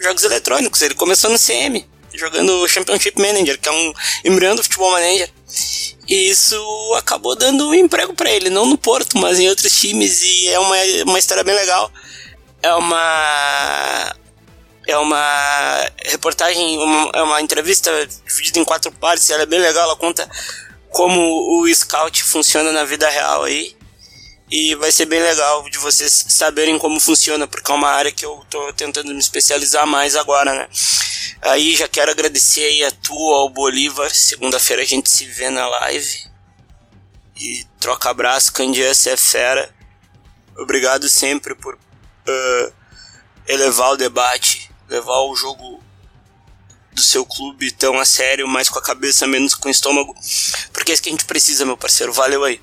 jogos 0.00 0.24
eletrônicos. 0.24 0.80
Ele 0.80 0.94
começou 0.94 1.30
no 1.30 1.38
CM, 1.38 1.86
jogando 2.16 2.68
Championship 2.68 3.20
Manager, 3.20 3.58
que 3.60 3.68
é 3.68 3.72
um 3.72 3.92
embrião 4.24 4.54
do 4.54 4.62
Futebol 4.62 4.90
Manager. 4.92 5.30
E 6.08 6.30
isso 6.30 6.56
acabou 6.96 7.34
dando 7.34 7.68
um 7.68 7.74
emprego 7.74 8.14
para 8.14 8.30
ele, 8.30 8.48
não 8.50 8.66
no 8.66 8.78
Porto, 8.78 9.18
mas 9.18 9.38
em 9.38 9.48
outros 9.48 9.78
times, 9.78 10.22
e 10.22 10.48
é 10.48 10.58
uma, 10.58 10.76
uma 11.06 11.18
história 11.18 11.42
bem 11.42 11.54
legal. 11.54 11.90
É 12.62 12.72
uma 12.74 14.16
é 14.86 14.96
uma 14.96 15.90
reportagem, 16.04 16.78
uma, 16.78 17.10
é 17.12 17.22
uma 17.22 17.40
entrevista 17.42 17.90
dividida 18.26 18.60
em 18.60 18.64
quatro 18.64 18.92
partes, 18.92 19.28
ela 19.30 19.42
é 19.42 19.46
bem 19.46 19.58
legal, 19.58 19.82
ela 19.82 19.96
conta 19.96 20.28
como 20.90 21.60
o 21.60 21.74
scout 21.74 22.22
funciona 22.22 22.70
na 22.72 22.84
vida 22.84 23.08
real 23.08 23.44
aí. 23.44 23.75
E 24.50 24.74
vai 24.76 24.92
ser 24.92 25.06
bem 25.06 25.20
legal 25.20 25.68
de 25.68 25.78
vocês 25.78 26.26
saberem 26.28 26.78
como 26.78 27.00
funciona, 27.00 27.46
porque 27.46 27.70
é 27.70 27.74
uma 27.74 27.88
área 27.88 28.12
que 28.12 28.24
eu 28.24 28.44
tô 28.48 28.72
tentando 28.72 29.12
me 29.12 29.18
especializar 29.18 29.86
mais 29.86 30.14
agora, 30.14 30.54
né? 30.54 30.68
Aí 31.42 31.74
já 31.74 31.88
quero 31.88 32.10
agradecer 32.10 32.62
aí 32.62 32.84
a 32.84 32.90
tu, 32.90 33.14
ao 33.14 33.48
Bolívar. 33.48 34.14
Segunda-feira 34.14 34.82
a 34.82 34.86
gente 34.86 35.10
se 35.10 35.24
vê 35.26 35.50
na 35.50 35.66
live. 35.66 36.26
E 37.36 37.66
troca 37.80 38.08
abraço, 38.08 38.52
Candice 38.52 39.10
é 39.10 39.16
fera. 39.16 39.74
Obrigado 40.56 41.08
sempre 41.08 41.54
por 41.54 41.74
uh, 41.74 42.72
elevar 43.46 43.92
o 43.92 43.96
debate 43.96 44.66
levar 44.88 45.18
o 45.20 45.34
jogo 45.34 45.82
do 46.92 47.02
seu 47.02 47.26
clube 47.26 47.70
tão 47.72 47.98
a 47.98 48.04
sério, 48.04 48.48
mais 48.48 48.68
com 48.68 48.78
a 48.78 48.82
cabeça, 48.82 49.26
menos 49.26 49.54
com 49.54 49.68
o 49.68 49.70
estômago. 49.70 50.14
Porque 50.72 50.92
é 50.92 50.94
isso 50.94 51.02
que 51.02 51.08
a 51.08 51.12
gente 51.12 51.26
precisa, 51.26 51.64
meu 51.64 51.76
parceiro. 51.76 52.12
Valeu 52.12 52.42
aí. 52.44 52.60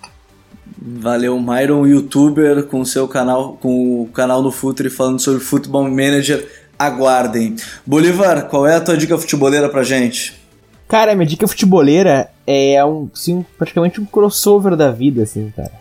Valeu, 0.85 1.39
Myron, 1.39 1.87
youtuber, 1.87 2.65
com 2.65 2.83
seu 2.83 3.07
canal, 3.07 3.57
com 3.61 4.01
o 4.01 4.07
canal 4.07 4.41
no 4.41 4.51
Futre 4.51 4.89
falando 4.89 5.17
sobre 5.17 5.39
Futebol 5.39 5.89
Manager. 5.89 6.45
Aguardem. 6.77 7.55
Bolivar, 7.85 8.49
qual 8.49 8.67
é 8.67 8.75
a 8.75 8.81
tua 8.81 8.97
dica 8.97 9.17
futeboleira 9.17 9.69
pra 9.69 9.83
gente? 9.83 10.33
Cara, 10.85 11.15
minha 11.15 11.25
dica 11.25 11.47
futeboleira 11.47 12.29
é 12.45 12.83
um, 12.83 13.09
sim, 13.13 13.45
praticamente 13.57 14.01
um 14.01 14.05
crossover 14.05 14.75
da 14.75 14.91
vida, 14.91 15.23
assim, 15.23 15.53
cara. 15.55 15.71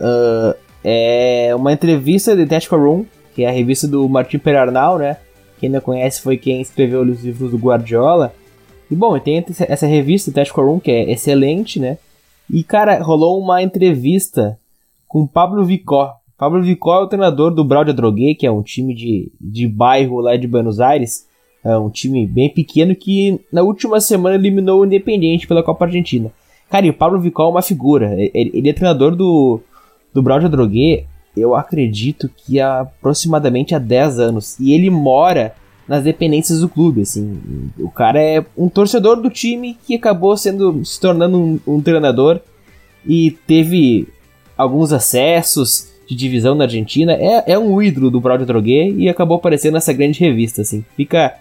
Uh, 0.00 0.56
é 0.82 1.54
uma 1.54 1.72
entrevista 1.72 2.34
de 2.34 2.46
Tactical 2.46 2.80
Room, 2.80 3.04
que 3.34 3.42
é 3.42 3.48
a 3.48 3.52
revista 3.52 3.86
do 3.86 4.08
Martin 4.08 4.38
Perarnal, 4.38 4.96
né? 4.96 5.18
Quem 5.60 5.68
não 5.68 5.80
conhece 5.82 6.22
foi 6.22 6.38
quem 6.38 6.62
escreveu 6.62 7.02
os 7.02 7.22
livros 7.22 7.50
do 7.50 7.58
Guardiola. 7.58 8.32
E 8.90 8.94
bom, 8.94 9.18
tem 9.18 9.44
essa 9.68 9.86
revista, 9.86 10.32
Tactical 10.32 10.64
Room, 10.64 10.80
que 10.80 10.90
é 10.90 11.12
excelente, 11.12 11.78
né? 11.78 11.98
E, 12.50 12.62
cara, 12.62 13.02
rolou 13.02 13.40
uma 13.40 13.62
entrevista 13.62 14.58
com 15.08 15.26
Pablo 15.26 15.64
Vicó. 15.64 16.14
Pablo 16.38 16.62
Vicó 16.62 17.00
é 17.00 17.04
o 17.04 17.06
treinador 17.06 17.50
do 17.50 17.64
Braudia 17.64 17.94
Droguet, 17.94 18.34
que 18.34 18.46
é 18.46 18.50
um 18.50 18.62
time 18.62 18.94
de, 18.94 19.32
de 19.40 19.66
bairro 19.66 20.20
lá 20.20 20.36
de 20.36 20.46
Buenos 20.46 20.80
Aires. 20.80 21.26
É 21.64 21.76
um 21.76 21.90
time 21.90 22.26
bem 22.26 22.48
pequeno 22.48 22.94
que 22.94 23.40
na 23.52 23.62
última 23.62 24.00
semana 24.00 24.36
eliminou 24.36 24.80
o 24.80 24.86
Independiente 24.86 25.46
pela 25.46 25.62
Copa 25.62 25.86
Argentina. 25.86 26.30
Cara, 26.70 26.86
e 26.86 26.90
o 26.90 26.94
Pablo 26.94 27.20
Vicó 27.20 27.44
é 27.44 27.50
uma 27.50 27.62
figura. 27.62 28.14
Ele, 28.14 28.50
ele 28.54 28.68
é 28.68 28.72
treinador 28.72 29.16
do, 29.16 29.60
do 30.12 30.22
Braudia 30.22 30.48
Droguet, 30.48 31.06
eu 31.36 31.54
acredito 31.54 32.30
que 32.34 32.60
há 32.60 32.80
aproximadamente 32.80 33.74
há 33.74 33.78
10 33.78 34.18
anos. 34.18 34.58
E 34.58 34.72
ele 34.72 34.88
mora 34.88 35.54
nas 35.88 36.02
dependências 36.02 36.60
do 36.60 36.68
clube, 36.68 37.02
assim. 37.02 37.40
O 37.78 37.90
cara 37.90 38.20
é 38.20 38.44
um 38.56 38.68
torcedor 38.68 39.20
do 39.20 39.30
time 39.30 39.76
que 39.86 39.94
acabou 39.94 40.36
sendo 40.36 40.84
se 40.84 41.00
tornando 41.00 41.38
um, 41.38 41.60
um 41.66 41.80
treinador 41.80 42.40
e 43.04 43.30
teve 43.46 44.08
alguns 44.56 44.92
acessos 44.92 45.92
de 46.08 46.14
divisão 46.14 46.54
na 46.54 46.64
Argentina. 46.64 47.12
É, 47.12 47.52
é 47.52 47.58
um 47.58 47.80
ídolo 47.80 48.10
do 48.10 48.20
Braulio 48.20 48.46
Droguet 48.46 48.94
e 48.96 49.08
acabou 49.08 49.36
aparecendo 49.36 49.74
nessa 49.74 49.92
grande 49.92 50.18
revista, 50.18 50.62
assim. 50.62 50.84
Fica, 50.96 51.34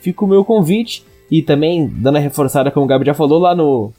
fica 0.00 0.24
o 0.24 0.28
meu 0.28 0.44
convite 0.44 1.04
e 1.30 1.40
também 1.40 1.86
dando 1.86 2.16
a 2.16 2.20
reforçada, 2.20 2.70
como 2.70 2.84
o 2.84 2.88
Gabi 2.88 3.06
já 3.06 3.14
falou 3.14 3.38
lá 3.38 3.54
no, 3.54 3.92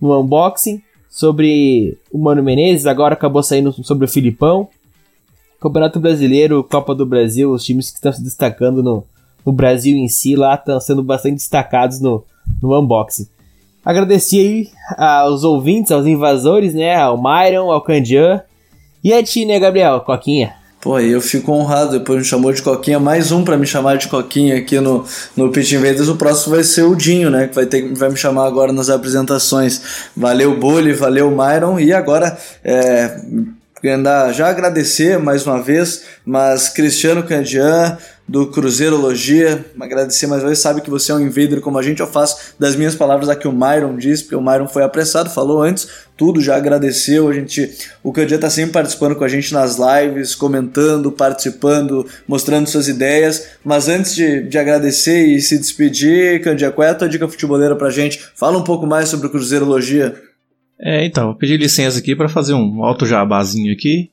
no 0.00 0.20
unboxing, 0.20 0.82
sobre 1.08 1.96
o 2.12 2.18
Mano 2.18 2.42
Menezes, 2.42 2.84
agora 2.84 3.14
acabou 3.14 3.42
saindo 3.42 3.72
sobre 3.84 4.04
o 4.04 4.08
Filipão. 4.08 4.68
Campeonato 5.58 5.98
Brasileiro, 5.98 6.62
Copa 6.62 6.94
do 6.94 7.06
Brasil, 7.06 7.50
os 7.50 7.64
times 7.64 7.90
que 7.90 7.96
estão 7.96 8.12
se 8.12 8.22
destacando 8.22 8.82
no, 8.82 9.04
no 9.46 9.52
Brasil 9.52 9.96
em 9.96 10.08
si 10.08 10.34
lá 10.34 10.54
estão 10.54 10.80
sendo 10.80 11.02
bastante 11.02 11.36
destacados 11.36 12.00
no, 12.00 12.24
no 12.60 12.78
unboxing. 12.78 13.28
Agradeci 13.84 14.40
aí 14.40 14.68
aos 14.98 15.44
ouvintes, 15.44 15.92
aos 15.92 16.04
invasores, 16.06 16.74
né? 16.74 16.96
Ao 16.96 17.16
Myron, 17.16 17.70
ao 17.70 17.80
Candian. 17.80 18.42
E 19.04 19.12
a 19.12 19.22
ti, 19.22 19.46
né, 19.46 19.60
Gabriel? 19.60 20.00
Coquinha. 20.00 20.54
Pô, 20.80 20.98
eu 20.98 21.20
fico 21.20 21.52
honrado, 21.52 21.98
depois 21.98 22.18
me 22.18 22.24
chamou 22.24 22.52
de 22.52 22.62
Coquinha, 22.62 23.00
mais 23.00 23.32
um 23.32 23.42
para 23.42 23.56
me 23.56 23.66
chamar 23.66 23.96
de 23.96 24.06
Coquinha 24.06 24.56
aqui 24.56 24.78
no, 24.78 25.04
no 25.36 25.50
Pitch 25.50 25.72
Invaders, 25.72 26.08
o 26.08 26.14
próximo 26.14 26.54
vai 26.54 26.62
ser 26.62 26.82
o 26.82 26.94
Dinho, 26.94 27.28
né, 27.28 27.48
que 27.48 27.54
vai, 27.56 27.66
ter, 27.66 27.92
vai 27.94 28.08
me 28.08 28.16
chamar 28.16 28.46
agora 28.46 28.72
nas 28.72 28.88
apresentações. 28.88 30.08
Valeu, 30.16 30.60
Bully, 30.60 30.92
valeu, 30.92 31.28
Myron, 31.28 31.80
e 31.80 31.92
agora, 31.92 32.38
é, 32.62 33.20
já 34.32 34.48
agradecer 34.48 35.18
mais 35.18 35.46
uma 35.46 35.62
vez, 35.62 36.02
mas 36.24 36.68
Cristiano 36.68 37.22
Candian, 37.22 37.98
do 38.28 38.46
Cruzeirologia. 38.48 39.64
Agradecer 39.78 40.26
mais 40.26 40.42
uma 40.42 40.48
vez, 40.48 40.58
sabe 40.58 40.80
que 40.80 40.90
você 40.90 41.12
é 41.12 41.14
um 41.14 41.20
invader 41.20 41.60
como 41.60 41.78
a 41.78 41.82
gente, 41.82 42.00
eu 42.00 42.06
faço 42.06 42.54
das 42.58 42.74
minhas 42.74 42.94
palavras 42.94 43.28
a 43.28 43.36
que 43.36 43.46
o 43.46 43.52
Myron 43.52 43.96
disse, 43.96 44.24
porque 44.24 44.34
o 44.34 44.40
Myron 44.40 44.66
foi 44.66 44.82
apressado, 44.82 45.30
falou 45.30 45.62
antes, 45.62 45.88
tudo, 46.16 46.40
já 46.40 46.56
agradeceu, 46.56 47.28
a 47.28 47.32
gente, 47.32 47.70
o 48.02 48.12
Candia 48.12 48.38
tá 48.38 48.50
sempre 48.50 48.72
participando 48.72 49.14
com 49.14 49.24
a 49.24 49.28
gente 49.28 49.52
nas 49.52 49.76
lives, 49.76 50.34
comentando, 50.34 51.12
participando, 51.12 52.06
mostrando 52.26 52.68
suas 52.68 52.88
ideias, 52.88 53.46
mas 53.62 53.88
antes 53.88 54.14
de, 54.14 54.42
de 54.42 54.58
agradecer 54.58 55.26
e 55.26 55.40
se 55.40 55.58
despedir, 55.58 56.42
Candia, 56.42 56.72
qual 56.72 56.88
é 56.88 56.90
a 56.90 56.94
tua 56.94 57.08
dica 57.08 57.28
futeboleira 57.28 57.76
pra 57.76 57.90
gente? 57.90 58.26
Fala 58.34 58.58
um 58.58 58.64
pouco 58.64 58.86
mais 58.86 59.08
sobre 59.08 59.26
o 59.26 59.30
Cruzeirologia. 59.30 60.25
É, 60.80 61.04
então, 61.04 61.26
vou 61.26 61.34
pedir 61.34 61.58
licença 61.58 61.98
aqui 61.98 62.14
para 62.14 62.28
fazer 62.28 62.54
um 62.54 62.84
alto 62.84 63.06
jabazinho 63.06 63.72
aqui. 63.72 64.10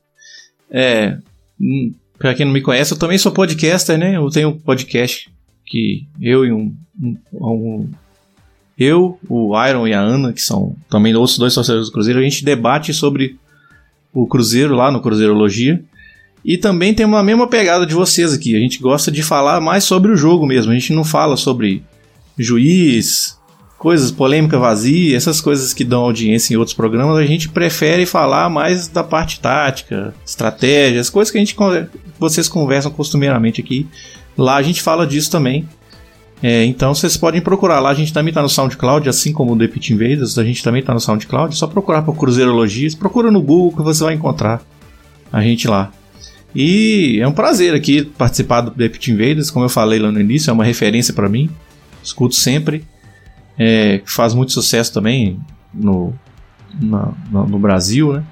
É, 0.72 1.18
hum, 1.60 1.94
Pra 2.24 2.34
quem 2.34 2.46
não 2.46 2.54
me 2.54 2.62
conhece, 2.62 2.94
eu 2.94 2.98
também 2.98 3.18
sou 3.18 3.34
podcaster, 3.34 3.98
né? 3.98 4.16
Eu 4.16 4.30
tenho 4.30 4.48
um 4.48 4.58
podcast 4.58 5.30
que 5.66 6.08
eu 6.22 6.46
e 6.46 6.54
um, 6.54 6.74
um, 7.02 7.18
um 7.34 7.90
eu, 8.80 9.20
o 9.28 9.52
Iron 9.68 9.86
e 9.86 9.94
a 9.94 10.00
Ana, 10.00 10.32
que 10.32 10.42
são 10.42 10.74
também 10.90 11.14
outros 11.16 11.38
dois 11.38 11.54
torcedores 11.54 11.88
do 11.90 11.92
Cruzeiro, 11.92 12.22
a 12.22 12.24
gente 12.24 12.46
debate 12.46 12.94
sobre 12.94 13.38
o 14.14 14.26
Cruzeiro 14.26 14.74
lá 14.74 14.90
no 14.90 15.02
Cruzeirologia. 15.02 15.84
E 16.46 16.58
também 16.58 16.94
tem 16.94 17.06
uma 17.06 17.22
mesma 17.22 17.46
pegada 17.46 17.86
de 17.86 17.94
vocês 17.94 18.32
aqui. 18.32 18.56
A 18.56 18.60
gente 18.60 18.80
gosta 18.80 19.12
de 19.12 19.22
falar 19.22 19.60
mais 19.60 19.84
sobre 19.84 20.10
o 20.10 20.16
jogo 20.16 20.46
mesmo. 20.46 20.72
A 20.72 20.76
gente 20.76 20.94
não 20.94 21.04
fala 21.04 21.36
sobre 21.36 21.84
juiz, 22.38 23.38
coisas, 23.84 24.12
polêmica 24.12 24.58
vazia, 24.58 25.18
essas 25.18 25.42
coisas 25.42 25.74
que 25.74 25.84
dão 25.84 26.04
audiência 26.04 26.54
em 26.54 26.58
outros 26.58 26.74
programas, 26.74 27.18
a 27.18 27.26
gente 27.26 27.50
prefere 27.50 28.06
falar 28.06 28.50
mais 28.50 28.88
da 28.88 29.04
parte 29.04 29.42
tática, 29.42 30.16
estratégias, 30.26 31.10
coisas 31.10 31.30
que 31.30 31.38
a 31.38 31.42
gente 31.42 31.54
vocês 32.18 32.48
conversam 32.48 32.90
costumeiramente 32.90 33.60
aqui. 33.60 33.86
Lá 34.38 34.56
a 34.56 34.62
gente 34.62 34.82
fala 34.82 35.06
disso 35.06 35.30
também. 35.30 35.68
É, 36.42 36.64
então 36.64 36.96
vocês 36.96 37.18
podem 37.18 37.42
procurar 37.42 37.82
lá, 37.82 37.90
a 37.90 37.94
gente 37.94 38.14
também 38.14 38.30
está 38.30 38.42
no 38.42 38.48
SoundCloud, 38.48 39.10
assim 39.10 39.34
como 39.34 39.52
o 39.52 39.58
The 39.58 39.68
Pit 39.68 39.94
Invaders, 39.94 40.38
a 40.38 40.46
gente 40.46 40.64
também 40.64 40.80
está 40.80 40.94
no 40.94 41.02
SoundCloud, 41.02 41.54
é 41.54 41.58
só 41.58 41.68
procurar 41.68 42.04
por 42.04 42.16
Cruzeirologias, 42.16 42.96
procura 42.96 43.30
no 43.30 43.42
Google 43.42 43.76
que 43.76 43.84
você 43.84 44.02
vai 44.06 44.14
encontrar 44.14 44.62
a 45.30 45.42
gente 45.42 45.68
lá. 45.68 45.92
E 46.56 47.20
é 47.22 47.28
um 47.28 47.34
prazer 47.34 47.76
aqui 47.76 48.02
participar 48.04 48.62
do 48.62 48.72
The 48.72 48.88
Pit 48.88 49.12
Invaders, 49.12 49.52
como 49.52 49.66
eu 49.66 49.70
falei 49.70 50.00
lá 50.00 50.10
no 50.10 50.22
início, 50.22 50.50
é 50.50 50.54
uma 50.54 50.64
referência 50.64 51.14
para 51.14 51.28
mim, 51.28 51.50
escuto 52.02 52.36
sempre 52.36 52.86
é, 53.58 54.00
que 54.00 54.12
faz 54.12 54.34
muito 54.34 54.52
sucesso 54.52 54.94
também 54.94 55.40
no, 55.74 56.14
no, 56.80 57.16
no 57.48 57.60
Brasil, 57.60 58.14
né? 58.14 58.24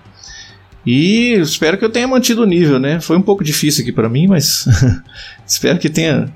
E 0.86 1.34
espero 1.34 1.78
que 1.78 1.86
eu 1.86 1.92
tenha 1.92 2.08
mantido 2.08 2.42
o 2.42 2.46
nível, 2.46 2.80
né? 2.80 3.00
Foi 3.00 3.16
um 3.16 3.22
pouco 3.22 3.44
difícil 3.44 3.84
aqui 3.84 3.92
para 3.92 4.10
mim, 4.10 4.28
mas 4.28 4.66
espero 5.46 5.78
que 5.78 5.90
tenha 5.90 6.32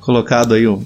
colocado 0.00 0.54
aí 0.54 0.66
o, 0.66 0.82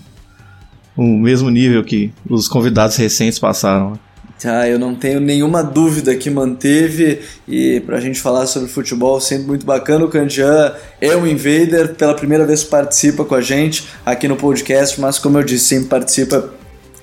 o 0.97 1.03
mesmo 1.03 1.51
nível 1.51 1.85
que 1.85 2.13
os 2.29 2.49
convidados 2.49 2.97
recentes 2.97 3.39
passaram. 3.39 3.99
Ah, 4.45 4.69
eu 4.69 4.79
não 4.79 4.95
tenho 4.95 5.19
nenhuma 5.19 5.63
dúvida 5.63 6.15
que 6.15 6.29
manteve 6.29 7.21
e 7.49 7.81
pra 7.81 8.01
gente 8.01 8.21
falar 8.21 8.47
sobre 8.47 8.69
futebol 8.69 9.19
sempre 9.21 9.47
muito 9.47 9.65
bacana. 9.65 10.05
O 10.05 10.09
Candian 10.09 10.75
é 11.01 11.17
um 11.17 11.27
invader, 11.27 11.95
pela 11.95 12.15
primeira 12.15 12.45
vez 12.45 12.63
participa 12.63 13.25
com 13.25 13.35
a 13.35 13.41
gente 13.41 13.89
aqui 14.05 14.29
no 14.29 14.37
podcast, 14.37 15.01
mas 15.01 15.19
como 15.19 15.39
eu 15.39 15.43
disse, 15.43 15.67
sempre 15.67 15.89
participa 15.89 16.53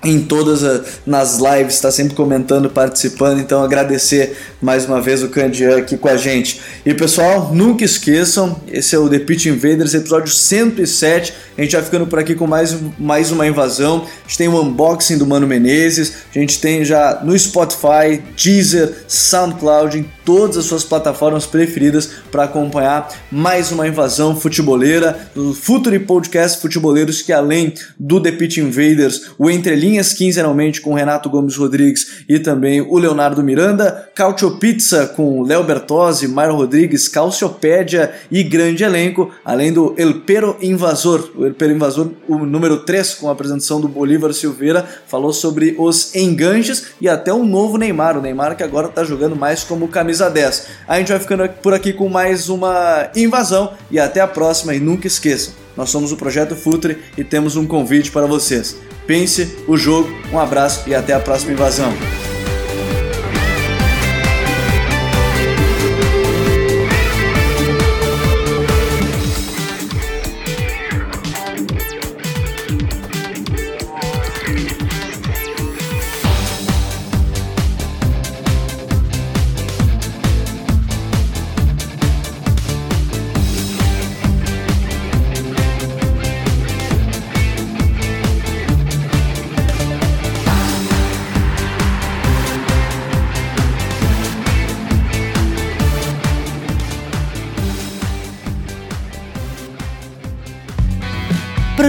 em 0.03 0.21
todas 0.21 0.63
as 0.63 0.99
nas 1.05 1.39
lives, 1.39 1.75
está 1.75 1.89
sempre 1.89 2.13
comentando, 2.13 2.69
participando, 2.69 3.39
então 3.39 3.63
agradecer 3.63 4.37
mais 4.61 4.85
uma 4.85 5.01
vez 5.01 5.23
o 5.23 5.29
Candian 5.29 5.77
aqui 5.77 5.97
com 5.97 6.09
a 6.09 6.17
gente. 6.17 6.61
E 6.85 6.93
pessoal, 6.93 7.53
nunca 7.53 7.85
esqueçam, 7.85 8.61
esse 8.67 8.95
é 8.95 8.99
o 8.99 9.09
The 9.09 9.19
Pitch 9.19 9.45
Invaders, 9.45 9.93
episódio 9.93 10.31
107. 10.31 11.33
A 11.57 11.61
gente 11.61 11.75
vai 11.75 11.83
ficando 11.83 12.07
por 12.07 12.17
aqui 12.17 12.33
com 12.33 12.47
mais, 12.47 12.75
mais 12.97 13.31
uma 13.31 13.45
invasão. 13.45 14.05
A 14.05 14.27
gente 14.27 14.37
tem 14.37 14.47
o 14.47 14.53
um 14.53 14.61
unboxing 14.61 15.17
do 15.17 15.25
Mano 15.25 15.45
Menezes, 15.45 16.13
a 16.33 16.39
gente 16.39 16.59
tem 16.59 16.83
já 16.83 17.21
no 17.23 17.37
Spotify, 17.37 18.21
Deezer, 18.35 19.03
SoundCloud, 19.07 19.99
em 19.99 20.05
todas 20.25 20.57
as 20.57 20.65
suas 20.65 20.83
plataformas 20.83 21.45
preferidas 21.45 22.09
para 22.31 22.45
acompanhar 22.45 23.07
mais 23.31 23.71
uma 23.71 23.87
invasão 23.87 24.35
futeboleira 24.35 25.29
do 25.35 25.53
Futuri 25.53 25.99
Podcast 25.99 26.61
Futeboleiros, 26.61 27.21
que 27.21 27.31
além 27.31 27.73
do 27.99 28.19
The 28.21 28.31
Pitch 28.31 28.57
Invaders, 28.57 29.31
o 29.37 29.49
Entre 29.49 29.75
Linhas 29.75 30.13
quinzenalmente 30.13 30.81
com 30.81 30.93
Renato 30.93 31.29
Gomes 31.29 31.55
Rodrigues 31.55 32.23
e 32.27 32.39
também 32.39 32.81
o 32.81 32.97
Leonardo 32.97 33.43
Miranda, 33.43 34.09
Cautio 34.15 34.57
Pizza 34.57 35.07
com 35.07 35.43
Léo 35.43 35.63
Bertozzi, 35.63 36.27
Mário 36.27 36.55
Rodrigues, 36.55 37.07
Calciopédia 37.07 38.13
e 38.31 38.43
grande 38.43 38.83
elenco, 38.83 39.31
além 39.43 39.71
do 39.71 39.93
El 39.97 40.21
Pero 40.21 40.57
Invasor, 40.61 41.29
o 41.43 41.47
El 41.47 41.53
Pero 41.53 41.73
Invasor, 41.73 42.09
o 42.27 42.37
número 42.37 42.79
3, 42.79 43.15
com 43.15 43.29
a 43.29 43.33
apresentação 43.33 43.79
do 43.79 43.87
Bolívar 43.87 44.33
Silveira, 44.33 44.87
falou 45.07 45.33
sobre 45.33 45.75
os 45.77 46.15
enganches 46.15 46.87
e 46.99 47.09
até 47.09 47.33
um 47.33 47.45
novo 47.45 47.77
Neymar, 47.77 48.17
o 48.17 48.21
Neymar 48.21 48.55
que 48.55 48.63
agora 48.63 48.87
está 48.87 49.03
jogando 49.03 49.35
mais 49.35 49.63
como 49.63 49.87
camisa 49.87 50.29
10. 50.29 50.67
A 50.87 50.97
gente 50.97 51.09
vai 51.09 51.19
ficando 51.19 51.47
por 51.61 51.73
aqui 51.73 51.91
com 51.93 52.07
mais 52.07 52.49
uma 52.49 53.09
invasão 53.15 53.73
e 53.91 53.99
até 53.99 54.21
a 54.21 54.27
próxima 54.27 54.73
e 54.73 54.79
nunca 54.79 55.05
esqueçam, 55.05 55.53
nós 55.75 55.89
somos 55.89 56.11
o 56.11 56.17
Projeto 56.17 56.55
Futre 56.55 56.97
e 57.17 57.23
temos 57.23 57.55
um 57.55 57.67
convite 57.67 58.11
para 58.11 58.25
vocês. 58.25 58.77
Pense 59.05 59.57
o 59.67 59.75
jogo, 59.75 60.09
um 60.31 60.39
abraço 60.39 60.87
e 60.87 60.95
até 60.95 61.13
a 61.13 61.19
próxima 61.19 61.51
invasão. 61.51 61.91